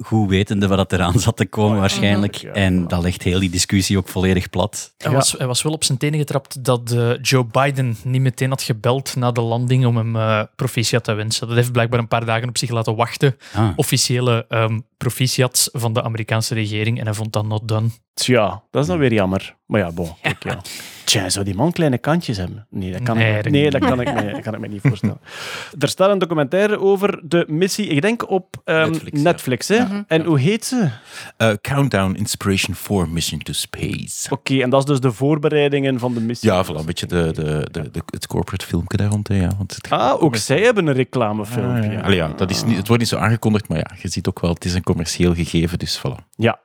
[0.00, 2.34] Goed wetende wat eraan zat te komen waarschijnlijk.
[2.34, 2.52] Ja.
[2.52, 4.94] En dat legt heel die discussie ook volledig plat.
[4.96, 8.50] Hij, was, hij was wel op zijn tenen getrapt dat eh, Joe Biden niet meteen
[8.50, 11.46] had gebeld na de landing om hem eh proficiat te wensen.
[11.46, 13.36] Dat heeft blijkbaar een paar dagen op zich laten wachten.
[13.54, 13.68] Ah.
[13.76, 16.98] Officiële ehm proficiats van de Amerikaanse regering.
[16.98, 17.88] En hij vond dat not done.
[18.14, 19.56] Tja, dat is dan weer jammer.
[19.68, 20.60] Maar ja, bon, kijk, ja.
[21.04, 22.66] Tja, zou die man kleine kantjes hebben?
[22.70, 24.80] Nee, dat kan, Nee, ik, dat nee, dat kan, ik, me, kan ik me niet
[24.80, 25.20] voorstellen.
[25.78, 29.66] Er staat een documentaire over de missie, ik denk op ehm, Netflix, Netflix.
[29.66, 29.86] ja.
[29.88, 30.00] hè?
[30.06, 30.88] En hoe heet ze?
[31.36, 34.30] Eh, Countdown Inspiration 4 Mission to Space.
[34.30, 36.50] Oké, en dat is dus de voorbereidingen van de missie.
[36.50, 39.28] Ja, voilà, een beetje de, de, de, de- het corporate filmpje daar rond.
[39.28, 41.88] hè, Ja, want het Ah, ook zij hebben een reclamefilmpje.
[41.88, 42.00] Ah, ja.
[42.00, 44.40] Allee, ja, dat is niet, het wordt niet zo aangekondigd, maar ja, je ziet ook
[44.40, 46.24] wel, het is een commercieel gegeven, dus voilà.
[46.36, 46.58] Ja.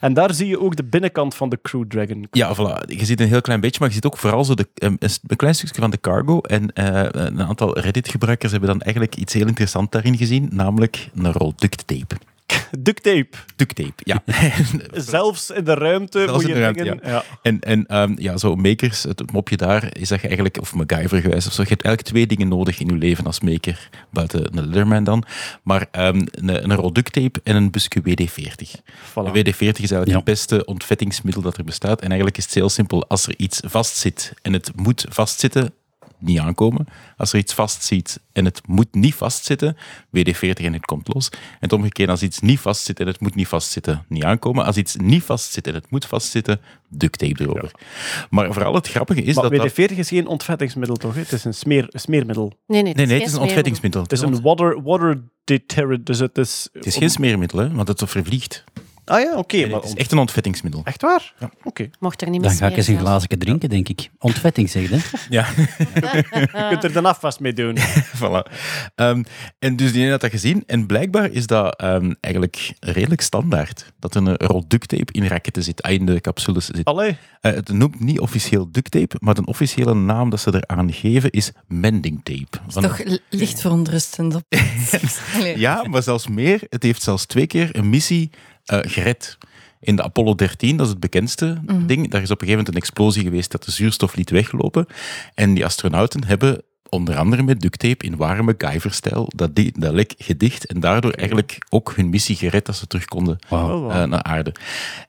[0.00, 2.26] En daar zie je ook de binnenkant van de Crew Dragon.
[2.30, 2.86] Ja, voilà.
[2.86, 5.36] Je ziet een heel klein beetje, maar je ziet ook vooral zo de, een, een
[5.36, 6.40] klein stukje van de cargo.
[6.40, 11.32] En eh, een aantal Reddit-gebruikers hebben dan eigenlijk iets heel interessants daarin gezien, namelijk een
[11.32, 12.16] rol duct tape.
[12.78, 13.28] Duct tape.
[13.56, 14.22] Duct tape, ja.
[14.92, 17.00] Zelfs in de ruimte Zelfs moet in je de ruimte, dingen...
[17.02, 17.10] ja.
[17.10, 17.24] Ja.
[17.42, 21.20] En, en ehm, ja, zo makers, het mopje daar is dat je eigenlijk, of MacGyver
[21.20, 24.56] gewijs of zo, je hebt eigenlijk twee dingen nodig in je leven als maker, buiten
[24.56, 25.24] een Leatherman dan,
[25.62, 28.80] maar ehm, een, een rol duct tape en een busje WD-40.
[29.10, 29.32] Voilà.
[29.32, 32.00] De WD-40 is eigenlijk het beste ontvettingsmiddel dat er bestaat.
[32.00, 33.06] En eigenlijk is het heel simpel.
[33.06, 35.72] Als er iets vastzit en het moet vastzitten,
[36.18, 36.86] niet aankomen.
[37.16, 39.76] Als er iets vastzit en het moet niet vastzitten,
[40.10, 41.28] WD-40 en het komt los.
[41.30, 44.64] En het omgekeerd, als iets niet vastzit en het moet niet vastzitten, niet aankomen.
[44.64, 47.70] Als iets niet vastzit en het moet vastzitten, duct tape erover.
[48.30, 49.60] Maar vooral het grappige is maar dat...
[49.60, 51.14] dat WD-40 is geen ontvettingsmiddel, toch?
[51.14, 52.52] Het is een smeer, smeermiddel.
[52.66, 54.02] Nee, nee, Nee, nee, het is een ontvettingsmiddel.
[54.02, 56.68] Het is een water, water deterrent, dus het is...
[56.72, 58.64] Het is geen smeermiddel, hè, want het vervliegt.
[59.04, 59.56] Ah ja, oké.
[59.56, 60.80] Nee, maar het is echt een ontvettingsmiddel.
[60.84, 61.34] Echt waar?
[61.62, 61.88] Oké.
[62.00, 64.10] Mocht er niet meer Dan ga ik eens een glazen drinken, denk ik.
[64.18, 64.98] Ontvetting, zeg je.
[65.28, 65.46] Ja.
[65.56, 67.76] Je kunt er de afwas mee doen.
[68.22, 68.52] voilà.
[68.94, 69.22] Ehm,
[69.58, 70.62] en dus die had dat gezien.
[70.66, 73.92] En blijkbaar is dat ehm, eigenlijk redelijk standaard.
[73.98, 76.84] Dat er een rol duct tape in raketten zit, ah, in de capsules zit.
[76.84, 77.16] Allee.
[77.40, 81.30] Eh, het noemt niet officieel duct tape, maar de officiële naam dat ze eraan geven
[81.30, 82.46] is mending tape.
[82.50, 84.34] Dat Van- is toch li- licht verontrustend.
[84.34, 84.42] Op.
[85.56, 86.60] Ja, maar zelfs meer.
[86.68, 88.30] Het heeft zelfs twee keer een missie
[88.64, 89.38] eh, gered.
[89.80, 91.86] In de Apollo 13, dat is het bekendste Mhm.
[91.86, 94.86] ding, daar is op een gegeven moment een explosie geweest dat de zuurstof liet weglopen.
[95.34, 99.92] En die astronauten hebben onder andere met duct tape in ware MacGyver-stijl dat, die- dat
[99.92, 103.90] lek gedicht en daardoor eigenlijk ook hun missie gered dat ze terug konden Oh, wow.
[103.90, 104.52] eh, naar aarde.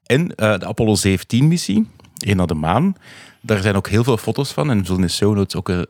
[0.05, 1.87] En eh, de Apollo 17-missie,
[2.17, 2.95] één naar de maan,
[3.41, 5.69] daar zijn ook heel veel foto's van en we zullen in de show notes ook
[5.69, 5.85] een,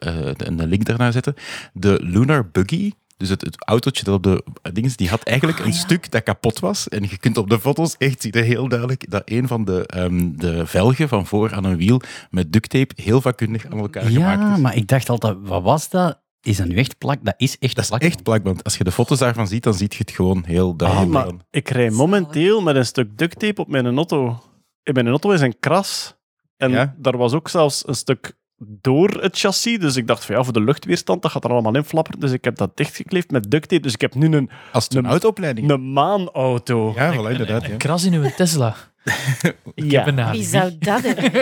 [0.59, 1.35] een link daarnaar zetten.
[1.73, 5.59] De Lunar Buggy, dus het, het autootje dat op de eh, ding die had eigenlijk
[5.59, 6.89] Ah, een stuk dat kapot was.
[6.89, 10.31] En je kunt op de foto's echt zien heel duidelijk dat een van de, ehm,
[10.35, 14.41] de velgen van voor aan een wiel met duct tape heel vakkundig aan elkaar gemaakt
[14.41, 14.59] Ja, is.
[14.59, 16.23] maar ik dacht altijd, wat was dat?
[16.41, 17.17] Is dat nu echt plak?
[17.23, 18.01] Dat is echt Dat is plak.
[18.01, 20.71] echt plak, want als je de foto's daarvan ziet, dan zie je het gewoon heel
[20.71, 21.11] Ah, duidelijk.
[21.11, 24.43] maar ik rij momenteel met een stuk duct tape op mijn auto.
[24.83, 26.15] In mijn auto is een kras.
[26.57, 26.95] En Ja?
[26.97, 29.79] daar was ook zelfs een stuk door het chassis.
[29.79, 32.19] Dus ik dacht van ja, voor de luchtweerstand, dat gaat er allemaal in flapperen.
[32.19, 33.81] Dus ik heb dat dichtgekleefd met duct tape.
[33.81, 34.49] Dus ik heb nu een,
[34.89, 35.69] een autoopleiding.
[35.69, 36.93] een maanauto.
[36.95, 37.65] Ja, inderdaad.
[37.65, 37.69] Ja.
[37.71, 38.75] Een kras in uw Tesla.
[39.73, 39.97] Ik Ja.
[39.99, 40.31] heb een naam.
[40.31, 41.33] Wie zou dat hebben?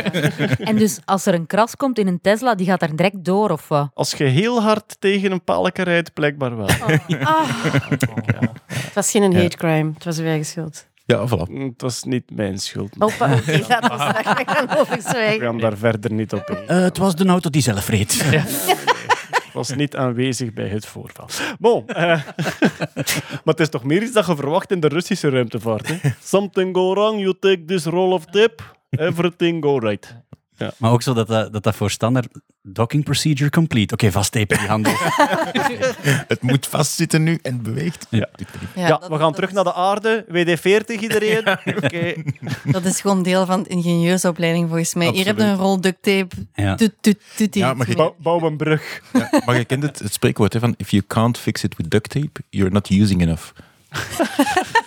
[0.68, 3.50] En dus als er een kras komt in een Tesla, die gaat daar direct door,
[3.50, 3.92] of wat?
[3.94, 6.68] Als je heel hard tegen een paaltje rijdt, blijkbaar wel.
[7.22, 7.50] Ah.
[8.68, 10.88] Het was geen hate crime, het was uw eigen schuld.
[11.06, 11.52] Ja, voilà.
[11.52, 12.96] Mm, Het was niet mijn schuld.
[12.98, 15.42] Hoppa, oké, overzwijgen.
[15.46, 16.68] gaan daar verder niet op in.
[16.68, 18.26] Eh, het was de auto die zelf reed.
[19.54, 21.30] was niet aanwezig bij het voorval.
[21.60, 22.06] Bon, eh,
[23.44, 25.88] maar het is toch meer iets dat je verwacht in de Russische ruimtevaart.
[25.88, 26.10] Hè?
[26.24, 30.16] Something go wrong, you take this roll of tape, everything go right.
[30.64, 30.74] Ja.
[30.78, 32.28] Maar ook zo dat dat, dat, dat voor standaard
[32.62, 33.94] docking procedure complete.
[33.94, 34.94] Oké, vasttepen die handel.
[36.34, 38.08] Het moet vastzitten nu en beweegt.
[38.10, 38.30] Ja.
[38.76, 40.26] Ja, Ja, dat- we gaan terug naar de aarde.
[40.28, 41.48] WD-40 iedereen.
[41.84, 42.14] Oké.
[42.64, 45.08] Dat is gewoon deel van de ingenieursopleiding volgens mij.
[45.10, 46.36] Hier heb je een rol duct tape.
[46.54, 46.76] Ja.
[46.76, 47.96] Toet, toet, toet, Ja, maar je-.
[47.96, 49.02] Bouw, bouw een brug.
[49.14, 51.92] Ja, maar je kent het, het spreekwoord hè, van if you can't fix it with
[51.92, 53.44] duct tape, you're not using enough.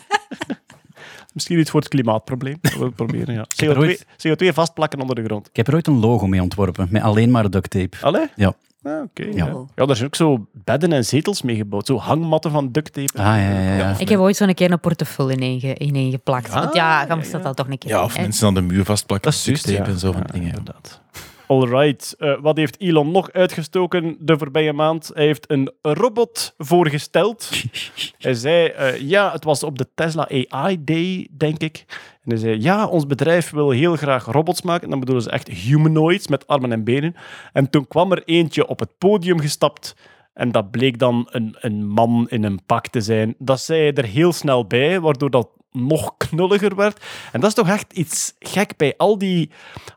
[1.37, 2.57] Misschien iets voor het klimaatprobleem.
[2.61, 3.41] Dat we proberen, ja.
[3.57, 5.49] heb er CO2, ooit- CO2 vastplakken onder de grond.
[5.49, 7.97] Ik heb er ooit een logo mee ontworpen, met alleen maar duct tape.
[8.01, 8.26] Allee?
[8.37, 8.55] Ja.
[8.82, 9.24] Ah, Oké.
[9.24, 9.30] Ja.
[9.47, 9.55] ja.
[9.74, 11.87] ja, daar zijn ook zo bedden en zetels mee gebouwd.
[11.87, 13.18] Zo hangmatten van duct tape.
[13.18, 13.95] Ah, ja, ja, ja.
[13.99, 16.53] Ik heb ooit zo'n keer een portefeuille ineen, ineen geplakt.
[16.53, 17.91] Want ja, Ah, dan ja, moest dat al toch een keer.
[17.91, 19.30] Ja, of mensen aan de muur vastplakken.
[19.30, 19.84] Dat is duct tape ja.
[19.84, 20.49] en zo van Ja, dingen.
[20.49, 21.01] Inderdaad.
[21.47, 22.14] Alright.
[22.18, 25.11] Eh, wat heeft Elon nog uitgestoken de voorbije maand?
[25.14, 27.51] Hij heeft een robot voorgesteld.
[28.18, 31.84] hij zei, eh, ja, het was op de Tesla AI Day, denk ik.
[32.22, 34.84] En hij zei, ja, ons bedrijf wil heel graag robots maken.
[34.84, 37.14] En dan bedoelen ze echt humanoids met armen en benen.
[37.53, 39.97] En toen kwam er eentje op het podium gestapt.
[40.34, 43.34] En dat bleek dan een, een man in een pak te zijn.
[43.38, 47.05] Dat zei hij er heel snel bij, waardoor dat nog knulliger werd.
[47.33, 49.51] En dat is toch echt iets gek bij al die,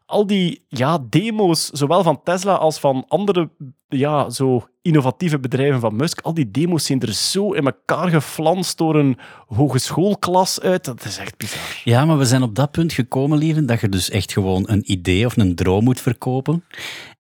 [0.06, 3.50] al die ja, demo's, zowel van Tesla als van andere
[3.90, 6.22] ja, zo innovatieve bedrijven van Musk.
[6.22, 9.18] Al die demo's zien er zo in elkaar geflanst door een
[9.48, 10.86] hogeschoolklas uit.
[10.86, 11.82] Dat is echt bizar.
[11.84, 14.92] Ja, maar we zijn op dat punt gekomen, lieve, dat je dus echt gewoon een
[14.92, 16.64] idee of een droom moet verkopen.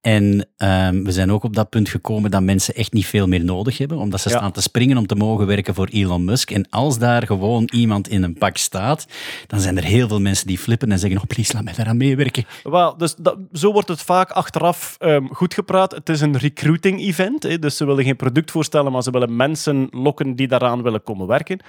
[0.01, 3.43] En ehm, we zijn ook op dat punt gekomen dat mensen echt niet veel meer
[3.43, 4.37] nodig hebben, omdat ze Ja.
[4.37, 6.51] staan te springen om te mogen werken voor Elon Musk.
[6.51, 9.07] En als daar gewoon iemand in een pak staat,
[9.47, 11.97] dan zijn er heel veel mensen die flippen en zeggen, oh please, laat mij daaraan
[11.97, 12.45] meewerken.
[12.63, 15.91] Wel, dus dat, zo wordt het vaak achteraf ehm, goed gepraat.
[15.91, 19.35] Het is een recruiting event, hè, dus ze willen geen product voorstellen, maar ze willen
[19.35, 21.59] mensen lokken die daaraan willen komen werken.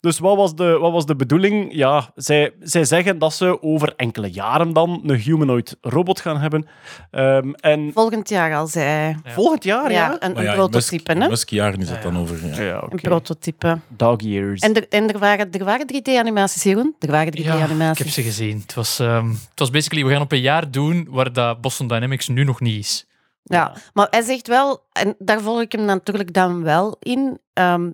[0.00, 1.74] Dus wat was de, wat was de bedoeling?
[1.74, 6.66] Ja, zij, zij zeggen dat ze over enkele jaren dan een humanoid robot gaan hebben.
[7.10, 10.16] Ehm, en Volgend jaar al, zei Volgend jaar, ja?
[10.18, 11.28] een, een prototype, Musk- hè?
[11.28, 12.46] Musk-jaren is dat dan over.
[12.46, 12.62] Ja.
[12.62, 13.78] Ja, Een prototype.
[13.88, 14.60] Dog years.
[14.60, 16.94] En er, en er waren, er waren 3D-animaties, Jeroen.
[16.98, 17.90] Er waren 3D-animaties.
[17.90, 18.58] ik heb ze gezien.
[18.60, 21.88] Het was, ehm, het was basically, we gaan op een jaar doen waar dat Boston
[21.88, 23.04] Dynamics nu nog niet is.
[23.42, 27.38] Ja, maar hij zegt wel, en daar volg ik hem natuurlijk dan wel in.
[27.52, 27.90] ehm,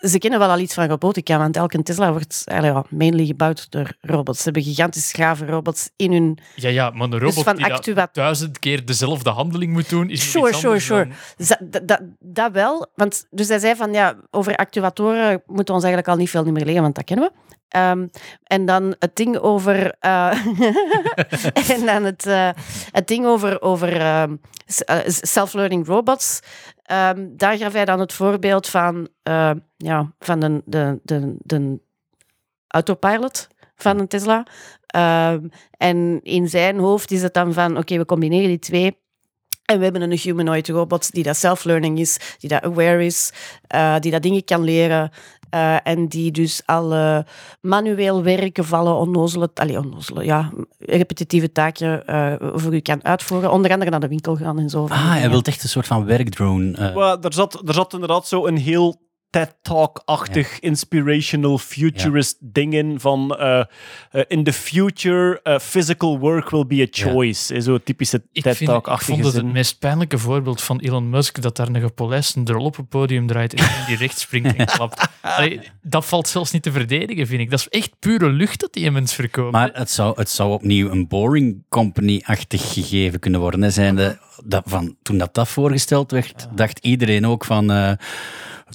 [0.00, 3.70] ze kennen wel al iets van robotica, want elke Tesla wordt eigenlijk ja, mainly gebouwd
[3.70, 4.38] door robots.
[4.38, 6.38] Ze hebben gigantisch grave robots in hun...
[6.54, 9.88] Ja, ja, maar een Dus robot van die dat actua- duizend keer dezelfde handeling moet
[9.88, 11.08] doen, is Sure, sure, sure.
[11.36, 12.86] dan- Dat, dat, dat wel.
[12.94, 16.44] Want, dus hij zei van, ja, over actuatoren moeten we ons eigenlijk al niet veel
[16.44, 17.54] meer leren, want dat kennen we.
[17.68, 18.06] Ehm,
[18.44, 19.94] en dan het ding over...
[20.00, 20.30] eh,
[21.74, 22.48] en dan het, eh,
[22.90, 24.36] het ding over, over ehm,
[24.84, 26.40] eh, self-learning robots.
[26.90, 31.80] Ehm, daar gaf hij dan het voorbeeld van, eh, ja, van de, de, de, de
[32.66, 34.46] autopilot van een Tesla.
[34.86, 38.98] Ehm, en in zijn hoofd is het dan van, oké, we combineren die twee.
[39.64, 43.32] En we hebben een humanoid robot die dat self-learning is, die dat aware is,
[43.66, 45.10] eh, die dat dingen kan leren.
[45.50, 47.26] Eh, en die dus alle
[47.60, 53.50] manueel werken vallen, onnozele, allee, onnozele, ja, repetitieve taken eh, voor u kan uitvoeren.
[53.52, 54.86] Onder andere naar de winkel gaan en zo.
[54.88, 56.72] Ah, hij wil echt een soort van werkdrone.
[56.76, 63.00] eh, Maar er, zat, er zat inderdaad zo een heel TED-talk-achtig, inspirational, futurist ding in
[63.00, 63.60] van eh,
[64.10, 67.60] eh, in the future, eh, physical work will be a choice.
[67.62, 71.56] Zo typische Ik, vind, ik vond het het meest pijnlijke voorbeeld van Elon Musk dat
[71.56, 75.08] daar een gepolijste drol op het podium draait en die recht springt en klapt.
[75.20, 77.50] Allee, dat valt zelfs niet te verdedigen, vind ik.
[77.50, 79.52] Dat is echt pure lucht dat die mens verkoopt.
[79.52, 83.62] Maar het zou, het zou opnieuw een Boring Company-achtig gegeven kunnen worden.
[83.62, 83.70] Hè.
[83.70, 87.96] Zijnde, dat van, toen dat, dat voorgesteld werd, dacht iedereen ook van...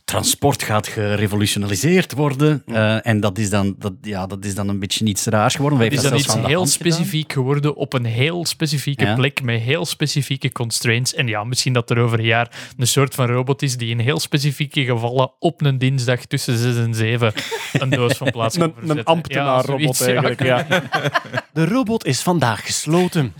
[0.05, 2.63] transport gaat gerevolutionaliseerd worden.
[2.65, 5.79] Eh, en dat is, dan, dat, ja, dat is dan een beetje iets raars geworden.
[5.79, 6.67] Het is dan dat iets heel gedaan.
[6.67, 9.15] specifiek geworden op een heel specifieke Ja.
[9.15, 11.13] plek met heel specifieke constraints.
[11.13, 13.99] En ja, misschien dat er over een jaar een soort van robot is die in
[13.99, 17.33] heel specifieke gevallen op een dinsdag tussen 6 en 7
[17.73, 18.97] een doos van plaats kan Een, verzetten.
[18.99, 20.65] een ambtenaar-robot Ja, eigenlijk, ja.
[21.53, 23.33] De robot is vandaag gesloten.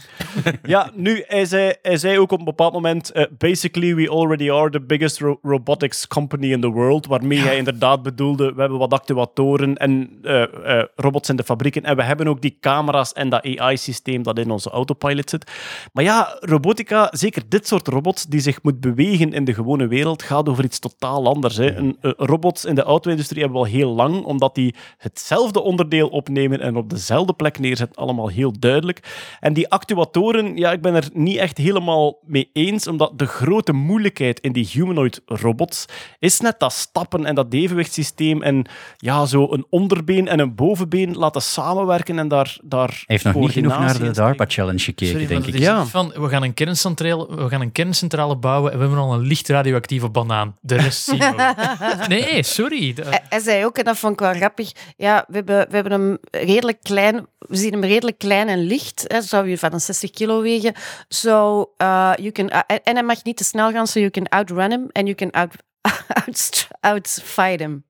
[0.64, 3.11] ja, nu, hij zei, hij zei ook op een bepaald moment...
[3.11, 7.06] eh, basically, we already are the biggest ro- robotics company in the world.
[7.06, 11.84] Waarmee hij inderdaad bedoelde, we hebben wat actuatoren en eh, eh, robots in de fabrieken.
[11.84, 15.52] En we hebben ook die camera's en dat AI-systeem dat in onze autopilot zit.
[15.94, 20.24] Maar ja, robotica, zeker dit soort robots die zich moet bewegen in de gewone wereld,
[20.24, 21.58] gaat over iets totaal anders.
[21.58, 21.76] Hè.
[21.76, 26.08] Een, eh, robots in de auto-industrie hebben we al heel lang, omdat die hetzelfde onderdeel
[26.08, 29.28] opnemen en op dezelfde plek neerzetten, allemaal heel duidelijk.
[29.40, 33.74] En die actuatoren, ja, ik ben er niet echt helemaal mee eens, omdat de grote
[33.74, 35.86] moeilijkheid in die humanoid robots
[36.20, 38.66] is net dat stappen en dat evenwichtssysteem en
[38.98, 43.36] ja, zo een onderbeen en een bovenbeen laten samenwerken en daar, daar Hij heeft nog
[43.36, 45.53] niet genoeg naar de DARPA-challenge gekeken, Sorry, denk ik.
[45.53, 49.03] is niet van, we gaan, een kerncentrale, we gaan een kerncentrale bouwen en we hebben
[49.03, 50.56] al een licht radioactieve banaan.
[50.62, 51.53] De rest zien we.
[52.07, 52.95] Nee, sorry.
[53.03, 55.91] Hij, hij zei ook, en dat vond ik wel grappig, ja, we hebben, we hebben
[55.91, 59.82] hem redelijk klein, we zien hem redelijk klein en licht, hè, zou je van een
[59.82, 60.74] 60 kilo wegen,
[61.07, 64.28] so, uh, you can, uh, en hij mag niet te snel gaan, so you can
[64.30, 65.56] outrun him and you can out,
[66.82, 67.84] outfight him.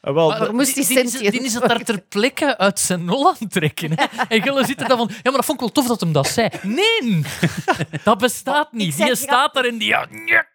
[0.00, 2.58] Eh, wel, Maar moest die die, die, is, sentient die is het daar ter plekke
[2.58, 3.90] uit zijn nol aan trekken.
[3.94, 4.04] Hè?
[4.36, 6.12] En Gelle zit er dan van, ja, maar dat vond ik wel tof dat hem
[6.12, 6.48] dat zei.
[6.62, 7.22] Nee,
[8.04, 8.96] dat bestaat niet.
[8.96, 9.88] Die staat er en die...
[9.88, 10.06] Ja,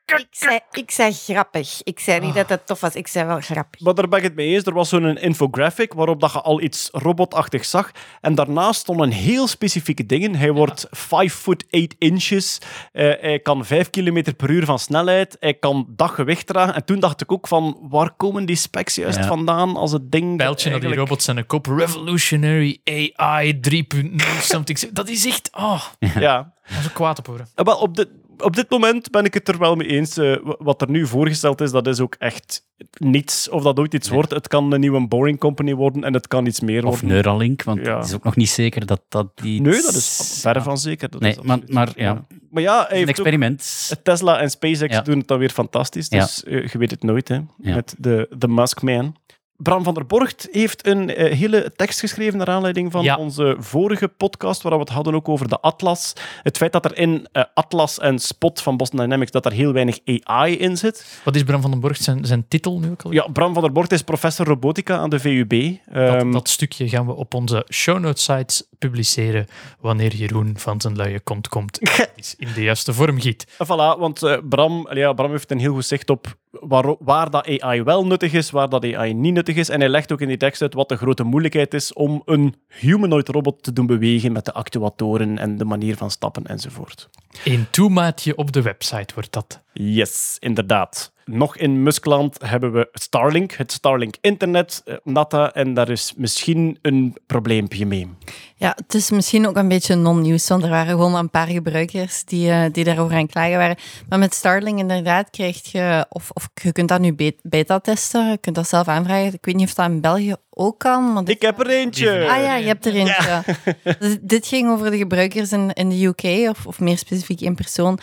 [0.06, 1.84] Ik zei, ik zei grappig.
[1.84, 3.80] Ik zei niet dat het tof was, ik zei wel grappig.
[3.82, 4.64] Maar daar ben ik het mee eens.
[4.64, 7.91] Er was zo'n infographic waarop dat je al iets robotachtig zag.
[8.22, 10.36] En daarnaast stonden heel specifieke dingen.
[10.36, 12.60] Hij wordt 5 foot 8 inches.
[12.91, 15.38] Eh, hij kan 5 km per uur van snelheid.
[15.40, 16.73] Hij kan dat gewicht dragen.
[16.76, 19.27] En toen dacht ik ook van, waar komen die specs juist Ja.
[19.27, 20.38] vandaan als het ding...
[20.38, 21.65] Pijltje naar die robots en een kop.
[21.65, 22.80] Revolutionary
[23.15, 24.80] AI 3.0 something.
[24.94, 25.49] Dat is echt...
[25.53, 26.53] Oh, Ja.
[26.68, 27.48] dat is ook kwaad op horen.
[27.56, 28.07] Eh, op, dit,
[28.38, 30.18] op dit moment ben ik het er wel mee eens.
[30.18, 32.66] Eh, wat er nu voorgesteld is, dat is ook echt
[32.99, 33.49] niets.
[33.49, 34.32] Of dat ooit iets wordt.
[34.32, 37.07] Het kan een nieuwe Boring Company worden en het kan iets meer Of worden.
[37.10, 37.98] Neuralink, want Ja.
[37.98, 39.62] het is ook nog niet zeker dat dat die...
[39.62, 41.10] Nee, dat is verre van zeker.
[41.10, 43.91] Dat Nee, is maar, maar ja, Maar ja, een ook- experiment.
[44.03, 45.02] Tesla en SpaceX Ja.
[45.02, 46.07] doen het dan weer fantastisch.
[46.10, 46.20] Ja.
[46.20, 47.40] Dus eh, je weet het nooit, hè.
[47.57, 49.16] Met de, de Musk Man.
[49.57, 53.15] Bram van der Borgt heeft een eh, hele tekst geschreven naar aanleiding van Ja.
[53.18, 56.14] onze vorige podcast, waar we het hadden ook over de Atlas.
[56.44, 59.73] Het feit dat er in eh, Atlas en Spot van Boston Dynamics dat er heel
[59.73, 61.22] weinig AI in zit.
[61.23, 63.11] Wat is Bram van den Borg zijn, zijn titel nu ook al?
[63.11, 65.49] Ja, Bram van der Borgt is professor robotica aan de VUB.
[65.52, 69.45] Dat, Ehm, dat stukje gaan we op onze show notes sites publiceren
[69.80, 71.49] wanneer Jeroen van zijn luie komt
[72.15, 73.45] is in de juiste vorm giet.
[73.64, 77.60] Voilà, want eh, Bram, ja, Bram heeft een heel goed zicht op waar, waar dat
[77.60, 79.69] AI wel nuttig is, waar dat AI niet nuttig is.
[79.69, 82.56] En hij legt ook in die tekst uit wat de grote moeilijkheid is om een
[82.68, 87.10] humanoid robot te doen bewegen met de actuatoren en de manier van stappen enzovoort.
[87.44, 89.64] Een toemaatje op de website wordt dat.
[89.73, 91.14] Yes, inderdaad.
[91.26, 96.77] Nog in Muskland hebben we Starlink, het Starlink internet, eh, Nata, en daar is misschien
[96.81, 98.10] een probleempje mee.
[98.56, 102.23] Ja, het is misschien ook een beetje non-nieuws, want er waren gewoon een paar gebruikers
[102.23, 103.76] die, eh, die daarover aan klagen waren.
[104.10, 108.30] Maar met Starlink inderdaad krijg je, of, of je kunt dat nu be- beta testen,
[108.30, 109.34] je kunt dat zelf aanvragen.
[109.34, 111.14] Ik weet niet of dat in België ook kan.
[111.14, 112.27] Maar Ik heb er eentje!
[112.30, 113.43] Ah ja, je hebt er eentje.
[113.99, 117.56] Dus dit ging over de gebruikers in, in de UK, of, of meer specifiek in
[117.56, 117.99] persoon.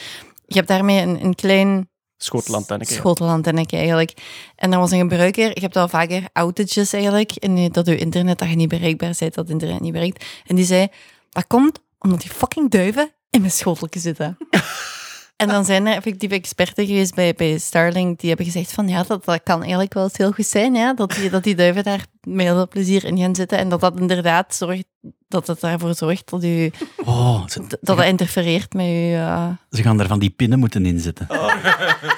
[0.47, 1.91] Je hebt daarmee een, een klein
[2.25, 2.93] Schotelantenneke.
[2.93, 2.99] ja.
[2.99, 4.13] schotelantenneke eigenlijk.
[4.57, 8.39] En er was een gebruiker, je hebt al vaker outages eigenlijk, en dat je internet,
[8.39, 10.25] dat je niet bereikbaar bent, dat internet niet werkt.
[10.47, 10.89] En die zei,
[11.31, 14.37] dat komt omdat die fucking duiven in mijn schoteltje zitten.
[15.43, 19.03] En dan zijn er effectief experten geweest bij, bij Starlink die hebben gezegd van ja,
[19.03, 21.83] dat, dat kan eigenlijk wel eens heel goed zijn, ja, dat, die, dat die duiven
[21.85, 24.85] daar met heel veel plezier in gaan zitten en dat dat inderdaad zorgt,
[25.29, 26.71] dat het daarvoor zorgt dat, u,
[27.05, 29.13] Oh, ze, dat het interfereert met u.
[29.13, 29.49] eh.
[29.71, 31.27] ze gaan daar van die pinnen moeten inzetten.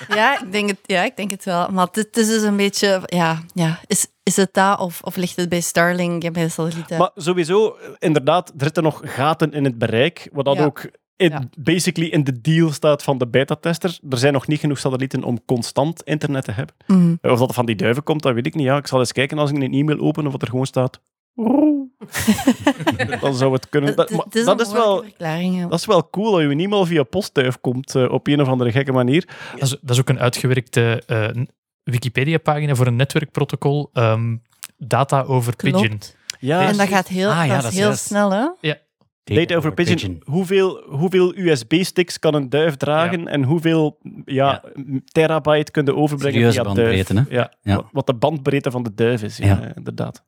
[0.09, 1.69] Ja, ik denk het, ja, ik denk het wel.
[1.69, 5.17] Maar het, het is dus een beetje, ja, ja is, is het dat of, of
[5.17, 6.99] ligt het bij Starlink en bij de satellieten?
[6.99, 10.65] Maar sowieso, inderdaad, er zitten nog gaten in het bereik, wat dat Ja.
[10.65, 11.43] ook Ja.
[11.59, 13.99] basically in de deal staat van de beta-tester.
[14.11, 16.75] Er zijn nog niet genoeg satellieten om constant internet te hebben.
[16.87, 17.15] Mhm.
[17.21, 18.65] Eh, Of dat van die duiven komt, dat weet ik niet.
[18.65, 21.01] Ja, ik zal eens kijken als ik een e-mail open of het er gewoon staat.
[23.21, 23.97] Dan zou het kunnen.
[23.97, 25.67] Dat, is dat, een is wel, ja.
[25.69, 28.73] dat is wel cool dat je e-mail via postduif komt eh, op een of andere
[28.73, 29.29] gekke manier.
[29.53, 31.43] Dat is, dat is ook een uitgewerkte eh,
[31.83, 33.91] Wikipedia-pagina voor een netwerkprotocol.
[33.93, 34.37] ehm,
[34.79, 35.81] data over Klopt.
[35.81, 36.01] Pigeon.
[36.41, 38.05] Ja, en dat gaat heel, Ah, ja, dat dat is is heel juist.
[38.05, 38.47] snel, hè?
[38.61, 38.77] Ja.
[39.25, 40.23] Data over Pigeon.
[40.25, 44.63] Hoeveel, hoeveel USB-sticks kan een duif dragen en hoeveel ja,
[45.05, 47.29] terabyte kunnen overbrengen Serieuze via bandbreedte, duif?
[47.29, 47.35] hè?
[47.35, 47.89] Ja, Ja.
[47.93, 49.75] Wat, de bandbreedte van de duif is, ja, Ja.
[49.75, 50.25] inderdaad.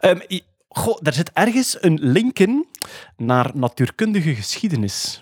[0.00, 2.66] Ehm, i- goh, er zit ergens een link in
[3.16, 5.20] naar natuurkundige geschiedenis.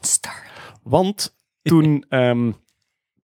[0.83, 2.53] Want toen, ehm,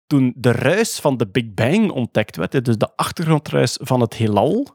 [0.07, 4.75] toen de ruis van de Big Bang ontdekt werd, dus de achtergrondruis van het heelal,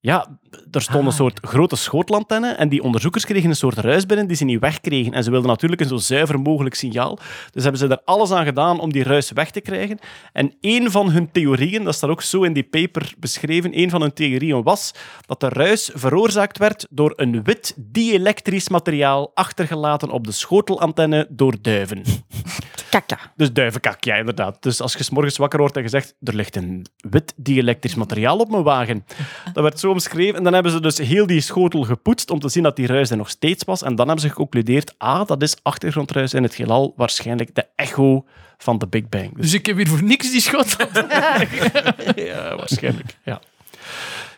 [0.00, 0.38] ja,
[0.70, 4.36] er stond een soort grote schotelantenne en die onderzoekers kregen een soort ruis binnen die
[4.36, 5.12] ze niet wegkregen.
[5.12, 7.18] En ze wilden natuurlijk een zo zuiver mogelijk signaal.
[7.50, 9.98] Dus hebben ze er alles aan gedaan om die ruis weg te krijgen.
[10.32, 14.00] En één van hun theorieën, dat staat ook zo in die paper beschreven, één van
[14.00, 14.94] hun theorieën was
[15.26, 21.54] dat de ruis veroorzaakt werd door een wit dielektrisch materiaal achtergelaten op de schotelantenne door
[21.62, 22.02] duiven.
[22.90, 23.18] Kakka.
[23.36, 24.62] Dus duivenkak, ja, inderdaad.
[24.62, 27.94] Dus als je 's morgens wakker wordt en je zegt, er ligt een wit dielektrisch
[27.94, 29.04] materiaal op mijn wagen.
[29.52, 30.39] Dat werd zo omschreven.
[30.40, 33.10] En dan hebben ze dus heel die schotel gepoetst om te zien dat die ruis
[33.10, 33.82] er nog steeds was.
[33.82, 38.24] En dan hebben ze geconcludeerd, ah, dat is achtergrondruis in het heelal waarschijnlijk de echo
[38.58, 39.36] van de Big Bang.
[39.36, 40.76] Dus Dus ik heb hier voor niks die schot.
[42.30, 43.16] ja, waarschijnlijk.
[43.24, 43.40] Ja.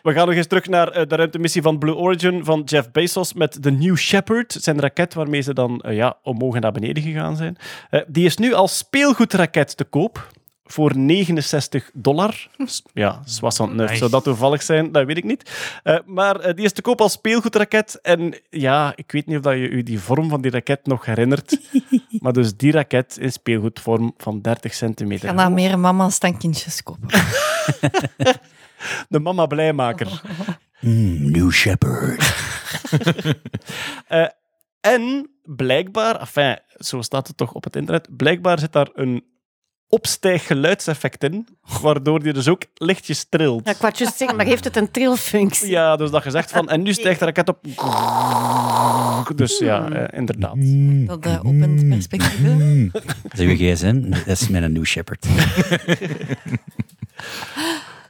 [0.01, 3.33] We gaan nog eens terug naar eh, de ruimtemissie van Blue Origin van Jeff Bezos
[3.33, 7.03] met de New Shepard, zijn raket waarmee ze dan eh, ja, omhoog en naar beneden
[7.03, 7.57] gegaan zijn.
[7.89, 10.27] Eh, die is nu als speelgoedraket te koop
[10.65, 12.47] voor 69 dollar.
[12.93, 13.95] Ja, 69, Nice.
[13.95, 14.91] zou dat toevallig zijn?
[14.91, 15.51] Dat weet ik niet.
[15.83, 17.99] Eh, maar eh, die is te koop als speelgoedraket.
[18.01, 21.05] En ja, ik weet niet of dat je u die vorm van die raket nog
[21.05, 21.59] herinnert.
[22.23, 25.27] maar dus die raket in speelgoedvorm van 30 centimeter.
[25.27, 27.09] Gaan daar meer mama's dan kindjes kopen.
[29.09, 30.21] De mama blijmaker.
[30.79, 32.31] Mm, New Shepard.
[34.07, 34.27] Eh,
[34.81, 39.23] en blijkbaar, enfin, zo staat het toch op het internet, blijkbaar zit daar een
[39.93, 41.47] opstijggeluidseffect in,
[41.81, 43.65] waardoor die dus ook lichtjes trilt.
[43.65, 45.69] Ja, ik wou het juist zeggen, maar heeft het een trilfunctie?
[45.69, 47.59] Ja, dus dat je zegt van, en nu stijgt de raket op.
[49.35, 50.55] Dus ja, eh, inderdaad.
[51.07, 52.89] Dat uh, opent perspectieven.
[52.91, 54.09] Dat is uw gsm.
[54.09, 55.27] Dat is met een New Shepard.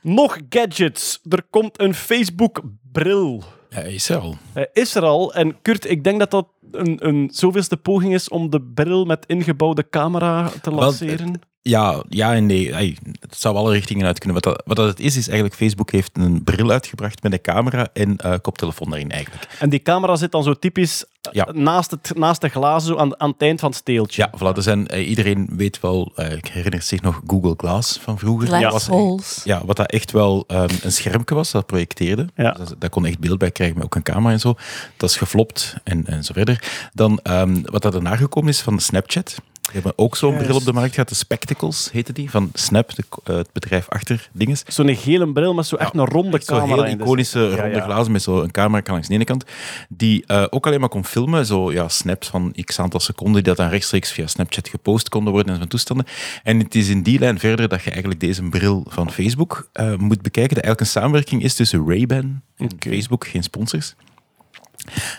[0.02, 1.20] Nog gadgets.
[1.30, 3.44] Er komt een Facebook-bril.
[3.74, 4.38] Ja, is er al.
[4.54, 5.34] Hij is er al.
[5.34, 9.26] En Kurt, ik denk dat dat een, een zoveelste poging is om de bril met
[9.26, 11.42] ingebouwde camera te Wel, lanceren.
[11.62, 12.74] Ja, ja en nee.
[13.20, 14.42] Het zou alle richtingen uit kunnen.
[14.42, 17.42] Wat dat, wat dat het is, is eigenlijk Facebook heeft een bril uitgebracht met een
[17.42, 19.48] camera en eh koptelefoon daarin eigenlijk.
[19.60, 21.48] En die camera zit dan zo typisch Ja.
[21.52, 24.22] naast, het, naast de glazen, zo aan, aan het eind van het steeltje.
[24.22, 28.00] Ja, voilà, er zijn, eh, iedereen weet wel, eh, ik herinner zich nog Google Glass
[28.02, 28.48] van vroeger.
[28.48, 29.42] Glass Dat was, holes.
[29.44, 32.28] ja, wat dat echt wel ehm, een schermpje was, dat projecteerde.
[32.36, 32.52] Ja.
[32.52, 34.56] Dus dat, dat kon echt beeld bij krijgen, met ook een camera en zo.
[34.98, 36.90] Dat is geflopt en, en zo verder.
[36.94, 39.36] Dan, ehm, wat dat erna gekomen is van Snapchat.
[39.64, 42.96] Die hebben ook zo'n bril op de markt gehad, de Spectacles heette die, van Snap,
[42.96, 44.64] de, eh, het bedrijf achter dinges.
[44.68, 46.76] Zo'n gele bril met zo echt een ronde Zo'n camera.
[46.76, 47.84] heel in de iconische ronde ja.
[47.84, 49.46] glazen met zo'n camera kan langs de ene kant.
[49.90, 51.46] Die eh, ook alleen maar kon filmen.
[51.46, 55.34] Zo ja, snaps van x aantal seconden die dat dan rechtstreeks via Snapchat gepost konden
[55.34, 56.06] worden en zo'n toestanden.
[56.44, 59.96] En het is in die lijn verder dat je eigenlijk deze bril van Facebook eh,
[59.96, 60.56] moet bekijken.
[60.56, 63.96] Dat eigenlijk een samenwerking is tussen Ray-Ban en Facebook, geen sponsors.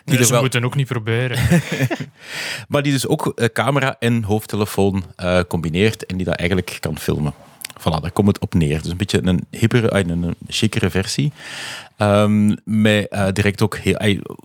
[0.04, 1.38] Nee, er ze wel- moeten ook niet proberen.
[2.68, 6.98] maar die dus ook eh, camera en hoofdtelefoon eh, combineert en die dat eigenlijk kan
[6.98, 7.34] filmen.
[7.80, 8.82] Voilà, daar komt het op neer.
[8.82, 11.32] Dus een beetje een hippere, eh, een, een chicere versie.
[11.96, 13.96] Ehm, met eh, direct ook heel,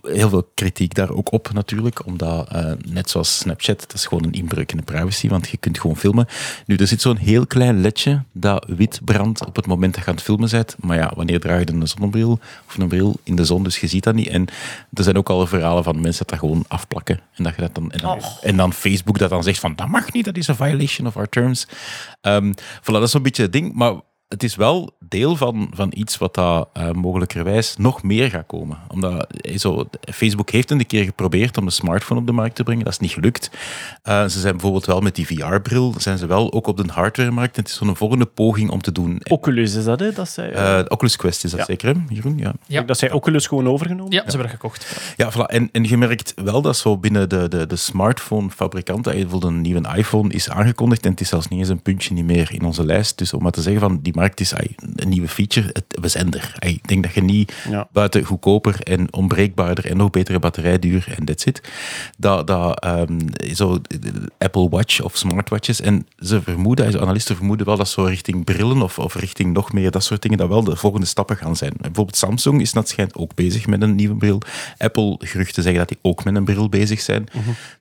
[0.02, 2.06] heel veel kritiek daar ook op natuurlijk.
[2.06, 5.28] Omdat, eh, net zoals Snapchat, dat is gewoon een inbreuk in de privacy.
[5.28, 6.26] Want je kunt gewoon filmen.
[6.66, 10.10] Nu, er zit zo'n heel klein ledje dat wit brandt op het moment dat je
[10.10, 10.76] aan het filmen bent.
[10.80, 13.62] Maar ja, wanneer draag je dan een zonnebril of een bril in de zon?
[13.62, 14.28] Dus je ziet dat niet.
[14.28, 14.46] En
[14.92, 17.20] er zijn ook al verhalen van mensen dat dat gewoon afplakken.
[17.34, 19.88] En, dat je dat dan, en, dan, en dan Facebook dat dan zegt van dat
[19.88, 21.66] mag niet, dat is een violation of our terms.
[22.20, 23.74] Ehm voilà, dat is zo'n beetje het ding.
[23.74, 23.94] Maar
[24.30, 28.78] het is wel deel van, van iets wat daar eh, mogelijkerwijs nog meer gaat komen.
[28.88, 32.62] Omdat eh, zo, Facebook heeft een keer geprobeerd om de smartphone op de markt te
[32.62, 32.84] brengen.
[32.84, 33.50] Dat is niet gelukt.
[34.02, 37.56] Eh, ze zijn bijvoorbeeld wel met die VR-bril, zijn ze wel ook op de hardware-markt.
[37.56, 39.20] En het is zo'n volgende poging om te doen.
[39.30, 40.12] Oculus is dat, hè?
[40.12, 41.66] Dat zij, Oculus Quest is dat Ja.
[41.66, 42.42] zeker, hè, Jeroen?
[42.66, 42.82] Ja.
[42.82, 44.12] Dat zij Oculus gewoon overgenomen?
[44.12, 45.14] Ja, ze hebben dat gekocht.
[45.16, 45.46] Ja, voilà.
[45.46, 49.96] en, en je merkt wel dat zo binnen de, de, de smartphone-fabrikanten, bijvoorbeeld een nieuwe
[49.96, 52.84] iPhone is aangekondigd en het is zelfs niet eens een puntje niet meer in onze
[52.84, 53.18] lijst.
[53.18, 54.52] Dus om maar te zeggen van die markt is
[54.96, 56.54] een nieuwe feature, het, we zijn er.
[56.58, 57.88] Ik denk dat je niet Ja.
[57.92, 61.60] buiten goedkoper en onbreekbaarder en nog betere batterijduur en that's it,
[62.18, 63.18] dat, dat ehm,
[63.54, 63.80] zo
[64.38, 68.82] Apple Watch of smartwatches en ze vermoeden, de analisten vermoeden wel dat zo richting brillen
[68.82, 71.72] of, of richting nog meer dat soort dingen, dat wel de volgende stappen gaan zijn.
[71.80, 74.40] Bijvoorbeeld Samsung is dat schijnt ook bezig met een nieuwe bril.
[74.78, 77.28] Apple geruchten zeggen dat die ook met een bril bezig zijn.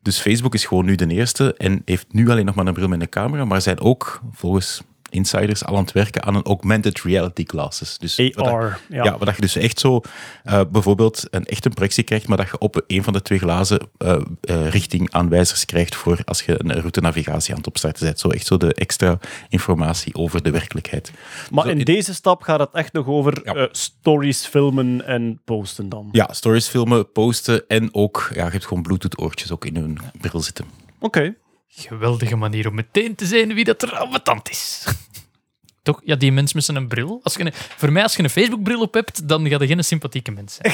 [0.02, 2.88] Dus Facebook is gewoon nu de eerste en heeft nu alleen nog maar een bril
[2.88, 7.02] met een camera, maar zijn ook volgens insiders al aan het werken aan een augmented
[7.02, 7.98] reality glasses.
[7.98, 9.04] Dus wat dat- AR, ja.
[9.04, 10.02] ja, waar dat je dus echt zo
[10.44, 13.80] eh, bijvoorbeeld een echte projectie krijgt, maar dat je op een van de twee glazen
[13.98, 18.20] eh, eh, richtingaanwijzers krijgt voor als je een route navigatie aan het opstarten bent.
[18.20, 19.20] Zo echt zo de extra
[19.50, 21.12] informatie over de werkelijkheid.
[21.52, 23.68] Maar Zo in deze stap gaat het echt nog over Ja.
[23.72, 26.10] stories filmen en posten dan.
[26.12, 30.42] Ja, stories filmen, posten en ook, ja, je hebt gewoon Bluetooth-oortjes ook in hun bril
[30.42, 30.66] zitten.
[31.00, 31.36] Oké.
[31.72, 34.86] Geweldige manier om meteen te zien wie dat er ambetant is.
[35.84, 36.02] Toch?
[36.04, 37.20] Ja, die mens met zijn bril.
[37.24, 39.84] Als je een, voor mij, als je een Facebook-bril op hebt, dan ga je geen
[39.84, 40.74] sympathieke mens zijn.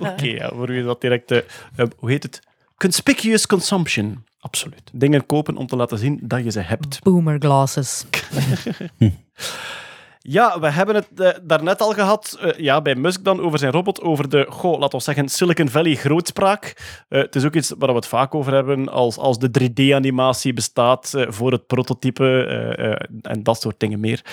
[0.12, 1.38] Oké, ja, voor u is dat direct, eh,
[1.76, 2.40] eh, hoe heet het?
[2.76, 4.24] Conspicuous consumption.
[4.40, 4.90] Absoluut.
[4.92, 7.02] Dingen kopen om te laten zien dat je ze hebt.
[7.02, 8.04] Boomer glasses.
[10.24, 13.72] Ja, we hebben het eh, daarnet al gehad, eh, ja, bij Musk dan, over zijn
[13.72, 16.74] robot, over de, laten we zeggen, Silicon Valley grootspraak.
[17.08, 20.52] Eh, het is ook iets waar we het vaak over hebben, als, als de 3D-animatie
[20.52, 22.44] bestaat voor het prototype
[23.22, 24.24] en dat soort dingen meer.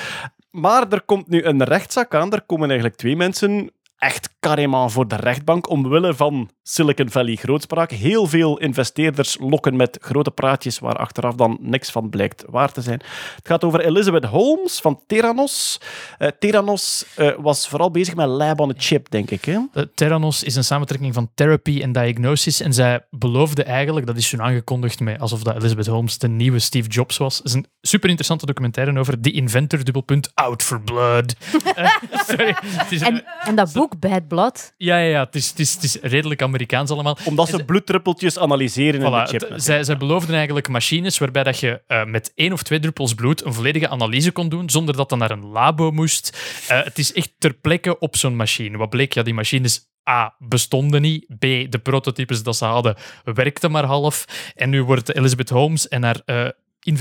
[0.52, 5.08] Maar er komt nu een rechtszaak aan, er komen eigenlijk twee mensen echt carrément voor
[5.08, 7.92] de rechtbank omwille van Silicon Valley grootspraak.
[7.92, 12.82] Heel veel investeerders lokken met grote praatjes waar achteraf dan niks van blijkt waar te
[12.82, 13.02] zijn.
[13.36, 15.80] Het gaat over Elizabeth Holmes van Theranos.
[16.18, 19.46] Eh Theranos eh, was vooral bezig met lab on a chip, denk ik.
[19.46, 19.60] Hè?
[19.74, 22.62] Eh, Theranos is een samentrekking van therapy en diagnosis.
[22.62, 26.60] En zij beloofde eigenlijk, dat is toen aangekondigd met alsof dat Elizabeth Holmes de nieuwe
[26.60, 27.38] Steve Jobs was.
[27.38, 31.36] Het is een super interessante documentaire over The Inventor, dubbelpunt, Out for Blood.
[32.28, 32.56] Sorry.
[32.62, 35.74] Het is, En, en dat boek, Bad Blood, ja, ja, ja het, is, het, is,
[35.74, 37.18] het is redelijk Amerikaans allemaal.
[37.26, 39.50] Omdat ze bloeddruppeltjes analyseren in de chip.
[39.50, 43.14] het- zij, zij beloofden eigenlijk machines waarbij dat je eh, met één of twee druppels
[43.14, 46.38] bloed een volledige analyse kon doen, zonder dat dat naar een labo moest.
[46.68, 48.78] Eh, het is echt ter plekke op zo'n machine.
[48.78, 49.14] Wat bleek?
[49.14, 51.26] Ja, die machines A, bestonden niet.
[51.40, 54.26] B, de prototypes dat ze hadden, werkten maar half.
[54.56, 56.46] En nu wordt Elizabeth Holmes en haar eh,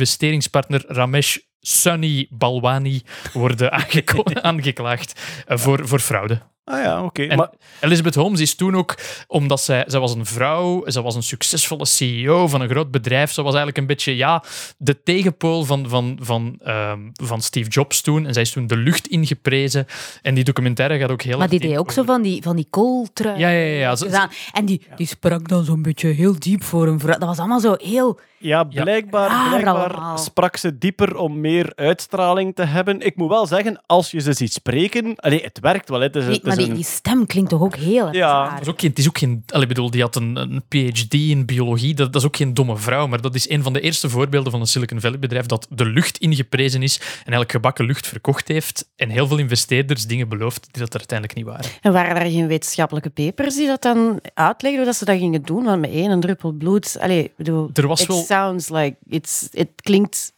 [0.03, 3.03] investeringspartner Ramesh Sunny Balwani
[3.33, 3.73] worden
[4.43, 6.41] aangeklaagd voor, voor fraude.
[6.70, 7.35] Ah ja, oké.
[7.36, 7.51] Maar
[7.81, 8.95] Elizabeth Holmes is toen ook,
[9.27, 13.31] omdat zij, zij was een vrouw, zij was een succesvolle CEO van een groot bedrijf,
[13.32, 14.43] ze was eigenlijk een beetje ja,
[14.78, 18.27] de tegenpool van, van, van, ehm, van Steve Jobs toen.
[18.27, 19.86] En zij is toen de lucht ingeprezen.
[20.23, 22.57] En die documentaire gaat ook heel maar die deed ook over- zo van die, van
[22.57, 23.39] die kooltrui.
[23.39, 23.78] Ja, ja, ja.
[23.78, 23.97] ja.
[23.97, 24.31] Ze- gedaan.
[24.53, 27.19] En die, die sprak dan zo'n beetje heel diep voor een vrouw.
[27.19, 30.19] Dat was allemaal zo heel Ja, blijkbaar, Raar blijkbaar allemaal.
[30.19, 33.01] sprak ze dieper om meer uitstraling te hebben.
[33.01, 35.16] Ik moet wel zeggen, als je ze ziet spreken...
[35.16, 36.01] Allee, het werkt wel.
[36.01, 38.28] Het is, Nee, het is maar die, een- die stem klinkt toch ook heel Ja.
[38.44, 38.51] raar.
[38.51, 39.43] Dat is ook geen, het is ook geen...
[39.47, 41.94] allee, bedoel, die had een, een PhD in biologie.
[41.94, 44.51] Dat, dat is ook geen domme vrouw, maar dat is een van de eerste voorbeelden
[44.52, 48.48] van een Silicon Valley bedrijf dat de lucht ingeprezen is en eigenlijk gebakken lucht verkocht
[48.48, 51.70] heeft en heel veel investeerders dingen beloofd die dat er uiteindelijk niet waren.
[51.82, 55.43] En waren er geen wetenschappelijke papers die dat dan uitlegden hoe dat ze dat gingen
[55.43, 55.65] doen?
[55.65, 56.97] Want met één druppel bloed...
[57.01, 58.97] Allee, ik bedoel, Er was wel- sounds like...
[59.11, 60.33] It's, it klinkt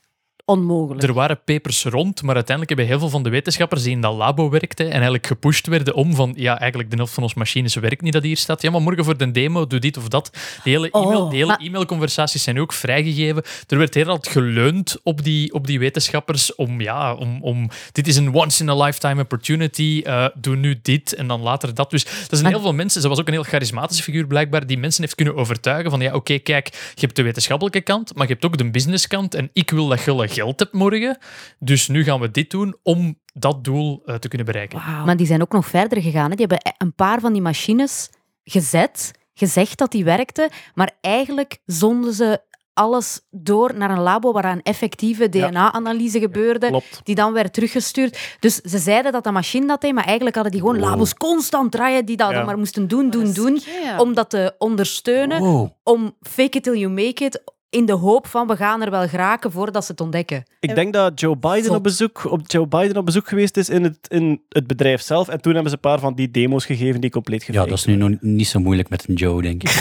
[0.51, 1.03] onmogelijk.
[1.03, 4.15] Er waren papers rond, maar uiteindelijk hebben heel veel van de wetenschappers die in dat
[4.15, 7.75] labo werkten en eigenlijk gepusht werden om van, ja, eigenlijk de helft van onze machines
[7.75, 8.63] werkt niet dat hier staat.
[8.63, 10.31] Ja, maar morgen voor de demo, doe dit of dat.
[10.65, 13.43] Die hele, Oh, e-mail, hele maar- e-mailconversaties zijn ook vrijgegeven.
[13.69, 18.07] Er werd heel hard geleund op die, op die wetenschappers om, ja, om, om, dit
[18.07, 21.91] is een once-in-a-lifetime opportunity, eh, doe nu dit en dan later dat.
[21.91, 24.79] Dus er zijn heel veel mensen, ze was ook een heel charismatische figuur blijkbaar, die
[24.79, 28.33] mensen heeft kunnen overtuigen van, ja, oké, kijk, je hebt de wetenschappelijke kant, maar je
[28.33, 30.05] hebt ook de businesskant en ik wil dat
[30.35, 31.19] je geld hebt morgen,
[31.59, 34.79] dus nu gaan we dit doen om dat doel eh, te kunnen bereiken.
[35.05, 36.31] Maar die zijn ook nog verder gegaan.
[36.31, 36.37] Hè.
[36.37, 38.11] Die hebben een paar van die machines
[38.45, 42.41] gezet, gezegd dat die werkten, maar eigenlijk zonden ze
[42.73, 48.37] alles door naar een labo waar een effectieve DNA-analyse gebeurde, die dan werd teruggestuurd.
[48.41, 51.73] Dus ze zeiden dat de machine dat deed, maar eigenlijk hadden die gewoon labos constant
[51.73, 52.45] draaien die dat Ja.
[52.45, 53.61] maar moesten doen, doen, doen,
[53.99, 55.71] om dat te ondersteunen, Wow.
[55.83, 59.09] om fake it till you make it, in de hoop van we gaan er wel
[59.09, 60.45] geraken voordat ze het ontdekken.
[60.61, 61.77] Ik denk dat Joe Biden Zot.
[61.77, 65.29] op bezoek, op Joe Biden op bezoek geweest is in het, in het bedrijf zelf.
[65.29, 67.79] En toen hebben ze een paar van die demo's gegeven die compleet Ja, gefaked dat
[67.79, 69.71] is nu nog niet zo moeilijk met een Joe, denk ik.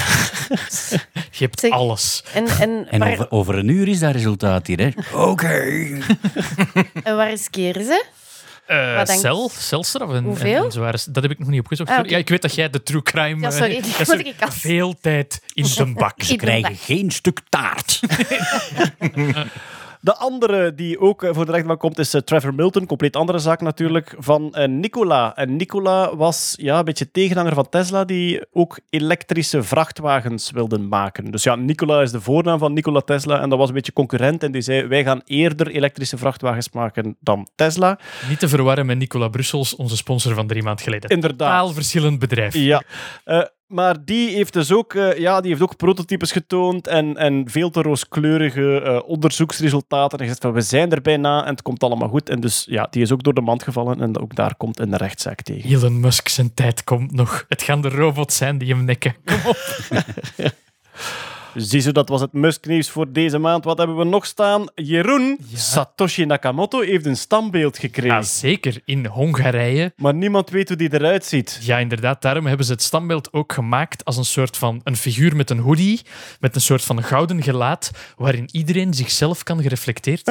[1.32, 2.24] Je hebt Zeg- alles.
[2.34, 4.90] En, en, En waar, over, over een uur is dat resultaat hier, hè?
[5.18, 5.48] Oké.
[7.03, 8.06] en waar riskeren ze?
[9.05, 10.55] Denk- cel, celstraf en, Hoeveel?
[10.57, 11.89] en, en zo waren ze- Dat heb ik nog niet opgezocht.
[11.89, 12.05] Ah.
[12.05, 13.41] Ja, ik weet dat jij de true crime...
[13.41, 14.25] Ja, eh, sorry.
[14.27, 16.23] ik veel tijd in de bak.
[16.23, 17.99] Ze krijgen geen stuk taart.
[20.01, 22.85] De andere die ook eh, voor de rechtbank komt is eh, Trevor Milton.
[22.85, 24.15] Compleet andere zaak natuurlijk.
[24.17, 25.35] Van eh, Nikola.
[25.35, 31.31] En Nikola was ja, een beetje tegenhanger van Tesla, die ook elektrische vrachtwagens wilden maken.
[31.31, 33.41] Dus ja, Nikola is de voornaam van Nikola Tesla.
[33.41, 34.43] En dat was een beetje concurrent.
[34.43, 37.99] En die zei: Wij gaan eerder elektrische vrachtwagens maken dan Tesla.
[38.30, 41.09] Niet te verwarren met Nicola Brussels, onze sponsor van drie maanden geleden.
[41.09, 41.49] Inderdaad.
[41.49, 42.53] Totaal verschillend bedrijf.
[42.53, 42.84] Ja.
[43.69, 47.69] Maar die heeft dus ook, eh, ja, die heeft ook prototypes getoond en, en veel
[47.69, 50.17] te rooskleurige eh, onderzoeksresultaten.
[50.17, 52.29] En gezegd van, we zijn er bijna en het komt allemaal goed.
[52.29, 54.95] En dus ja, die is ook door de mand gevallen en ook daar komt een
[54.95, 55.69] rechtszaak tegen.
[55.69, 57.45] Elon Musk zijn tijd komt nog.
[57.47, 59.15] Het gaan de robots zijn die hem nekken.
[59.25, 59.57] Kom op.
[61.61, 63.64] Ziezo, dat was het Musk-nieuws voor deze maand.
[63.64, 64.68] Wat hebben we nog staan?
[64.76, 68.15] Jeroen, Satoshi Nakamoto heeft een standbeeld gekregen.
[68.15, 68.81] Ja, zeker.
[68.86, 69.94] In Hongarije.
[69.95, 71.60] Maar niemand weet hoe die eruit ziet.
[71.61, 72.22] Ja, inderdaad.
[72.22, 75.60] Daarom hebben ze het standbeeld ook gemaakt als een soort van een figuur met een
[75.60, 76.02] hoodie,
[76.40, 80.27] met een soort van gouden gelaat, waarin iedereen zichzelf kan gereflecteerd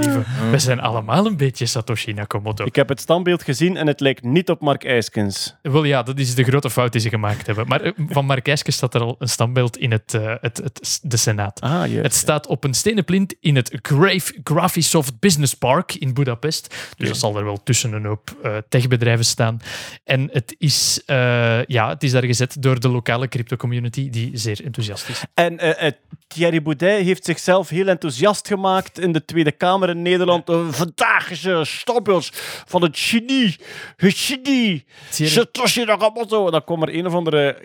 [0.00, 2.64] lieve, We zijn allemaal een beetje Satoshi Nakamoto.
[2.64, 5.56] Ik heb het standbeeld gezien en het lijkt niet op Mark Eiskens.
[5.62, 7.66] Wel ja, dat is de grote fout die ze gemaakt hebben.
[7.66, 11.00] Maar eh, van Mark Eiske staat er al een standbeeld in het, eh, het, het,
[11.02, 11.60] de Senaat.
[11.60, 11.82] Ah.
[11.92, 16.74] Het staat op een stenen plint in het Grave Graphisoft Business Park in Budapest.
[16.96, 19.60] Dus dat zal er wel tussen een hoop eh, techbedrijven staan.
[20.04, 24.64] En het is, eh, ja, het is daar gezet door de lokale crypto-community, die zeer
[24.64, 25.22] enthousiast is.
[25.34, 25.92] En eh,
[26.26, 30.44] Thierry Baudet heeft zichzelf heel enthousiast gemaakt in de Tweede Kamer in Nederland.
[30.70, 31.48] Vandaag is
[31.80, 32.28] standbeeld
[32.66, 33.56] van het genie.
[33.96, 34.84] Het genie.
[35.10, 36.46] Satoshi Nakamoto.
[36.46, 37.58] En dan kwam er een of andere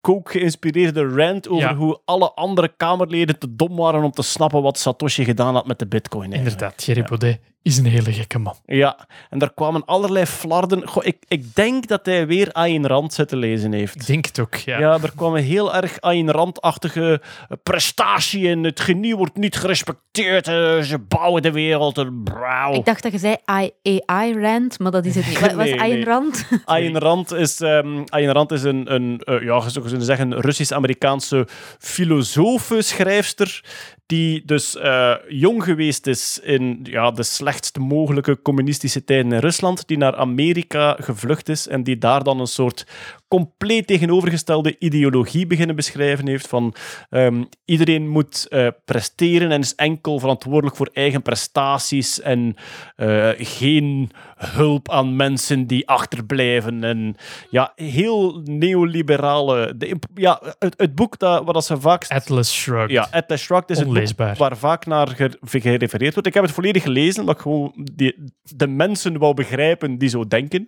[0.00, 1.74] coke-geïnspireerde rant over Ja.
[1.74, 5.78] hoe alle andere Kamerleden te dom waren om te snappen wat Satoshi gedaan had met
[5.78, 6.32] de bitcoin.
[6.32, 6.52] eigenlijk.
[6.52, 8.54] Inderdaad, Thierry Baudet is een hele gekke man.
[8.66, 10.88] Ja, en daar kwamen allerlei flarden.
[10.88, 13.94] Goh, ik, ik denk dat hij weer Ayn Rand zitten lezen heeft.
[13.94, 14.78] Ik denk het ook, ja.
[14.78, 17.20] Ja, er kwamen heel erg Ayn Rand-achtige
[17.62, 18.64] prestatie in.
[18.64, 20.48] Het genie wordt niet gerespecteerd.
[20.48, 21.98] eh, Ze bouwen de wereld.
[21.98, 23.36] Ik dacht dat je zei
[23.82, 25.40] I- AI-rand, maar dat is het niet.
[25.40, 26.04] Wat was Nee, Ayn nee.
[26.04, 26.48] Rand?
[26.64, 30.40] Ayn Rand is, ehm Ayn Rand is een, een eh, ja, je zou kunnen zeggen,
[30.40, 31.46] Russisch-Amerikaanse
[31.78, 33.64] filosofe-schrijfster
[34.06, 39.86] die dus eh, jong geweest is in ja, de slechtst mogelijke communistische tijden in Rusland,
[39.86, 42.86] die naar Amerika gevlucht is en die daar dan een soort
[43.28, 46.74] compleet tegenovergestelde ideologie beginnen beschrijven heeft van
[47.10, 52.56] ehm, iedereen moet eh, presteren en is enkel verantwoordelijk voor eigen prestaties en
[52.96, 56.84] eh, geen hulp aan mensen die achterblijven.
[56.84, 57.16] En
[57.50, 59.76] ja, heel neoliberale...
[59.76, 62.04] De, ja, het, het boek dat, waar dat ze vaak...
[62.08, 62.90] Atlas Shrugged.
[62.90, 66.28] Ja, Atlas Shrugged is het boek waar vaak naar ge- gerefereerd wordt.
[66.28, 68.14] Ik heb het volledig gelezen, omdat ik gewoon die,
[68.56, 70.66] de mensen wou begrijpen die zo denken.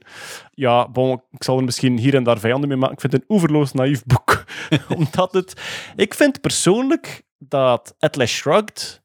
[0.54, 2.94] Ja, bon, ik zal er misschien hier en daar vijanden mee maken.
[2.94, 4.44] Ik vind het een oeverloos naïef boek.
[4.96, 5.60] omdat het...
[5.96, 9.02] Ik vind persoonlijk dat Atlas Shrugged,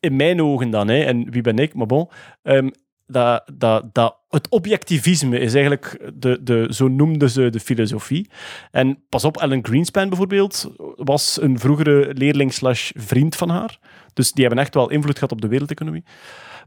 [0.00, 2.08] in mijn ogen dan, hè, en wie ben ik, maar bon,
[2.42, 2.68] ehm,
[3.06, 8.30] dat, dat, dat het objectivisme is eigenlijk, de, de, zo noemden ze de filosofie.
[8.70, 13.78] En pas op, Alan Greenspan bijvoorbeeld was een vroegere leerling slash vriend van haar.
[14.12, 16.04] Dus die hebben echt wel invloed gehad op de wereldeconomie.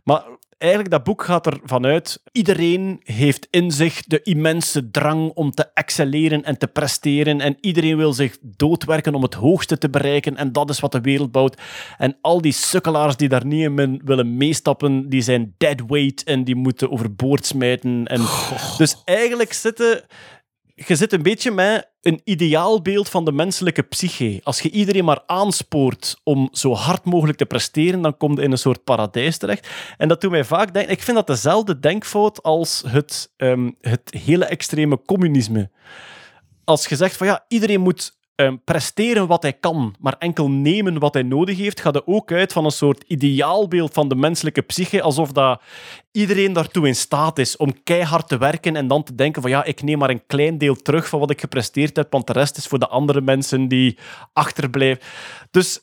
[0.04, 0.24] Maar
[0.62, 5.70] eigenlijk, dat boek gaat ervan uit, iedereen heeft in zich de immense drang om te
[5.74, 7.42] excelleren en te presteren.
[7.42, 10.38] En iedereen wil zich doodwerken om het hoogste te bereiken.
[10.38, 11.62] En dat is wat de wereld bouwt.
[11.98, 16.44] En al die sukkelaars die daar niet in willen meestappen, die zijn dead weight en
[16.44, 18.06] die moeten overboord smijten.
[18.08, 18.22] En
[18.78, 20.04] Dus eigenlijk zitten...
[20.88, 24.40] Je zit een beetje met een ideaalbeeld van de menselijke psyche.
[24.44, 28.52] Als je iedereen maar aanspoort om zo hard mogelijk te presteren, dan kom je in
[28.52, 29.68] een soort paradijs terecht.
[29.98, 30.92] En dat doet mij vaak denken...
[30.92, 35.70] Ik vind dat dezelfde denkfout als het, ehm, het hele extreme communisme.
[36.64, 41.00] Als je zegt van ja, iedereen moet ehm, presteren wat hij kan, maar enkel nemen
[41.00, 44.62] wat hij nodig heeft, gaat er ook uit van een soort ideaalbeeld van de menselijke
[44.62, 45.62] psyche, alsof dat
[46.12, 49.64] iedereen daartoe in staat is om keihard te werken en dan te denken van ja,
[49.64, 52.58] ik neem maar een klein deel terug van wat ik gepresteerd heb, want de rest
[52.58, 53.98] is voor de andere mensen die
[54.34, 55.04] achterblijven.
[55.52, 55.82] Dus...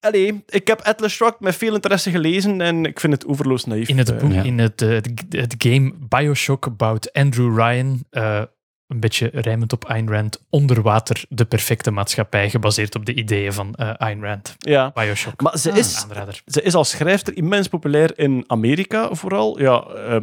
[0.00, 3.88] Allee, ik heb Atlas Shrugged met veel interesse gelezen en ik vind het oeverloos naïef.
[3.88, 8.42] In het, Eh, boek, in het, eh, het, het game Bioshock about Andrew Ryan, eh,
[8.88, 13.52] een beetje rijmend op Ayn Rand, onder water de perfecte maatschappij, gebaseerd op de ideeën
[13.52, 14.54] van eh Ayn Rand.
[14.58, 14.90] Ja.
[14.94, 15.40] Bioshock.
[15.42, 16.42] Maar ze Ah, is, aanrader.
[16.46, 19.60] ze is als schrijfster immens populair in Amerika vooral.
[19.60, 20.16] Ja, eh,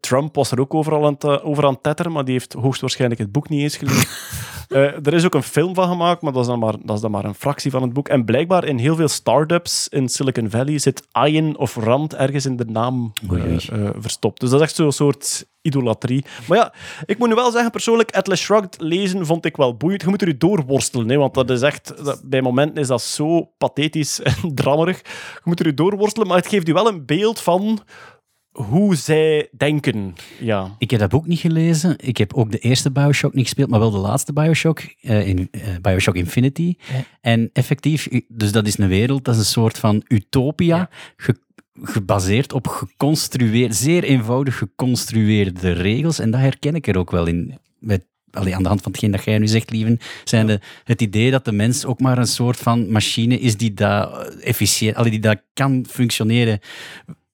[0.00, 3.20] Trump was er ook overal aan het, over aan het tetteren, maar die heeft hoogstwaarschijnlijk
[3.20, 4.08] het boek niet eens gelezen.
[4.72, 7.02] Eh, er is ook een film van gemaakt, maar dat is, dan maar dat is
[7.02, 8.08] dan maar een fractie van het boek.
[8.08, 12.56] En blijkbaar in heel veel start-ups in Silicon Valley zit Ayn of Rand ergens in
[12.56, 13.54] de naam eh,
[13.86, 14.40] eh, verstopt.
[14.40, 16.24] Dus dat is echt zo'n soort idolatrie.
[16.48, 16.72] Maar ja,
[17.04, 20.02] ik moet nu wel zeggen, persoonlijk, Atlas Shrugged lezen vond ik wel boeiend.
[20.02, 22.04] Je moet er je doorworstelen, hè, want dat is echt...
[22.04, 24.98] dat- bij momenten is dat zo pathetisch en drammerig.
[25.34, 27.80] Je moet er je doorworstelen, maar het geeft je wel een beeld van
[28.52, 30.14] hoe zij denken.
[30.40, 30.74] Ja.
[30.78, 31.94] Ik heb dat boek niet gelezen.
[31.98, 35.48] Ik heb ook de eerste Bioshock niet gespeeld, maar wel de laatste Bioshock, eh, in,
[35.50, 36.74] eh, Bioshock Infinity.
[37.20, 41.40] En effectief, dus dat is een wereld, dat is een soort van utopia, ge-
[41.82, 46.18] gebaseerd op geconstrueerd, zeer eenvoudig geconstrueerde regels.
[46.18, 47.58] En dat herken ik er ook wel in.
[47.78, 51.02] Met, allee, aan de hand van hetgeen dat jij nu zegt, Lieven, zijn de, het
[51.02, 55.10] idee dat de mens ook maar een soort van machine is die dat efficiënt, allee,
[55.10, 56.58] die dat kan functioneren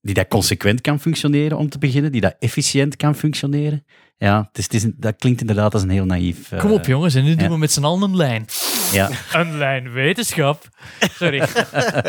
[0.01, 3.85] die dat consequent kan functioneren om te beginnen, die dat efficiënt kan functioneren.
[4.19, 6.53] Ja, het is, het is een- dat klinkt inderdaad als een heel naïef...
[6.53, 7.37] eh, Kom op jongens, en nu ja.
[7.37, 8.45] doen we met z'n allen een lijn.
[8.93, 9.11] Ja.
[9.33, 10.69] Een lijn wetenschap.
[11.13, 11.43] Sorry.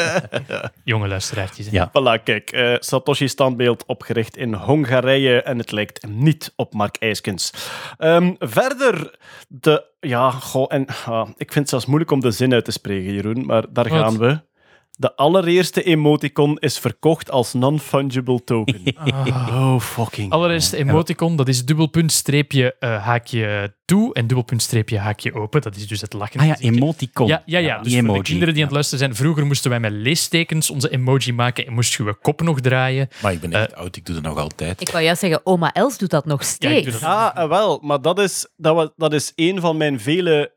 [0.83, 1.65] Jonge luisteraartjes.
[1.65, 1.71] hè.
[1.71, 1.89] Ja.
[1.89, 2.51] Voilà, kijk.
[2.51, 7.53] eh, Satoshi standbeeld opgericht in Hongarije en het lijkt niet op Mark Eiskens.
[7.97, 9.17] Ehm, verder,
[9.47, 9.87] de...
[9.99, 13.13] Ja, goh, en ah, ik vind het zelfs moeilijk om de zin uit te spreken,
[13.13, 13.99] Jeroen, maar daar Wat?
[13.99, 14.41] gaan we.
[15.01, 18.81] De allereerste emoticon is verkocht als non-fungible token.
[19.49, 20.31] Oh, fucking.
[20.31, 25.61] Allereerst emoticon, dat is dubbelpunt streepje eh, haakje toe en dubbelpunt streepje haakje open.
[25.61, 26.39] Dat is dus het lachen.
[26.39, 27.27] Ah ja, emoticon.
[27.27, 27.67] Ja, ja, ja.
[27.67, 29.91] Ja, dus die voor de kinderen die aan het luisteren zijn, vroeger moesten wij met
[29.91, 33.07] leestekens onze emoji maken en moest je je kop nog draaien.
[33.21, 34.81] Maar ik ben echt oud, ik doe dat nog altijd.
[34.81, 37.03] Ik wou juist zeggen, oma Els doet dat nog steeds.
[37.03, 40.51] Ah, eh, wel, maar dat is, dat, wa- dat is een van mijn vele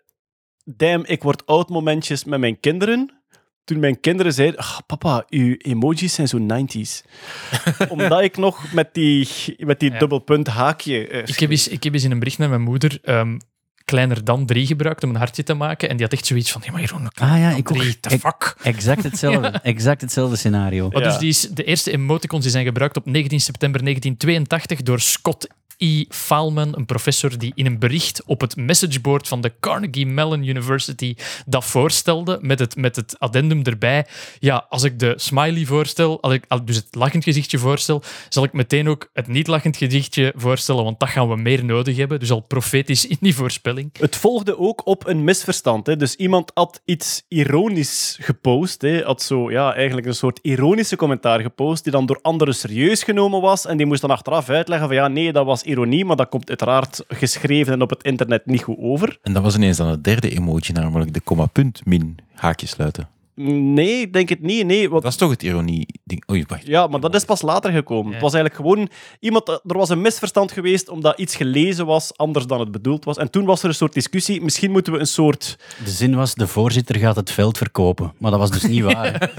[0.64, 3.21] damn, ik word oud momentjes met mijn kinderen.
[3.64, 7.02] Toen mijn kinderen zeiden, "Ah, papa, uw emojis zijn zo 90s.
[7.88, 9.28] Omdat ik nog met die,
[9.58, 9.98] met die Ja.
[9.98, 11.08] dubbelpunt haakje...
[11.08, 13.38] eh, Ik heb, eens, ik heb eens in een bericht naar mijn moeder ehm,
[13.84, 15.88] kleiner dan drie gebruikt om een hartje te maken.
[15.88, 17.76] En die had echt zoiets van, ja, maar Jeroen, Ah ja, ik ook.
[17.76, 18.56] drie, the fuck?
[18.62, 19.48] Exact hetzelfde.
[19.62, 20.88] Exact hetzelfde scenario.
[20.88, 25.00] Maar dus die is, de eerste emoticons die zijn gebruikt op 19 september 1982 door
[25.00, 25.46] Scott
[25.82, 26.04] E.
[26.08, 31.16] Fallman, een professor die in een bericht op het messageboard van de Carnegie Mellon University
[31.46, 34.06] dat voorstelde, met het, met het addendum erbij.
[34.38, 38.52] Ja, als ik de smiley voorstel, als ik dus het lachend gezichtje voorstel, zal ik
[38.52, 42.20] meteen ook het niet lachend gezichtje voorstellen, want dat gaan we meer nodig hebben.
[42.20, 43.90] Dus al profetisch in die voorspelling.
[43.98, 45.86] Het volgde ook op een misverstand.
[45.86, 45.96] Hè.
[45.96, 48.82] Dus iemand had iets ironisch gepost.
[48.82, 49.02] Hè.
[49.02, 53.40] Had zo, ja, eigenlijk een soort ironische commentaar gepost, die dan door anderen serieus genomen
[53.40, 53.66] was.
[53.66, 56.48] En die moest dan achteraf uitleggen van ja, nee, dat was ironie, maar dat komt
[56.48, 59.18] uiteraard geschreven en op het internet niet goed over.
[59.22, 63.08] En dat was ineens dan het derde emoji, namelijk de komma punt min haakje sluiten.
[63.34, 64.66] Nee, ik denk het niet.
[64.66, 65.02] Nee, wat...
[65.02, 66.30] Dat is toch het ironie-ding?
[66.30, 66.66] Oei, wacht.
[66.66, 68.12] Ja, maar dat is pas later gekomen.
[68.12, 68.88] Het was eigenlijk gewoon
[69.20, 69.48] iemand.
[69.48, 73.16] Er was een misverstand geweest omdat iets gelezen was anders dan het bedoeld was.
[73.16, 74.42] En toen was er een soort discussie.
[74.42, 75.58] Misschien moeten we een soort.
[75.84, 78.12] De zin was, de voorzitter gaat het veld verkopen.
[78.18, 79.20] Maar dat was dus niet waar.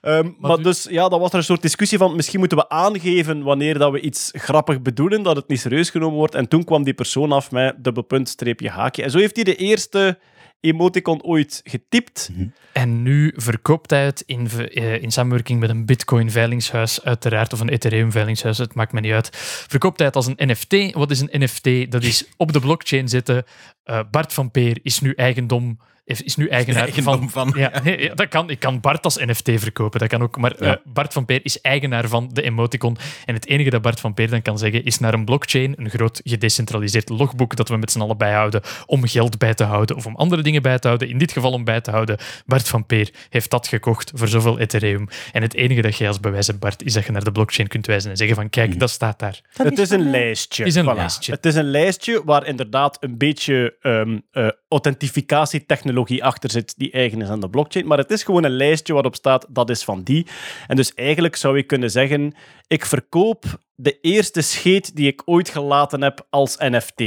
[0.00, 3.42] Ehm, maar dus ja, dan was er een soort discussie van misschien moeten we aangeven
[3.42, 6.34] wanneer dat we iets grappig bedoelen, dat het niet serieus genomen wordt.
[6.34, 9.02] En toen kwam die persoon af met dubbelpunt, streepje, haakje.
[9.02, 10.18] En zo heeft hij de eerste
[10.60, 12.30] emoticon ooit getypt.
[12.72, 17.68] En nu verkoopt hij het in, eh, in samenwerking met een Bitcoin-veilingshuis, uiteraard, of een
[17.68, 19.28] Ethereum-veilingshuis, het maakt me niet uit.
[19.68, 20.94] Verkoopt hij het als een NFT.
[20.94, 21.90] Wat is een NFT?
[21.90, 23.44] Dat is op de blockchain zitten.
[23.84, 25.78] Eh, Bart van Peer is nu eigendom.
[26.18, 27.52] Is nu eigenaar Eigendom van.
[27.56, 30.00] Ja, nee, ja, dat kan, ik kan Bart als NFT verkopen.
[30.00, 30.36] Dat kan ook.
[30.36, 32.96] Maar eh, Bart van Peer is eigenaar van de emoticon.
[33.24, 35.90] En het enige dat Bart van Peer dan kan zeggen is naar een blockchain, een
[35.90, 40.06] groot gedecentraliseerd logboek dat we met z'n allen bijhouden om geld bij te houden of
[40.06, 41.08] om andere dingen bij te houden.
[41.08, 42.18] In dit geval om bij te houden.
[42.46, 45.08] Bart van Peer heeft dat gekocht voor zoveel Ethereum.
[45.32, 47.68] En het enige dat je als bewijs hebt, Bart, is dat je naar de blockchain
[47.68, 49.40] kunt wijzen en zeggen van kijk, dat staat daar.
[49.52, 50.64] het is een lijstje.
[50.64, 50.94] is een Voilà.
[50.96, 51.32] lijstje.
[51.32, 57.22] Het is een lijstje waar inderdaad een beetje ehm eh, authentificatietechnologie achter zit die eigen
[57.22, 57.86] is aan de blockchain.
[57.86, 60.26] Maar het is gewoon een lijstje waarop staat dat is van die.
[60.66, 62.34] En dus eigenlijk zou je kunnen zeggen:
[62.66, 63.44] ik verkoop
[63.74, 67.02] de eerste scheet die ik ooit gelaten heb als NFT.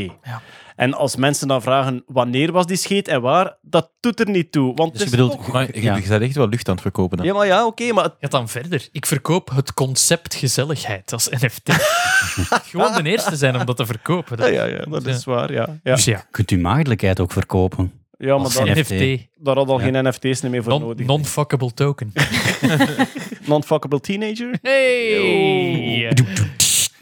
[0.75, 4.51] En als mensen dan vragen wanneer was die scheet en waar, dat doet er niet
[4.51, 4.75] toe.
[4.75, 7.25] Want Dus je bedoelt, maar je, je bent echt wel lucht aan het verkopen dan.
[7.25, 8.87] Ja, maar ja, oké, maar het- Gaat dan verder.
[8.91, 11.69] Ik verkoop het concept gezelligheid als NFT.
[12.69, 14.37] Gewoon de eerste zijn om dat te verkopen.
[14.37, 15.67] Ja, ja, ja, dat is waar, ja.
[15.83, 15.95] ja.
[15.95, 16.25] Dus ja.
[16.31, 17.91] Kunt u maagdelijkheid ook verkopen?
[18.17, 19.27] Ja, maar Als dat, NFT.
[19.35, 19.83] daar had al Ja.
[19.85, 21.05] geen NFT's meer voor Non- nodig.
[21.05, 22.13] Non-fuckable token.
[23.45, 24.57] Non-fuckable teenager.
[24.61, 26.13] Hey!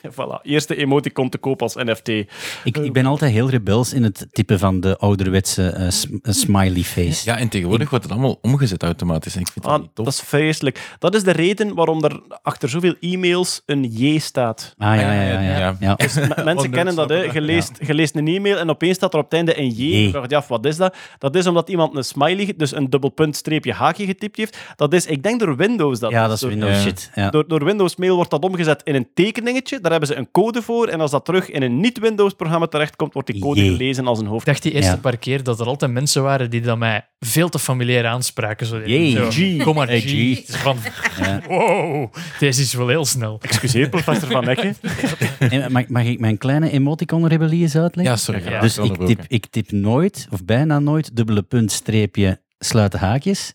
[0.16, 2.08] Voilà, eerste emoticon te koop als NFT.
[2.08, 6.34] Ik, ik ben altijd heel rebels in het typen van de ouderwetse eh, sm- eh,
[6.34, 7.30] smiley face.
[7.30, 9.36] Ja, en tegenwoordig wordt het allemaal omgezet automatisch.
[9.36, 10.06] En ik vind dat Ah, niet tof.
[10.06, 10.96] dat is vreselijk.
[11.00, 14.74] Dat is de reden waarom er achter zoveel e-mails een J staat.
[14.78, 15.40] Ah, ja, ja, ja.
[15.42, 15.76] ja, Ja.
[15.80, 15.96] ja.
[15.96, 17.16] Dus mensen kennen dat, hè.
[17.22, 19.82] Je leest, je leest een e-mail en opeens staat er op het einde een J.
[20.04, 20.96] Je vraagt je af, wat is dat?
[21.18, 24.58] Dat is omdat iemand een smiley, dus een dubbelpunt streepje haakje getypt heeft.
[24.76, 26.12] Dat is, ik denk door Windows dat.
[26.12, 27.12] Ja, dat is Windows shit.
[27.16, 27.30] Ja.
[27.30, 29.80] Door, door Windows Mail wordt dat omgezet in een tekeningetje.
[29.92, 30.88] Daar hebben ze een code voor.
[30.88, 33.70] En als dat terug in een niet-Windows-programma terechtkomt, wordt die code Jee.
[33.72, 34.40] gelezen als een hoofd.
[34.48, 34.98] Ik dacht die eerste Ja.
[34.98, 38.66] paar keer dat er altijd mensen waren die dat mij veel te familiair aanspraken.
[38.66, 39.12] Zo, Jee.
[39.12, 39.64] zo, G.
[39.64, 40.04] Kom maar, Hey, G.
[40.04, 40.38] G.
[40.40, 40.78] Het is van,
[41.20, 41.42] Ja.
[41.48, 43.38] wow, deze is wel heel snel.
[43.42, 44.76] Excuseer, professor Van Ecken.
[45.50, 48.14] En mag, mag ik mijn kleine emoticon-rebellie eens uitleggen?
[48.16, 48.44] Ja, sorry.
[48.50, 48.60] Ja.
[48.62, 53.54] Dus ik typ, ik typ nooit, of bijna nooit, dubbele punt, streepje, sluiten haakjes.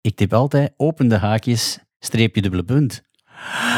[0.00, 3.02] Ik typ altijd opende haakjes, streepje, dubbele punt.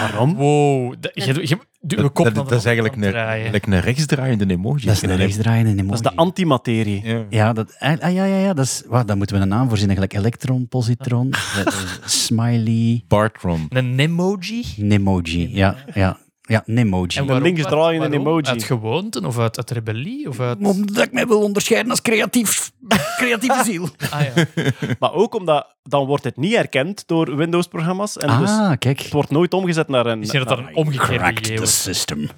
[0.00, 0.34] Waarom?
[0.34, 3.30] Wow, je, je, dat, dat, is eigenlijk een, draaien.
[3.30, 4.84] eigenlijk een rechtsdraaiende emoji.
[4.84, 5.86] Dat is een rechtsdraaiende emoji.
[5.86, 7.02] Dat is de antimaterie.
[7.04, 7.24] Ja.
[7.30, 9.78] Ja, dat, ah, ah, ja, ja, ja, dat is, daar moeten we een naam voor
[9.78, 9.94] zinnen.
[9.94, 11.72] Gelijk elektron, positron, eh, eh,
[12.04, 13.66] smiley, Bartron.
[13.68, 14.64] Een emoji?
[14.76, 15.56] nemoji.
[15.56, 16.18] Ja, ja,
[16.50, 17.16] ja, nemoji.
[17.16, 18.26] En waarom- linksdraaiende waarom?
[18.26, 18.46] emoji.
[18.46, 20.28] Uit gewoonte of uit, uit rebellie?
[20.28, 20.58] Of uit...
[20.62, 22.70] Omdat ik mij wil onderscheiden als creatief,
[23.20, 23.88] creatieve ziel.
[24.10, 24.44] Ah, ja.
[25.00, 28.16] Maar ook omdat dan wordt het niet erkend door Windows-programma's.
[28.18, 29.00] En dus Ah, kijk.
[29.02, 30.18] het wordt nooit omgezet naar een...
[30.18, 31.82] Misschien dat er een omgekeerde the was.
[31.82, 32.28] system.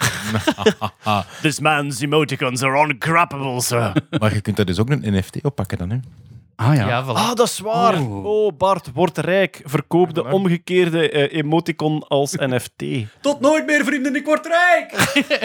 [1.43, 3.93] This man's emoticons are uncrappable, sir.
[4.19, 5.97] Maar je kunt daar dus ook een NFT op pakken dan, hè?
[6.57, 6.89] Ah ja.
[6.89, 7.07] Ja, voilà.
[7.17, 8.01] Ah, dat is waar.
[8.03, 9.61] Oh, Bart, word rijk.
[9.65, 12.85] Verkoop de omgekeerde eh, emoticon als NFT.
[13.21, 14.91] Tot nooit meer, vrienden, ik word rijk!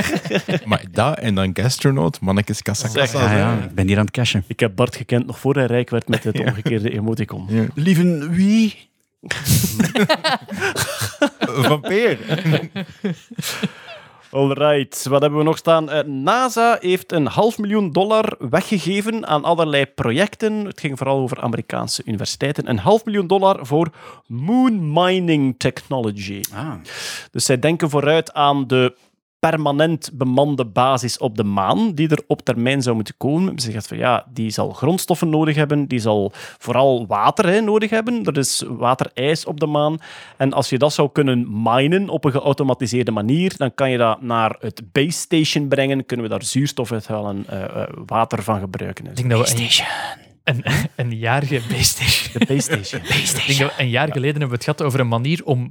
[0.70, 3.26] Maar dat en dan Gastronaut, mannetjes kassa kassa.
[3.26, 4.44] Ah, ja, ik ben hier aan het cashen.
[4.48, 7.46] Ik heb Bart gekend nog voor hij rijk werd met het omgekeerde emoticon.
[7.50, 7.66] Ja.
[7.74, 8.90] Lieve wie?
[11.40, 12.18] Van Peer.
[14.32, 15.90] Alright, wat hebben we nog staan?
[15.90, 20.54] Eh, NASA heeft een half miljoen dollar weggegeven aan allerlei projecten.
[20.54, 22.70] Het ging vooral over Amerikaanse universiteiten.
[22.70, 23.90] Een half miljoen dollar voor
[24.26, 26.42] moon mining technology.
[26.54, 26.74] Ah.
[27.32, 28.96] Dus zij denken vooruit aan de
[29.40, 33.60] permanent bemande basis op de maan, die er op termijn zou moeten komen.
[33.60, 37.90] Ze zegt van ja, die zal grondstoffen nodig hebben, die zal vooral water hè, nodig
[37.90, 38.24] hebben.
[38.24, 39.98] Er is waterijs op de maan.
[40.38, 44.22] En als je dat zou kunnen minen op een geautomatiseerde manier, dan kan je dat
[44.22, 49.06] naar het base station brengen, kunnen we daar zuurstof uithalen, eh, eh, water van gebruiken.
[49.06, 49.60] Ik denk dat we een,
[50.44, 50.64] een,
[51.12, 52.34] een jaar ge- Base Station.
[52.40, 53.02] De base station.
[53.02, 53.08] Ik
[53.48, 55.70] denk dat we een jaar geleden hebben we het gehad over een manier om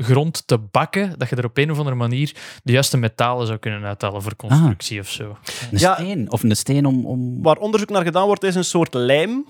[0.00, 3.58] maangrond te bakken, dat je er op een of andere manier de juiste metalen zou
[3.58, 5.36] kunnen uithalen voor constructie of zo.
[5.70, 5.94] Een Ja.
[5.94, 6.32] steen?
[6.32, 7.06] Of een steen om...
[7.06, 7.42] om...
[7.42, 9.44] Waar onderzoek naar gedaan wordt, is een soort lijm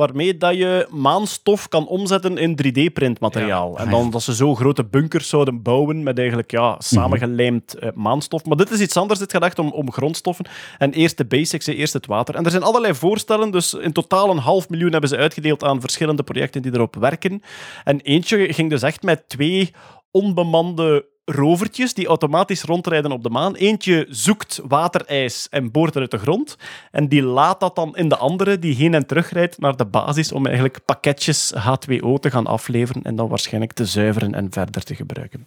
[0.00, 3.78] waarmee dat je maanstof kan omzetten in 3D-printmateriaal.
[3.78, 8.44] En dan dat ze zo grote bunkers zouden bouwen met eigenlijk ja, samengelijmd eh, maanstof.
[8.44, 9.18] Maar dit is iets anders.
[9.18, 10.46] Dit gaat echt om, om grondstoffen.
[10.78, 12.34] En eerst de basics, eerst het water.
[12.34, 13.50] En er zijn allerlei voorstellen.
[13.50, 17.42] Dus in totaal een half miljoen hebben ze uitgedeeld aan verschillende projecten die erop werken.
[17.84, 19.72] En eentje ging dus echt met twee
[20.10, 23.54] onbemande rovertjes die automatisch rondrijden op de maan.
[23.54, 26.56] Eentje zoekt waterijs en boort er uit de grond.
[26.90, 29.86] En die laat dat dan in de andere, die heen en terug rijdt naar de
[29.86, 34.82] basis om eigenlijk pakketjes H2O te gaan afleveren en dan waarschijnlijk te zuiveren en verder
[34.82, 35.46] te gebruiken.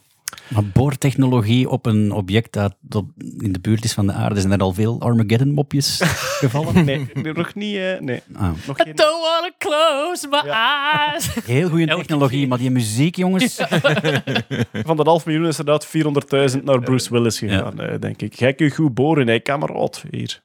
[0.53, 3.05] Maar boortechnologie op een object dat
[3.37, 6.01] in de buurt is van de aarde, zijn er al veel Armageddon-mopjes
[6.43, 6.85] gevallen?
[6.85, 7.75] Nee, nog niet.
[7.75, 8.21] eh, nee.
[8.33, 8.49] Ah.
[8.67, 8.95] Nog geen...
[8.95, 11.29] Don't wanna close my eyes.
[11.45, 13.55] Heel goede technologie, maar die muziek, jongens.
[14.85, 18.31] Van dat half miljoen is er inderdaad 400.000 naar Bruce Willis gegaan, eh, denk ik.
[18.55, 20.03] Kun je goed boren, hè, kameraad.
[20.11, 20.41] Hier.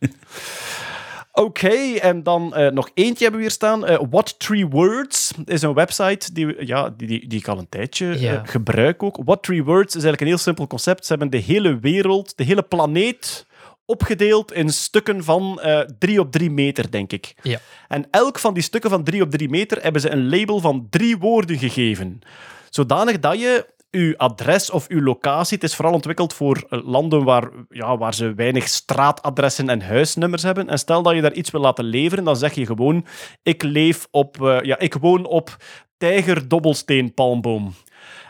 [1.38, 3.86] Oké, en dan eh, nog eentje hebben we hier staan.
[3.86, 7.58] Eh, What Three Words is een website die, we- ja, die, die, die ik al
[7.58, 9.18] een tijdje eh, gebruik ook.
[9.24, 11.06] What Three Words is eigenlijk een heel simpel concept.
[11.06, 13.46] Ze hebben de hele wereld, de hele planeet
[13.86, 15.60] opgedeeld in stukken van
[15.98, 17.34] 3 op 3 meter, denk ik.
[17.42, 17.58] Ja.
[17.88, 20.86] En elk van die stukken van 3 op 3 meter hebben ze een label van
[20.90, 22.20] drie woorden gegeven.
[22.70, 27.24] Zodanig dat je uw adres of uw locatie, het is vooral ontwikkeld voor eh, landen
[27.24, 30.68] waar, ja, waar ze weinig straatadressen en huisnummers hebben.
[30.68, 33.06] En stel dat je daar iets wil laten leveren, dan zeg je gewoon,
[33.42, 35.56] ik leef op, eh, ja, ik woon op
[35.96, 37.74] Tijger Dobbelsteen Palmboom.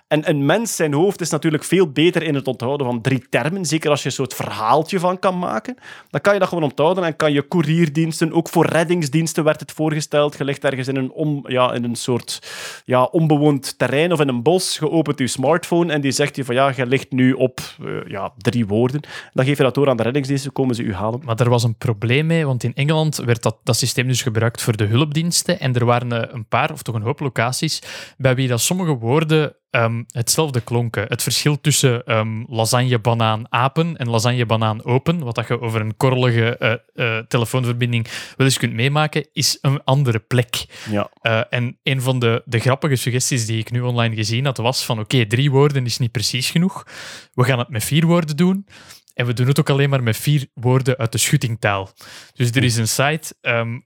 [0.08, 3.64] En een mens, zijn hoofd, is natuurlijk veel beter in het onthouden van drie termen.
[3.64, 5.76] Zeker als je een soort verhaaltje van kan maken.
[6.10, 9.72] Dan kan je dat gewoon onthouden en kan je courierdiensten, ook voor reddingsdiensten werd het
[9.72, 10.38] voorgesteld.
[10.38, 12.42] Je ligt ergens in een, on, ja, in een soort
[12.84, 14.78] ja, onbewoond terrein of in een bos.
[14.78, 17.86] Je opent je smartphone en die zegt je van ja, je ligt nu op eh,
[18.06, 19.00] ja, drie woorden.
[19.32, 21.20] Dan geef je dat door aan de reddingsdiensten, komen ze u halen.
[21.24, 24.62] Maar er was een probleem mee, want in Engeland werd dat, dat systeem dus gebruikt
[24.62, 25.60] voor de hulpdiensten.
[25.60, 27.82] En er waren eh, een paar, of toch een hoop locaties,
[28.16, 31.04] bij wie dat sommige woorden ehm, hetzelfde klonken.
[31.08, 35.80] Het verschil tussen ehm, lasagne, banaan, apen en lasagne, banaan, open, wat dat je over
[35.80, 40.66] een korrelige eh, eh, telefoonverbinding wel eens kunt meemaken, is een andere plek.
[40.90, 41.10] Ja.
[41.20, 44.84] Eh, en een van de, de grappige suggesties die ik nu online gezien had, was
[44.84, 46.86] van oké, drie woorden is niet precies genoeg.
[47.34, 48.66] We gaan het met vier woorden doen.
[49.14, 51.90] En we doen het ook alleen maar met vier woorden uit de schuttingtaal.
[52.34, 53.78] Dus er is een site, ehm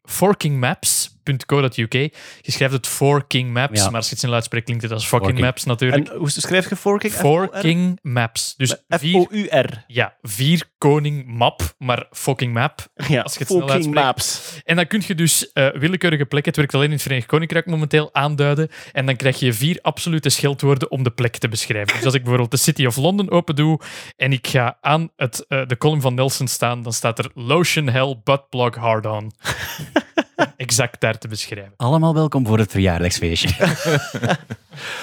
[1.25, 1.93] forkingmaps.co.uk.
[2.41, 3.85] Je schrijft het forking maps, Ja.
[3.87, 5.47] maar als je het snel uitspreekt, klinkt het als fucking Forking.
[5.47, 6.09] maps natuurlijk.
[6.09, 7.13] En hoe schrijf je forking?
[7.13, 8.55] Forking maps.
[8.57, 9.85] Dus vier, F-O-U-R.
[9.87, 12.87] ja, vier koning map, maar fucking map.
[13.09, 14.05] Ja, als je het snel fucking uitspreekt.
[14.07, 14.61] maps.
[14.65, 17.67] En dan kun je dus eh, willekeurige plekken, het werkt alleen in het Verenigd Koninkrijk
[17.67, 18.69] momenteel, aanduiden.
[18.93, 21.95] En dan krijg je vier absolute scheldwoorden om de plek te beschrijven.
[21.97, 23.81] Dus als ik bijvoorbeeld de City of London open doe
[24.17, 27.89] en ik ga aan het, eh, de column van Nelson staan, dan staat er Lotion
[27.89, 29.33] Hell Butt Plug Hard On.
[30.57, 31.73] exact daar te beschrijven.
[31.77, 33.51] Allemaal welkom voor het verjaardagsfeestje.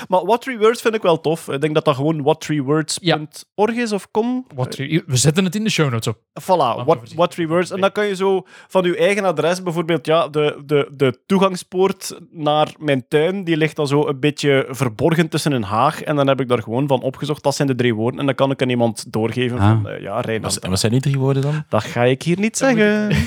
[0.08, 1.48] Maar What Three Words vind ik wel tof.
[1.48, 4.46] Ik denk dat dat gewoon whattreewords.org is of com.
[4.56, 6.18] What three- we zetten het in de show notes op.
[6.42, 7.72] Voilà, what, what Three Words.
[7.72, 12.20] En dan kan je zo van je eigen adres, bijvoorbeeld ja, de, de, de toegangspoort
[12.32, 16.02] naar mijn tuin, die ligt dan zo een beetje verborgen tussen een haag.
[16.02, 18.20] En dan heb ik daar gewoon van opgezocht, dat zijn de drie woorden.
[18.20, 20.60] En dan kan ik aan iemand doorgeven van, eh, ja, Reinhard.
[20.60, 21.64] En wat zijn die drie woorden dan?
[21.70, 23.08] Dat ga ik hier niet zeggen.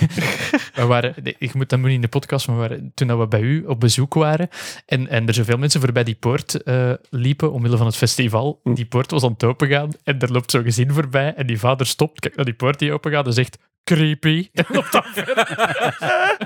[0.74, 3.08] We waren, nee, ik moet dat moet niet in de podcast, maar we waren, toen
[3.08, 4.48] dat we bij u op bezoek waren
[4.86, 8.86] en, en er zoveel mensen voorbij die poort eh, liepen omwille van het festival, die
[8.86, 12.20] poort was aan het opengaan en er loopt zo'n gezin voorbij en die vader stopt,
[12.20, 14.48] kijkt naar die poort die opengaat en zegt creepy.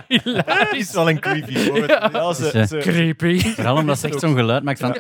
[0.09, 0.79] Hilarisch.
[0.79, 1.91] is wel een creepy woord.
[1.91, 2.11] Ja.
[2.13, 3.39] Ja, ze, Dus, eh, ze- Creepy.
[3.41, 4.97] Vooral omdat ze echt zo'n geluid maakt van...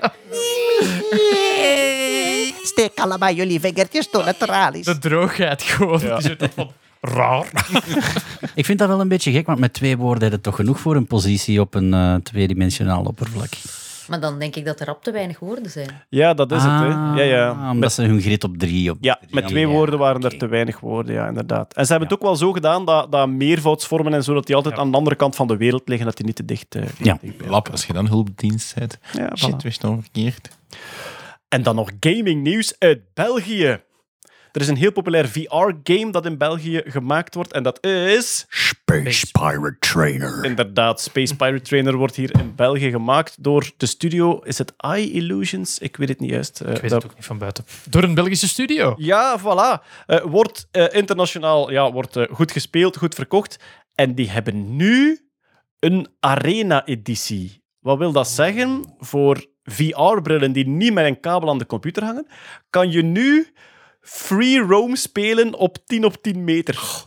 [2.62, 4.84] Steek allemaal jullie vingertjes door het tralies.
[4.84, 5.98] De droogheid gewoon.
[5.98, 7.50] Die zit dan van, raar.
[8.54, 10.80] Ik vind dat wel een beetje gek, want met twee woorden heb je toch genoeg
[10.80, 13.48] voor een positie op een eh, tweedimensionaal oppervlak.
[14.08, 15.88] Maar dan denk ik dat er rap te weinig woorden zijn.
[16.08, 16.72] Ja, dat is het.
[16.72, 16.86] Hè.
[16.86, 17.48] Ja, ja.
[17.48, 20.46] Ah, omdat ze hun grid op drie op Ja, met twee woorden waren er te
[20.46, 21.74] weinig woorden, ja, inderdaad.
[21.74, 24.56] En ze hebben het ook wel zo gedaan dat, dat meervoudsvormen en zo, dat die
[24.56, 26.82] altijd aan de andere kant van de wereld liggen, dat die niet te dicht uh,
[26.98, 28.98] Ja, lap, als je dan hulpdienst bent.
[29.12, 29.56] Ja, Shit, voilà.
[29.62, 30.48] wees nou verkeerd.
[31.48, 33.80] En dan nog gaming nieuws uit België.
[34.56, 38.44] Er is een heel populair VR-game dat in België gemaakt wordt en dat is...
[38.48, 40.44] Space Pirate Trainer.
[40.44, 44.38] Inderdaad, Space Pirate Trainer wordt hier in België gemaakt door de studio.
[44.44, 45.78] Is het Eye Illusions?
[45.78, 46.60] Ik weet het niet juist.
[46.60, 47.64] Eh, Ik weet dat- het ook niet van buiten.
[47.90, 48.94] Door een Belgische studio.
[48.98, 49.84] Ja, voilà.
[50.06, 53.58] Eh, wordt eh, internationaal ja, wordt, goed gespeeld, goed verkocht.
[53.94, 55.20] En die hebben nu
[55.78, 57.62] een Arena-editie.
[57.80, 58.94] Wat wil dat zeggen?
[58.98, 62.26] Voor VR-brillen die niet met een kabel aan de computer hangen,
[62.70, 63.46] kan je nu
[64.08, 67.04] free roam spelen op 10 op 10 meter.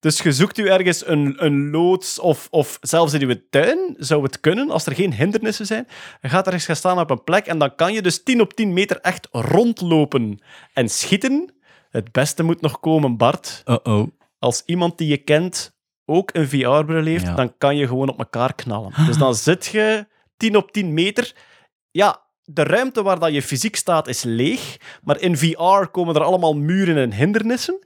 [0.00, 4.22] Dus je zoekt u ergens een, een loods of, of zelfs in uw tuin, zou
[4.22, 5.86] het kunnen, als er geen hindernissen zijn.
[6.20, 8.52] Je gaat ergens gaan staan op een plek en dan kan je dus 10 op
[8.54, 10.38] 10 meter echt rondlopen
[10.72, 11.54] en schieten.
[11.90, 13.62] Het beste moet nog komen, Bart.
[13.66, 14.06] Uh-oh.
[14.38, 17.34] Als iemand die je kent ook een VR-bril heeft, Ja.
[17.34, 18.92] dan kan je gewoon op elkaar knallen.
[19.06, 21.34] Dus dan zit je 10 op 10 meter.
[21.90, 22.22] Ja,
[22.54, 26.54] de ruimte waar dat je fysiek staat is leeg, maar in VR komen er allemaal
[26.56, 27.78] muren en hindernissen.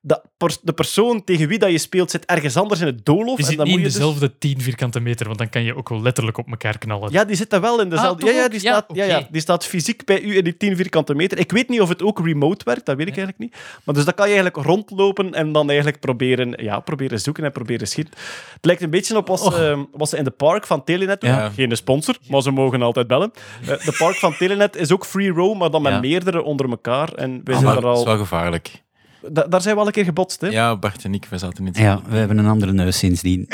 [0.00, 3.38] De, pers- de persoon tegen wie dat je speelt zit ergens anders in het doolhof.
[3.38, 5.62] En zit dan niet in moet je dus- dezelfde 10 vierkante meter, want dan kan
[5.62, 7.12] je ook wel letterlijk op elkaar knallen.
[7.12, 8.26] Ja, die zitten wel in dezelfde...
[8.26, 8.62] Ah, ja, ja, toch die?
[8.62, 11.38] Ja, staat, ja, ja, die staat fysiek bij u in die 10 vierkante meter.
[11.38, 13.62] Ik weet niet of het ook remote werkt, dat weet ik eigenlijk niet.
[13.84, 17.52] Maar dus dan kan je eigenlijk rondlopen en dan eigenlijk proberen, ja, proberen zoeken en
[17.52, 18.14] proberen schieten.
[18.52, 21.30] Het lijkt een beetje op wat ze, wat ze in de park van Telenet doen.
[21.30, 21.50] Ja.
[21.50, 23.32] Geen sponsor, maar ze mogen altijd bellen.
[23.62, 26.00] Eh, de park van Telenet is ook free roam, maar dan met Ja.
[26.00, 27.12] meerdere onder elkaar.
[27.12, 28.04] En wij Ah, zijn maar er dat is al...
[28.06, 28.82] wel gevaarlijk.
[29.28, 30.46] Da- daar zijn we al een keer gebotst, hè?
[30.48, 31.78] Ja, Bart en ik, we zaten niet.
[31.78, 33.48] Ja, we hebben een andere neus sindsdien.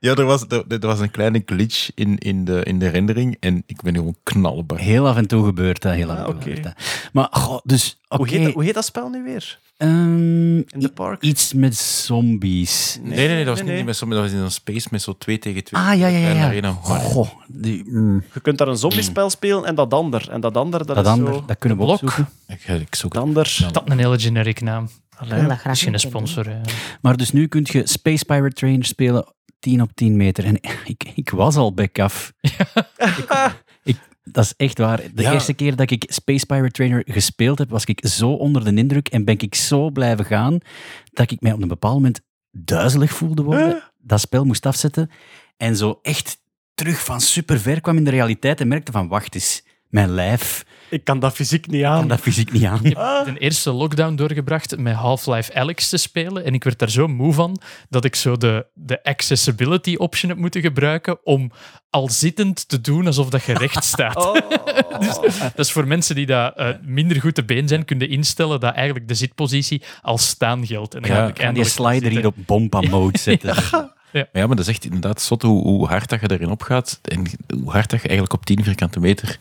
[0.00, 3.36] Ja, er was, er, er was een kleine glitch in, in, de, in de rendering
[3.40, 4.78] en ik ben gewoon knallenbar.
[4.78, 5.94] Heel af en toe gebeurt dat.
[5.94, 6.72] Heel af en toe gebeurt dat.
[7.12, 8.16] Maar, goh, dus, oké.
[8.22, 9.58] Hoe, heet dat, hoe heet dat spel nu weer?
[9.76, 11.22] Ehm, In de park?
[11.22, 12.98] Iets met zombies.
[13.02, 13.76] Nee, nee, nee, dat was nee, nee.
[13.76, 15.82] niet met zo'n, dat was in een space met zo 2 tegen 2.
[15.82, 16.30] Ah, ja, ja, ja.
[16.30, 16.46] ja.
[16.46, 16.70] Arena.
[16.72, 20.30] Goh, die, mm, Je kunt daar een zombiespel spelen en dat ander.
[20.30, 21.44] En dat ander, dat, dat is ander, zo...
[21.46, 22.28] dat kunnen we opzoeken.
[22.48, 23.58] Ik, ik zoek Dat ander...
[23.72, 24.88] Dat een hele generic naam.
[25.18, 26.46] Wil dat graag Misschien een sponsor.
[26.48, 26.60] hè.
[27.00, 30.44] Maar dus nu kun je Space Pirate Trainer spelen 10 op 10 meter.
[30.44, 32.32] En ik, ik was al kaf.
[32.40, 33.64] Ik, ik,
[34.30, 35.00] dat is echt waar.
[35.14, 35.32] De Ja.
[35.32, 39.08] eerste keer dat ik Space Pirate Trainer gespeeld heb, was ik zo onder de indruk
[39.08, 40.58] en ben ik zo blijven gaan
[41.12, 42.20] dat ik mij op een bepaald moment
[42.50, 43.82] duizelig voelde worden.
[43.98, 45.10] Dat spel moest afzetten
[45.56, 46.38] en zo echt
[46.74, 50.64] terug van super ver kwam in de realiteit en merkte van wacht eens, mijn lijf
[50.96, 51.98] Ik kan dat fysiek niet aan.
[51.98, 52.84] kan dat fysiek niet aan.
[52.84, 56.44] Ik heb de eerste lockdown doorgebracht met Half-Life Alyx te spelen.
[56.44, 60.38] En ik werd daar zo moe van dat ik zo de, de accessibility option heb
[60.38, 61.50] moeten gebruiken om
[61.90, 64.16] al zittend te doen alsof dat je recht staat.
[64.16, 64.34] Oh.
[65.00, 68.60] dus, dat is voor mensen die dat, eh, minder goed te been zijn, kunnen instellen
[68.60, 70.94] dat eigenlijk de zitpositie als staan geldt.
[70.94, 73.54] En dan Ja, heb ik Ik kan die slider hier op bompa mode zetten.
[73.54, 77.00] Maar ja, maar dat is echt inderdaad zot hoe, hoe hard dat je erin opgaat
[77.02, 77.26] en
[77.60, 79.38] hoe hard dat je eigenlijk op 10 vierkante meter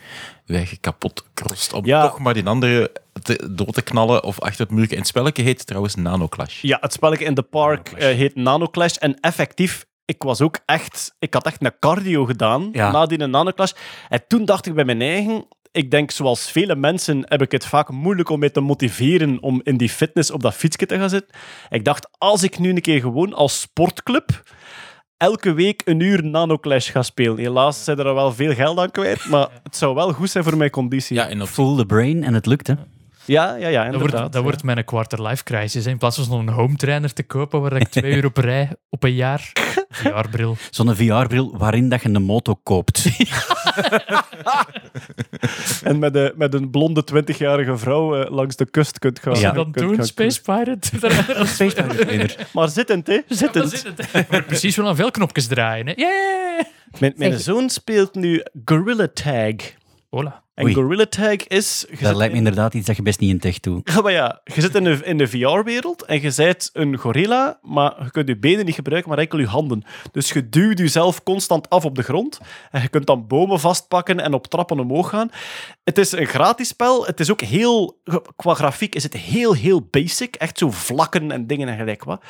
[0.48, 1.74] eigen kapot krost.
[1.74, 2.02] Om Ja.
[2.02, 2.92] toch maar die andere
[3.24, 4.96] te, dood te knallen of achter het muurtje.
[4.96, 6.62] En het spelletje heet trouwens Nanoclash.
[6.62, 8.96] Ja, het spelletje in de park eh, heet Nanoclash.
[8.96, 11.16] En effectief, ik was ook echt...
[11.20, 12.92] Ik had echt een cardio gedaan Ja.
[12.92, 13.72] na die Nanoclash.
[14.10, 15.46] En toen dacht ik bij mijn eigen...
[15.72, 19.62] Ik denk, zoals vele mensen, heb ik het vaak moeilijk om mij te motiveren om
[19.64, 21.36] in die fitness op dat fietsje te gaan zitten.
[21.70, 24.44] Ik dacht, als ik nu een keer gewoon als sportclub
[25.18, 27.38] elke week een uur Nanoclash ga spelen.
[27.38, 30.58] Helaas zijn er wel veel geld aan kwijt, maar het zou wel goed zijn voor
[30.58, 31.16] mijn conditie.
[31.16, 32.74] Ja, en op, Full the brain en het lukt, hè.
[33.26, 34.42] Ja, ja, ja Dat wordt, dat ja.
[34.42, 35.86] wordt mijn quarter-life crisis.
[35.86, 35.92] Hè.
[35.92, 39.04] In plaats van zo'n home trainer te kopen waar ik twee uur op rij op
[39.04, 39.52] een jaar.
[39.90, 40.58] VR-bril.
[40.70, 43.06] Zo'n VR-bril waarin dat je een moto koopt.
[45.84, 49.32] En met, de, met een blonde 20-jarige vrouw eh, langs de kust kunt gaan.
[49.34, 49.52] Wat Ja.
[49.52, 50.88] dan doen, Space Pirate?
[51.46, 52.36] Space Pirate.
[52.54, 53.20] Maar zittend, hè?
[53.28, 53.84] Zittend.
[54.30, 55.88] Moet precies wel aan veel knopjes draaien.
[55.88, 55.94] Hè.
[55.96, 56.66] Yeah!
[57.00, 59.56] Mijn, mijn zoon speelt nu Gorilla Tag.
[60.10, 60.44] Hola.
[60.56, 60.74] En Oei.
[60.74, 61.86] Gorilla Tag is...
[61.90, 63.92] je Dat zit lijkt me in- inderdaad iets dat je best niet in tech doet.
[63.94, 67.60] Ja, maar ja, je zit in de, in de VR-wereld en je bent een gorilla,
[67.62, 69.84] maar je kunt je benen niet gebruiken, maar enkel je handen.
[70.12, 72.40] Dus je duwt jezelf constant af op de grond
[72.72, 75.30] en je kunt dan bomen vastpakken en op trappen omhoog gaan.
[75.84, 77.06] Het is een gratis spel.
[77.06, 78.02] Het is ook heel...
[78.36, 80.36] Qua grafiek is het heel, heel basic.
[80.36, 82.24] Echt zo vlakken en dingen en gelijk wat.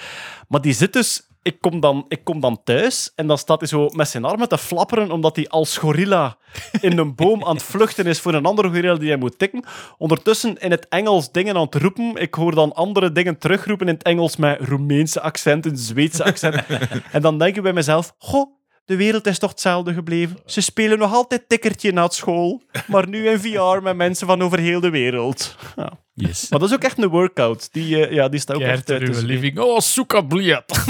[0.48, 1.28] Maar die zit dus...
[1.46, 4.50] Ik kom, dan, ik kom dan thuis en dan staat hij zo met zijn armen
[4.50, 6.38] te flapperen omdat hij als gorilla
[6.82, 9.64] in een boom aan het vluchten is voor een andere gorilla die hij moet tikken.
[9.98, 12.16] Ondertussen in het Engels dingen aan het roepen.
[12.16, 16.66] Ik hoor dan andere dingen terugroepen in het Engels met Roemeense accenten, Zweedse accenten.
[17.12, 18.52] en dan denk ik bij mezelf, goh,
[18.86, 20.38] de wereld is toch hetzelfde gebleven.
[20.46, 24.42] Ze spelen nog altijd tikkertje na het school, maar nu in VR met mensen van
[24.42, 25.56] over heel de wereld.
[25.76, 25.98] Ja.
[26.14, 26.50] Yes.
[26.50, 27.70] Maar dat is ook echt een workout.
[27.72, 29.60] Die, eh, ja, die staat ook echt Keert er living.
[29.60, 30.66] Oh, soeka bliat.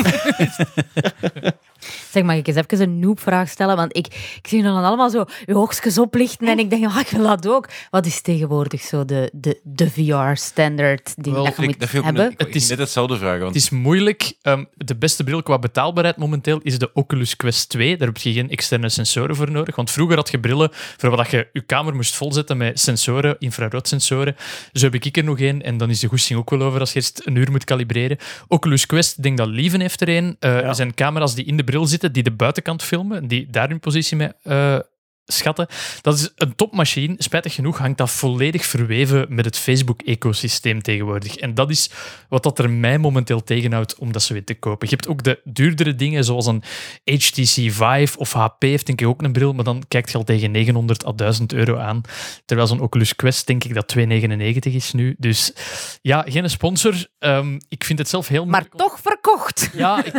[2.12, 3.76] Zeg, mag ik eens even een noob-vraag stellen?
[3.76, 4.06] Want ik,
[4.42, 7.48] ik zie dan allemaal zo je hoogstjes oplichten en ik denk, ah, ik wil dat
[7.48, 7.70] ook.
[7.90, 9.90] Wat is tegenwoordig zo de, de, de
[10.36, 12.34] VR-standaard die Wel, dat je Ik- moet dat hebben?
[12.38, 13.18] Het is- net hetzelfde.
[13.20, 14.34] Want Het is moeilijk.
[14.42, 17.98] Ehm, de beste bril qua betaalbaarheid momenteel is de Oculus Quest 2.
[17.98, 19.76] Daar heb je geen externe sensoren voor nodig.
[19.76, 24.36] Want vroeger had je brillen voor wat je je kamer moest volzetten met sensoren, infraroodsensoren.
[24.74, 25.62] Zo heb ik er nog één.
[25.62, 28.18] En dan is de goesting ook wel over als je eerst een uur moet kalibreren.
[28.48, 30.36] Oculus Quest, ik denk dat Lieven heeft er een.
[30.40, 33.70] Eh, Er zijn camera's die in de bril zitten, die de buitenkant filmen, die daar
[33.70, 34.80] hun positie mee eh,
[35.26, 35.68] schatten.
[36.02, 37.16] Dat is een topmachine.
[37.18, 41.36] Spijtig genoeg hangt dat volledig verweven met het Facebook-ecosysteem tegenwoordig.
[41.36, 41.90] En dat is
[42.30, 44.88] wat dat er mij momenteel tegenhoudt om dat zo weer te kopen.
[44.90, 46.64] Je hebt ook de duurdere dingen, zoals een
[47.04, 50.24] HTC Vive of HP heeft denk ik ook een bril, maar dan kijkt je al
[50.24, 52.02] tegen 900 à 1000 euro aan.
[52.46, 55.16] Terwijl zo'n Oculus Quest denk ik dat 299 is nu.
[55.18, 55.54] Dus
[56.02, 57.08] ja, geen sponsor.
[57.20, 59.70] Ehm, ik vind het zelf heel Maar toch verkocht.
[59.74, 60.14] ja, ik,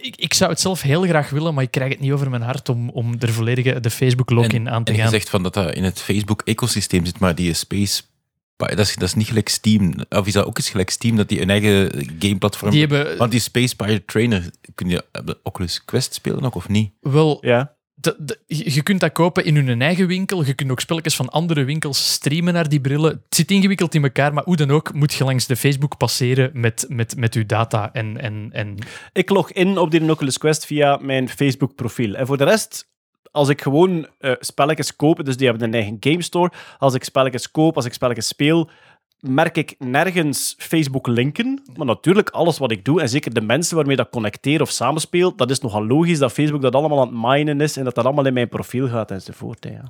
[0.00, 2.42] ik, ik zou het zelf heel graag willen, maar ik krijg het niet over mijn
[2.42, 5.10] hart om, om de volledige de Facebook Aan te En je gaan.
[5.10, 8.02] zegt van dat dat in het Facebook-ecosysteem zit, maar die Space...
[8.56, 9.92] Dat is, dat is niet gelijk Steam.
[10.08, 13.30] Of is dat ook eens gelijk Steam, dat die een eigen gameplatform Die hebben- Want
[13.30, 16.92] die Space Pirate Trainer, kun je op de Oculus Quest spelen ook, of niet?
[17.00, 17.74] Wel, Ja.
[17.94, 20.44] de- de- je je kunt dat kopen in hun eigen winkel.
[20.44, 23.10] Je kunt ook spelletjes van andere winkels streamen naar die brillen.
[23.10, 26.50] Het zit ingewikkeld in elkaar, maar hoe dan ook moet je langs de Facebook passeren
[26.54, 27.92] met, met, met je data.
[27.92, 28.76] En, en, en
[29.12, 32.14] Ik log in op die Oculus Quest via mijn Facebook-profiel.
[32.14, 32.88] En voor de rest,
[33.38, 37.04] als ik gewoon eh, spelletjes koop, dus die hebben een eigen game store, als ik
[37.04, 38.70] spelletjes koop, als ik spelletjes speel,
[39.20, 41.62] merk ik nergens Facebook-linken.
[41.76, 45.36] Maar natuurlijk, alles wat ik doe, en zeker de mensen waarmee dat connecteer of samenspeel,
[45.36, 48.04] dat is nogal logisch dat Facebook dat allemaal aan het minen is en dat dat
[48.04, 49.64] allemaal in mijn profiel gaat enzovoort.
[49.64, 49.84] hè, Ja.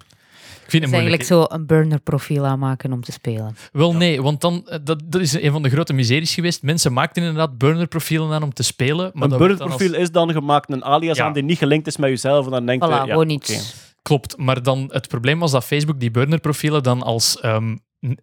[0.74, 3.56] Ik vind eigenlijk zo een burner-profiel aanmaken om te spelen.
[3.72, 6.62] Wel nee, want dan, eh, dat, dat is een van de grote miseries geweest.
[6.62, 9.10] Mensen maakten inderdaad burner-profielen aan om te spelen.
[9.14, 11.24] Maar een dat wordt dan burner-profiel als- is dan gemaakt een alias Ja.
[11.24, 12.44] aan die niet gelinkt is met jezelf.
[12.44, 13.32] En dan denkt Voilà, je, ja, gewoon oké.
[13.52, 13.74] iets.
[14.02, 17.76] Klopt, maar dan het probleem was dat Facebook die burnerprofielen dan als ehm,
[18.06, 18.18] n-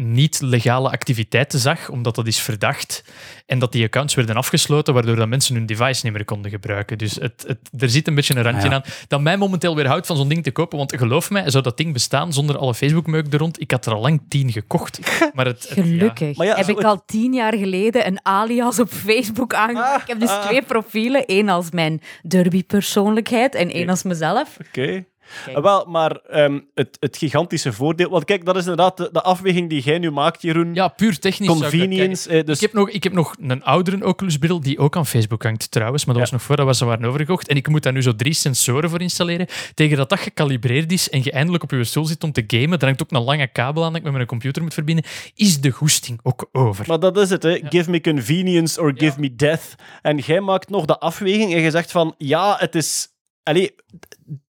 [0.00, 3.04] niet legale activiteiten zag, omdat dat is verdacht.
[3.46, 6.98] En dat die accounts werden afgesloten, waardoor dat mensen hun device niet meer konden gebruiken.
[6.98, 8.74] Dus het, het, er zit een beetje een randje Ah, ja.
[8.76, 10.78] aan dat mij momenteel weer houdt van zo'n ding te kopen.
[10.78, 13.60] Want geloof mij, zou dat ding bestaan zonder alle Facebook-meuk er rond?
[13.60, 14.98] Ik had er al lang tien gekocht.
[15.34, 15.82] Maar het, het- ja.
[15.82, 16.36] Gelukkig.
[16.36, 20.02] Maar ja, heb zo ik het- al tien jaar geleden een alias op Facebook aangemaakt.
[20.02, 21.24] ik heb dus twee profielen.
[21.26, 24.56] één als mijn derby-persoonlijkheid en één als mezelf.
[24.68, 25.04] Oké.
[25.46, 28.10] Eh, Wel, maar ehm, het, het gigantische voordeel...
[28.10, 30.74] Want kijk, dat is inderdaad de, de afweging die jij nu maakt, Jeroen.
[30.74, 31.48] Ja, puur technisch.
[31.48, 32.28] ik Convenience.
[32.28, 35.42] eh, dus Ik, heb nog, ik heb nog een oudere Oculus-bril die ook aan Facebook
[35.42, 37.48] hangt trouwens, maar dat was nog voordat we ze waren overgekocht.
[37.48, 39.46] En ik moet daar nu zo drie sensoren voor installeren.
[39.74, 42.78] Tegen dat dat gecalibreerd is en je eindelijk op je stoel zit om te gamen,
[42.78, 45.60] daar hangt ook een lange kabel aan dat ik met mijn computer moet verbinden, is
[45.60, 46.84] de goesting ook over.
[46.88, 47.60] Maar dat is het, hè.
[47.68, 49.74] Give me convenience or give me death.
[50.02, 53.08] En jij maakt nog de afweging en je zegt van, ja, het is...
[53.48, 53.74] Allee,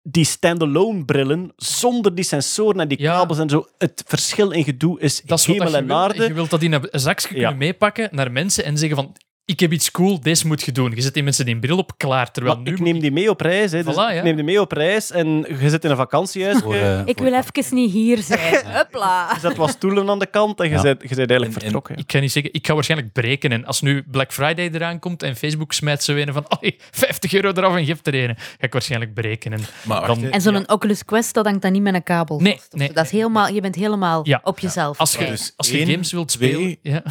[0.04, 3.14] die standalone brillen, zonder die sensoren en die Ja.
[3.18, 6.24] kabels en zo, het verschil in gedoe is, Dat is hemel dat en aarde.
[6.28, 7.34] Je wilt dat in een zakje Ja.
[7.40, 9.16] kunnen meepakken naar mensen en zeggen van
[9.50, 10.92] ik heb iets cool, deze moet je doen.
[10.96, 12.32] Je zet die mensen die bril op klaar.
[12.32, 13.72] Terwijl Maar nu ik neem die mee op reis.
[13.72, 13.84] Hè.
[13.84, 14.10] Dus Voilà, ja.
[14.12, 15.28] Ik neem die mee op reis en
[15.60, 16.58] je zit in een vakantiehuis.
[16.58, 18.66] Voor, je eh, Ik wil even niet hier zijn.
[18.66, 19.40] Hupla.
[19.40, 20.82] zet wat stoelen aan de kant en je Ja.
[20.82, 21.98] bent, je bent eigenlijk En- en- vertrokken.
[21.98, 23.52] Ik kan niet zeggen, ik ga waarschijnlijk breken.
[23.52, 27.34] En als nu Black Friday eraan komt en Facebook smijt zo een van oh, 50
[27.34, 29.54] euro eraf en geeft er een, ga ik waarschijnlijk breken.
[29.54, 30.24] En Maar dan.
[30.32, 32.92] En zo'n Oculus Quest, dat hangt dan niet met een kabel Nee, vast nee.
[32.94, 34.40] Dat is helemaal, je bent helemaal Ja.
[34.44, 34.98] op jezelf.
[34.98, 35.26] als je.
[35.26, 36.78] Dus als je één, games wilt twee- spelen...
[36.82, 37.04] Ja.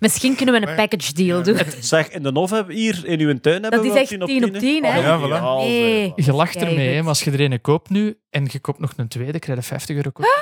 [0.00, 1.58] Misschien kunnen we een package deal doen.
[1.80, 4.08] Zeg, in de NOV hebben we hier in uw tuin hebben is we wel echt
[4.08, 4.98] 10 op 10 op 10, 10, hè?
[4.98, 5.66] Ja, voilà.
[5.68, 6.12] Nee.
[6.16, 8.92] Je lacht ermee, hè, maar als je er een koopt nu en je koopt nog
[8.96, 10.36] een tweede, krijg je 50 euro korting.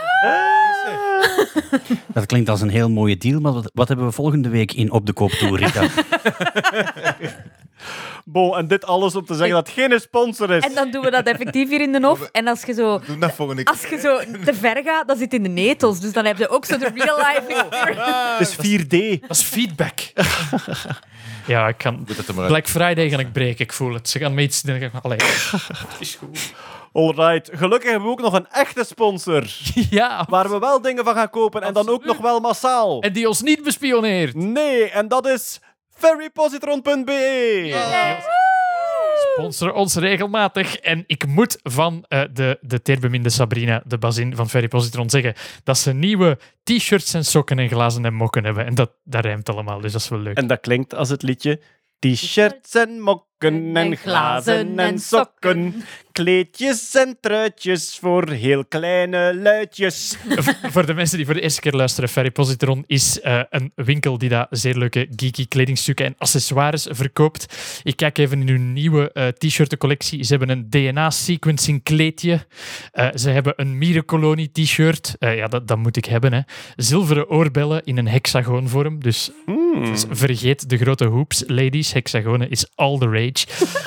[2.06, 4.90] Dat klinkt als een heel mooie deal, maar wat, wat hebben we volgende week in
[4.90, 5.86] Op de Koop toe, Rita?
[8.24, 10.64] Bon, en dit alles om te zeggen dat het geen sponsor is.
[10.64, 12.28] En dan doen we dat effectief hier in de hof.
[12.32, 13.72] En als je zo, Doe dat volgende keer.
[13.74, 16.00] als je zo te ver gaat, dan zit het in de netels.
[16.00, 18.36] Dus dan heb je ook zo de real life experience.
[18.38, 19.20] Het is 4D.
[19.20, 19.98] Dat is feedback.
[21.46, 22.06] ja, ik kan...
[22.34, 24.08] Black Friday ga ik breken, ik voel het.
[24.08, 24.62] Ze gaan me iets...
[25.02, 25.18] Allee,
[25.98, 26.52] is goed.
[26.92, 29.44] Alright, gelukkig hebben we ook nog een echte sponsor.
[29.90, 33.00] Ja, Waar we wel dingen van gaan kopen en dan ook nog wel massaal.
[33.00, 34.34] en die ons niet bespioneert.
[34.34, 35.60] Nee, en dat is
[35.97, 37.70] ferrypositron.be.
[39.32, 40.77] Sponsor ons regelmatig.
[40.77, 45.35] En ik moet van eh, de, de teerbeminde Sabrina, de bazin van Ferry Positron, zeggen
[45.64, 48.66] dat ze nieuwe t-shirts en sokken en glazen en mokken hebben.
[48.66, 50.36] En dat, dat rijmt allemaal, dus dat is wel leuk.
[50.36, 51.60] En dat klinkt als het liedje.
[51.98, 55.74] T-shirts en mokken en glazen en sokken.
[56.12, 60.16] Kleedjes en truitjes voor heel kleine luidjes.
[60.28, 63.72] V- voor de mensen die voor de eerste keer luisteren, Ferry Positron is eh, een
[63.74, 67.46] winkel die daar zeer leuke geeky kledingstukken en accessoires verkoopt.
[67.82, 70.22] Ik kijk even in hun nieuwe eh t-shirtencollectie.
[70.24, 72.46] Ze hebben een DNA-sequencing kleedje.
[72.92, 75.14] Eh, ze hebben een mierenkolonie t-shirt.
[75.18, 76.32] Eh, ja, dat, dat moet ik hebben.
[76.32, 76.40] Hè.
[76.76, 79.02] Zilveren oorbellen in een hexagoonvorm.
[79.02, 79.30] Dus,
[79.74, 81.92] dus vergeet de grote hoops, ladies.
[81.92, 83.24] Hexagonen is all the rage.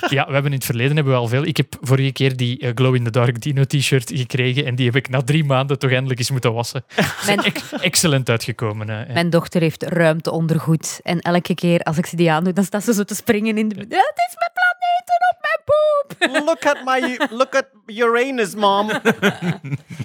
[0.09, 1.45] Ja, we hebben in het verleden hebben we al veel.
[1.45, 4.85] Ik heb vorige keer die eh, Glow in the Dark Dino t-shirt gekregen en die
[4.85, 6.85] heb ik na drie maanden toch eindelijk eens moeten wassen.
[7.25, 8.89] Mijn, Ex- excellent uitgekomen.
[8.89, 9.13] hè.
[9.13, 10.99] Mijn dochter heeft ruimte ondergoed.
[11.03, 13.69] En elke keer als ik ze die aandoe, dan staat ze zo te springen in
[13.69, 13.75] de...
[13.75, 16.45] Ja, het is mijn planeten op mijn poep!
[16.45, 18.89] Look at my, look at Uranus, mom.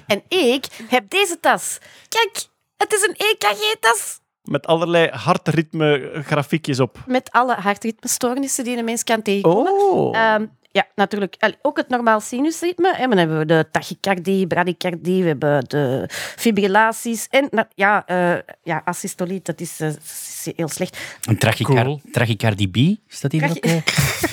[0.07, 1.77] En ik heb deze tas.
[2.09, 2.45] Kijk,
[2.77, 6.97] het is een EKG-tas Met allerlei hartritme grafiekjes op.
[7.07, 9.71] met alle hartritmestoornissen die een mens kan tegenkomen.
[9.91, 10.17] Oh.
[10.17, 10.45] Ehm,
[10.75, 11.35] Ja, natuurlijk.
[11.39, 12.93] Allee, ook het normaal sinusritme.
[12.95, 13.07] Hè.
[13.07, 17.27] Dan hebben we de tachycardie, bradycardie, we hebben de fibrillaties.
[17.29, 20.97] En na- ja, eh ja asystoliet, dat is, eh, is heel slecht.
[21.21, 23.57] Een trachicar trachycardie B, staat die erop?
[23.57, 23.83] Trachy-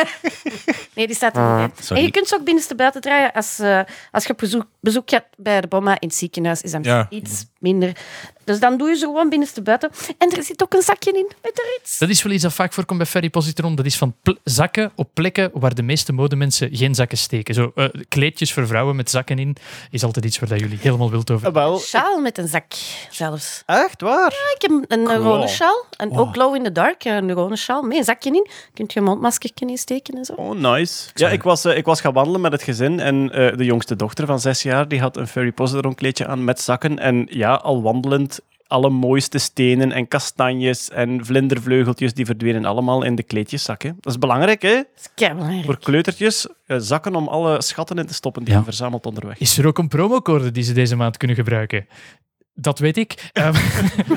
[0.01, 0.07] eh?
[0.95, 1.97] Nee, die staat er niet sorry.
[2.01, 3.33] En je kunt ze ook binnenste buiten draaien.
[3.33, 3.81] Als, eh,
[4.11, 7.07] als je op bezoek, bezoek gaat bij de bomma in het ziekenhuis, is dat Ja.
[7.11, 7.93] iets minder.
[8.45, 9.91] Dus dan doe je ze gewoon binnenste buiten.
[10.19, 11.99] En er zit ook een zakje in met er iets.
[11.99, 13.75] Dat is wel iets dat vaak voorkomt bij Ferry Positron.
[13.75, 14.15] Dat is van
[14.45, 17.55] zakken op plekken waar de meeste modemensen geen zakken steken.
[17.55, 19.57] Zo, eh, kleedjes voor vrouwen met zakken in
[19.91, 22.73] is altijd iets waar dat jullie helemaal wild over Wel, Sjaal met een zak
[23.11, 23.63] zelfs.
[23.67, 24.31] Echt waar?
[24.31, 25.85] Ja, ik heb een neuronensjaal.
[25.97, 27.83] En ook glow in the dark, een neuronensjaal.
[27.83, 28.49] Met een zakje in.
[28.75, 30.33] Kunt je een mondmaskertje in steken en zo.
[30.33, 31.11] Oh, nice.
[31.15, 33.97] Ja, ik was, eh, ik was gaan wandelen met het gezin en eh, de jongste
[33.97, 36.99] dochter van zes jaar die had een Fairy Positron kleedje aan met zakken.
[36.99, 38.41] En ja, al wandelend,
[38.73, 43.97] alle mooiste stenen en kastanjes en vlindervleugeltjes, die verdwenen allemaal in de kleedjeszakken.
[44.01, 44.83] Dat is belangrijk, hè?
[45.15, 45.65] Keibelangrijk.
[45.65, 49.39] Voor kleutertjes, eh, zakken om alle schatten in te stoppen die je verzamelt onderweg.
[49.39, 51.87] Is er ook een promocode die ze deze maand kunnen gebruiken?
[52.55, 53.31] Dat weet ik.
[53.33, 53.55] Ehm,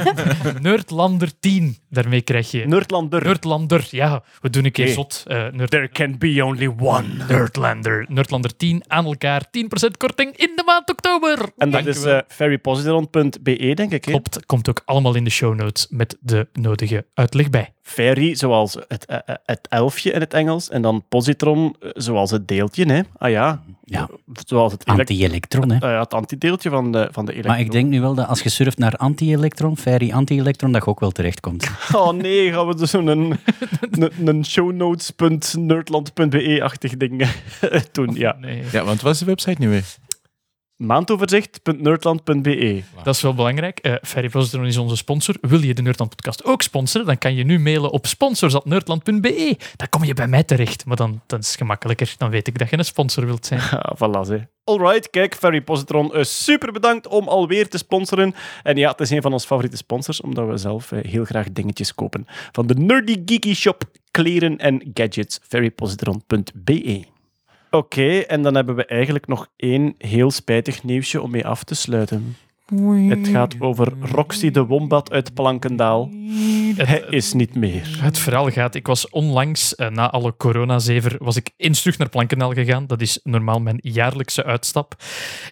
[0.62, 2.66] Nerdlander 10, daarmee krijg je...
[2.68, 3.24] Nerdlander.
[3.24, 4.24] Nerdlander, ja.
[4.41, 5.24] We doen een keer zot.
[5.28, 5.70] eh, Nerd...
[5.72, 7.07] There can be only one.
[7.28, 8.06] Nerdlander.
[8.10, 9.45] Nerdlander 10 aan elkaar.
[9.45, 9.68] 10%
[9.98, 11.40] korting in de maand oktober.
[11.57, 14.06] En dat is fairypositron.be, denk ik.
[14.06, 14.12] Hè?
[14.12, 17.74] Klopt, komt ook allemaal in de show notes met de nodige uitleg bij.
[17.88, 20.70] Fairy, zoals het, eh, eh, het elfje in het Engels.
[20.70, 22.86] En dan positron, eh, zoals het deeltje.
[22.86, 23.02] Hè?
[23.18, 23.62] Ah ja.
[23.84, 24.10] Ja.
[24.45, 25.91] Zoals het elek- Anti-elektron, hè.
[25.91, 27.56] Ja, het antideeltje van de, van de elektron.
[27.56, 30.90] Maar ik denk nu wel dat als je surft naar anti-elektron, Fairy anti-elektron, dat je
[30.90, 31.70] ook wel terechtkomt.
[31.95, 33.40] Oh nee, gaan we dus zo'n een,
[33.91, 37.28] een, een shownotes.nerdland.be-achtig ding
[37.91, 38.16] doen.
[38.16, 38.36] Ja.
[38.72, 39.84] Ja, want wat is de website nu weer?
[40.77, 42.84] Maandoverzicht.nerdland.be.
[43.03, 43.80] Dat is wel belangrijk.
[43.80, 45.35] Eh Ferry Positron is onze sponsor.
[45.41, 47.07] Wil je de Nerdland podcast ook sponsoren?
[47.07, 49.57] Dan kan je nu mailen op sponsors.nerdland.be.
[49.76, 50.85] Dan kom je bij mij terecht.
[50.85, 52.15] Maar dan, dan is het gemakkelijker.
[52.18, 53.61] Dan weet ik dat je een sponsor wilt zijn.
[53.72, 54.47] Ja, voilà, ze.
[54.64, 58.35] Alright, kijk, Ferry Positron, eh, super bedankt om alweer te sponsoren.
[58.64, 61.52] En ja, het is een van onze favoriete sponsors, omdat we zelf eh, heel graag
[61.52, 62.26] dingetjes kopen.
[62.52, 67.03] Van de Nerdy Geeky Shop, kleren en gadgets, ferrypositron.be.
[67.76, 71.76] Oké, en dan hebben we eigenlijk nog één heel spijtig nieuwsje om mee af te
[71.76, 72.35] sluiten.
[73.10, 76.10] Het gaat over Roxy de Wombat uit Plankendaal.
[76.76, 77.98] Hij is niet meer.
[78.00, 82.10] Het verhaal gaat, ik was onlangs, eh, na alle coronazever, was ik eens terug naar
[82.10, 82.88] Plankendaal gegaan.
[82.88, 84.96] Dat is normaal mijn jaarlijkse uitstap.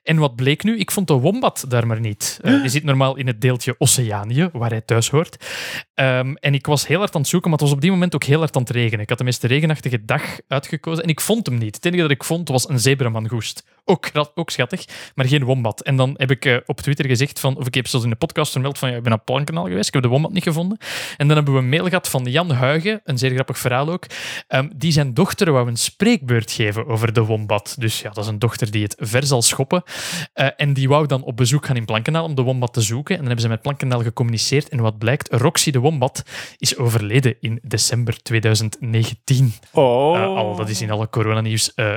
[0.03, 0.77] En wat bleek nu?
[0.77, 2.39] Ik vond de wombat daar maar niet.
[2.41, 5.45] Eh, die zit normaal in het deeltje Oceanië, waar hij thuis hoort.
[5.93, 8.15] Ehm, en ik was heel hard aan het zoeken, maar het was op die moment
[8.15, 8.99] ook heel hard aan het regenen.
[8.99, 11.75] Ik had de meest regenachtige dag uitgekozen en ik vond hem niet.
[11.75, 13.63] Het enige dat ik vond was een zebramangoest.
[13.85, 14.85] Ook, ook schattig,
[15.15, 15.81] maar geen wombat.
[15.81, 18.17] En dan heb ik eh, op Twitter gezegd, van, of ik heb zelfs in de
[18.17, 20.77] podcast vermeld van ja, ik ben naar Plankendaal geweest, ik heb de wombat niet gevonden.
[21.17, 24.05] En dan hebben we een mail gehad van Jan Huigen, een zeer grappig verhaal ook,
[24.47, 27.75] ehm, die zijn dochter wou een spreekbeurt geven over de wombat.
[27.79, 29.83] Dus ja, dat is een dochter die het ver zal schoppen.
[30.33, 33.15] Eh, en die wou dan op bezoek gaan in Plankendaal om de wombat te zoeken.
[33.15, 34.69] En dan hebben ze met Plankendaal gecommuniceerd.
[34.69, 36.23] En wat blijkt, Roxy de wombat
[36.57, 39.53] is overleden in december 2019.
[39.71, 40.17] Oh.
[40.17, 41.95] Eh, al, dat is in alle coronanieuws eh,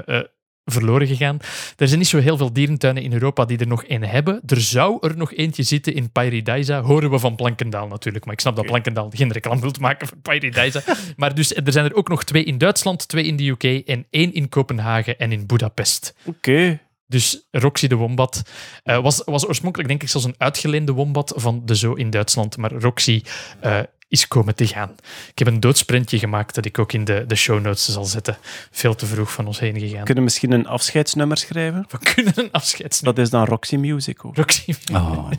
[0.67, 1.39] verloren gegaan.
[1.77, 4.41] Er zijn niet zo heel veel dierentuinen in Europa die er nog één hebben.
[4.47, 8.25] Er zou er nog eentje zitten in Paradise, horen we van Plankendaal natuurlijk.
[8.25, 10.83] Maar ik snap dat Plankendaal geen reclame wilt maken voor Paradise.
[11.17, 14.07] maar dus, er zijn er ook nog twee in Duitsland, twee in de UK en
[14.11, 16.15] één in Kopenhagen en in Budapest.
[16.25, 16.81] Oké.
[17.09, 18.43] Dus Roxy de Wombat
[18.83, 22.57] eh, was, was oorspronkelijk denk ik zelfs een uitgeleende wombat van de zoo in Duitsland,
[22.57, 23.23] maar Roxy
[23.61, 24.95] eh, is komen te gaan.
[25.31, 28.37] Ik heb een doodsprintje gemaakt dat ik ook in de, de show notes zal zetten.
[28.71, 30.05] Veel te vroeg van ons heen gegaan.
[30.05, 31.87] Kunnen we misschien een afscheidsnummer schrijven?
[31.89, 33.15] We kunnen een afscheidsnummer.
[33.15, 34.19] Dat is dan Roxy Music.
[34.19, 34.35] Hoor.
[34.35, 35.31] Roxy Oh.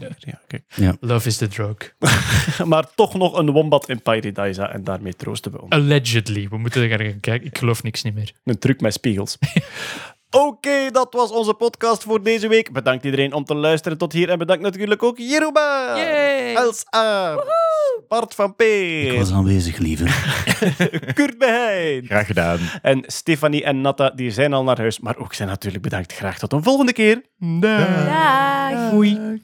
[0.76, 0.96] Ja.
[1.00, 1.76] Love is the drug.
[2.66, 5.72] maar toch nog een wombat in Paradise en daarmee troosten we ons.
[5.72, 6.48] Allegedly.
[6.50, 7.48] We moeten er gaan kijken.
[7.48, 8.32] Ik geloof niks niet meer.
[8.44, 9.38] Een truc met spiegels.
[10.32, 12.72] Oké, dat was onze podcast voor deze week.
[12.72, 14.30] Bedankt iedereen om te luisteren tot hier.
[14.30, 15.96] En bedankt natuurlijk ook Jeroba,
[16.56, 17.36] Elsa,
[18.08, 20.06] Bart van Peer, Ik was aanwezig, lieve.
[21.14, 22.60] Kurt Beheijn Graag gedaan.
[22.82, 24.10] en Stefanie en Natta.
[24.10, 26.14] Die zijn al naar huis, maar ook zijn natuurlijk bedankt.
[26.14, 27.22] Graag tot een volgende keer.
[27.60, 28.90] Dag.
[28.92, 29.42] Doei.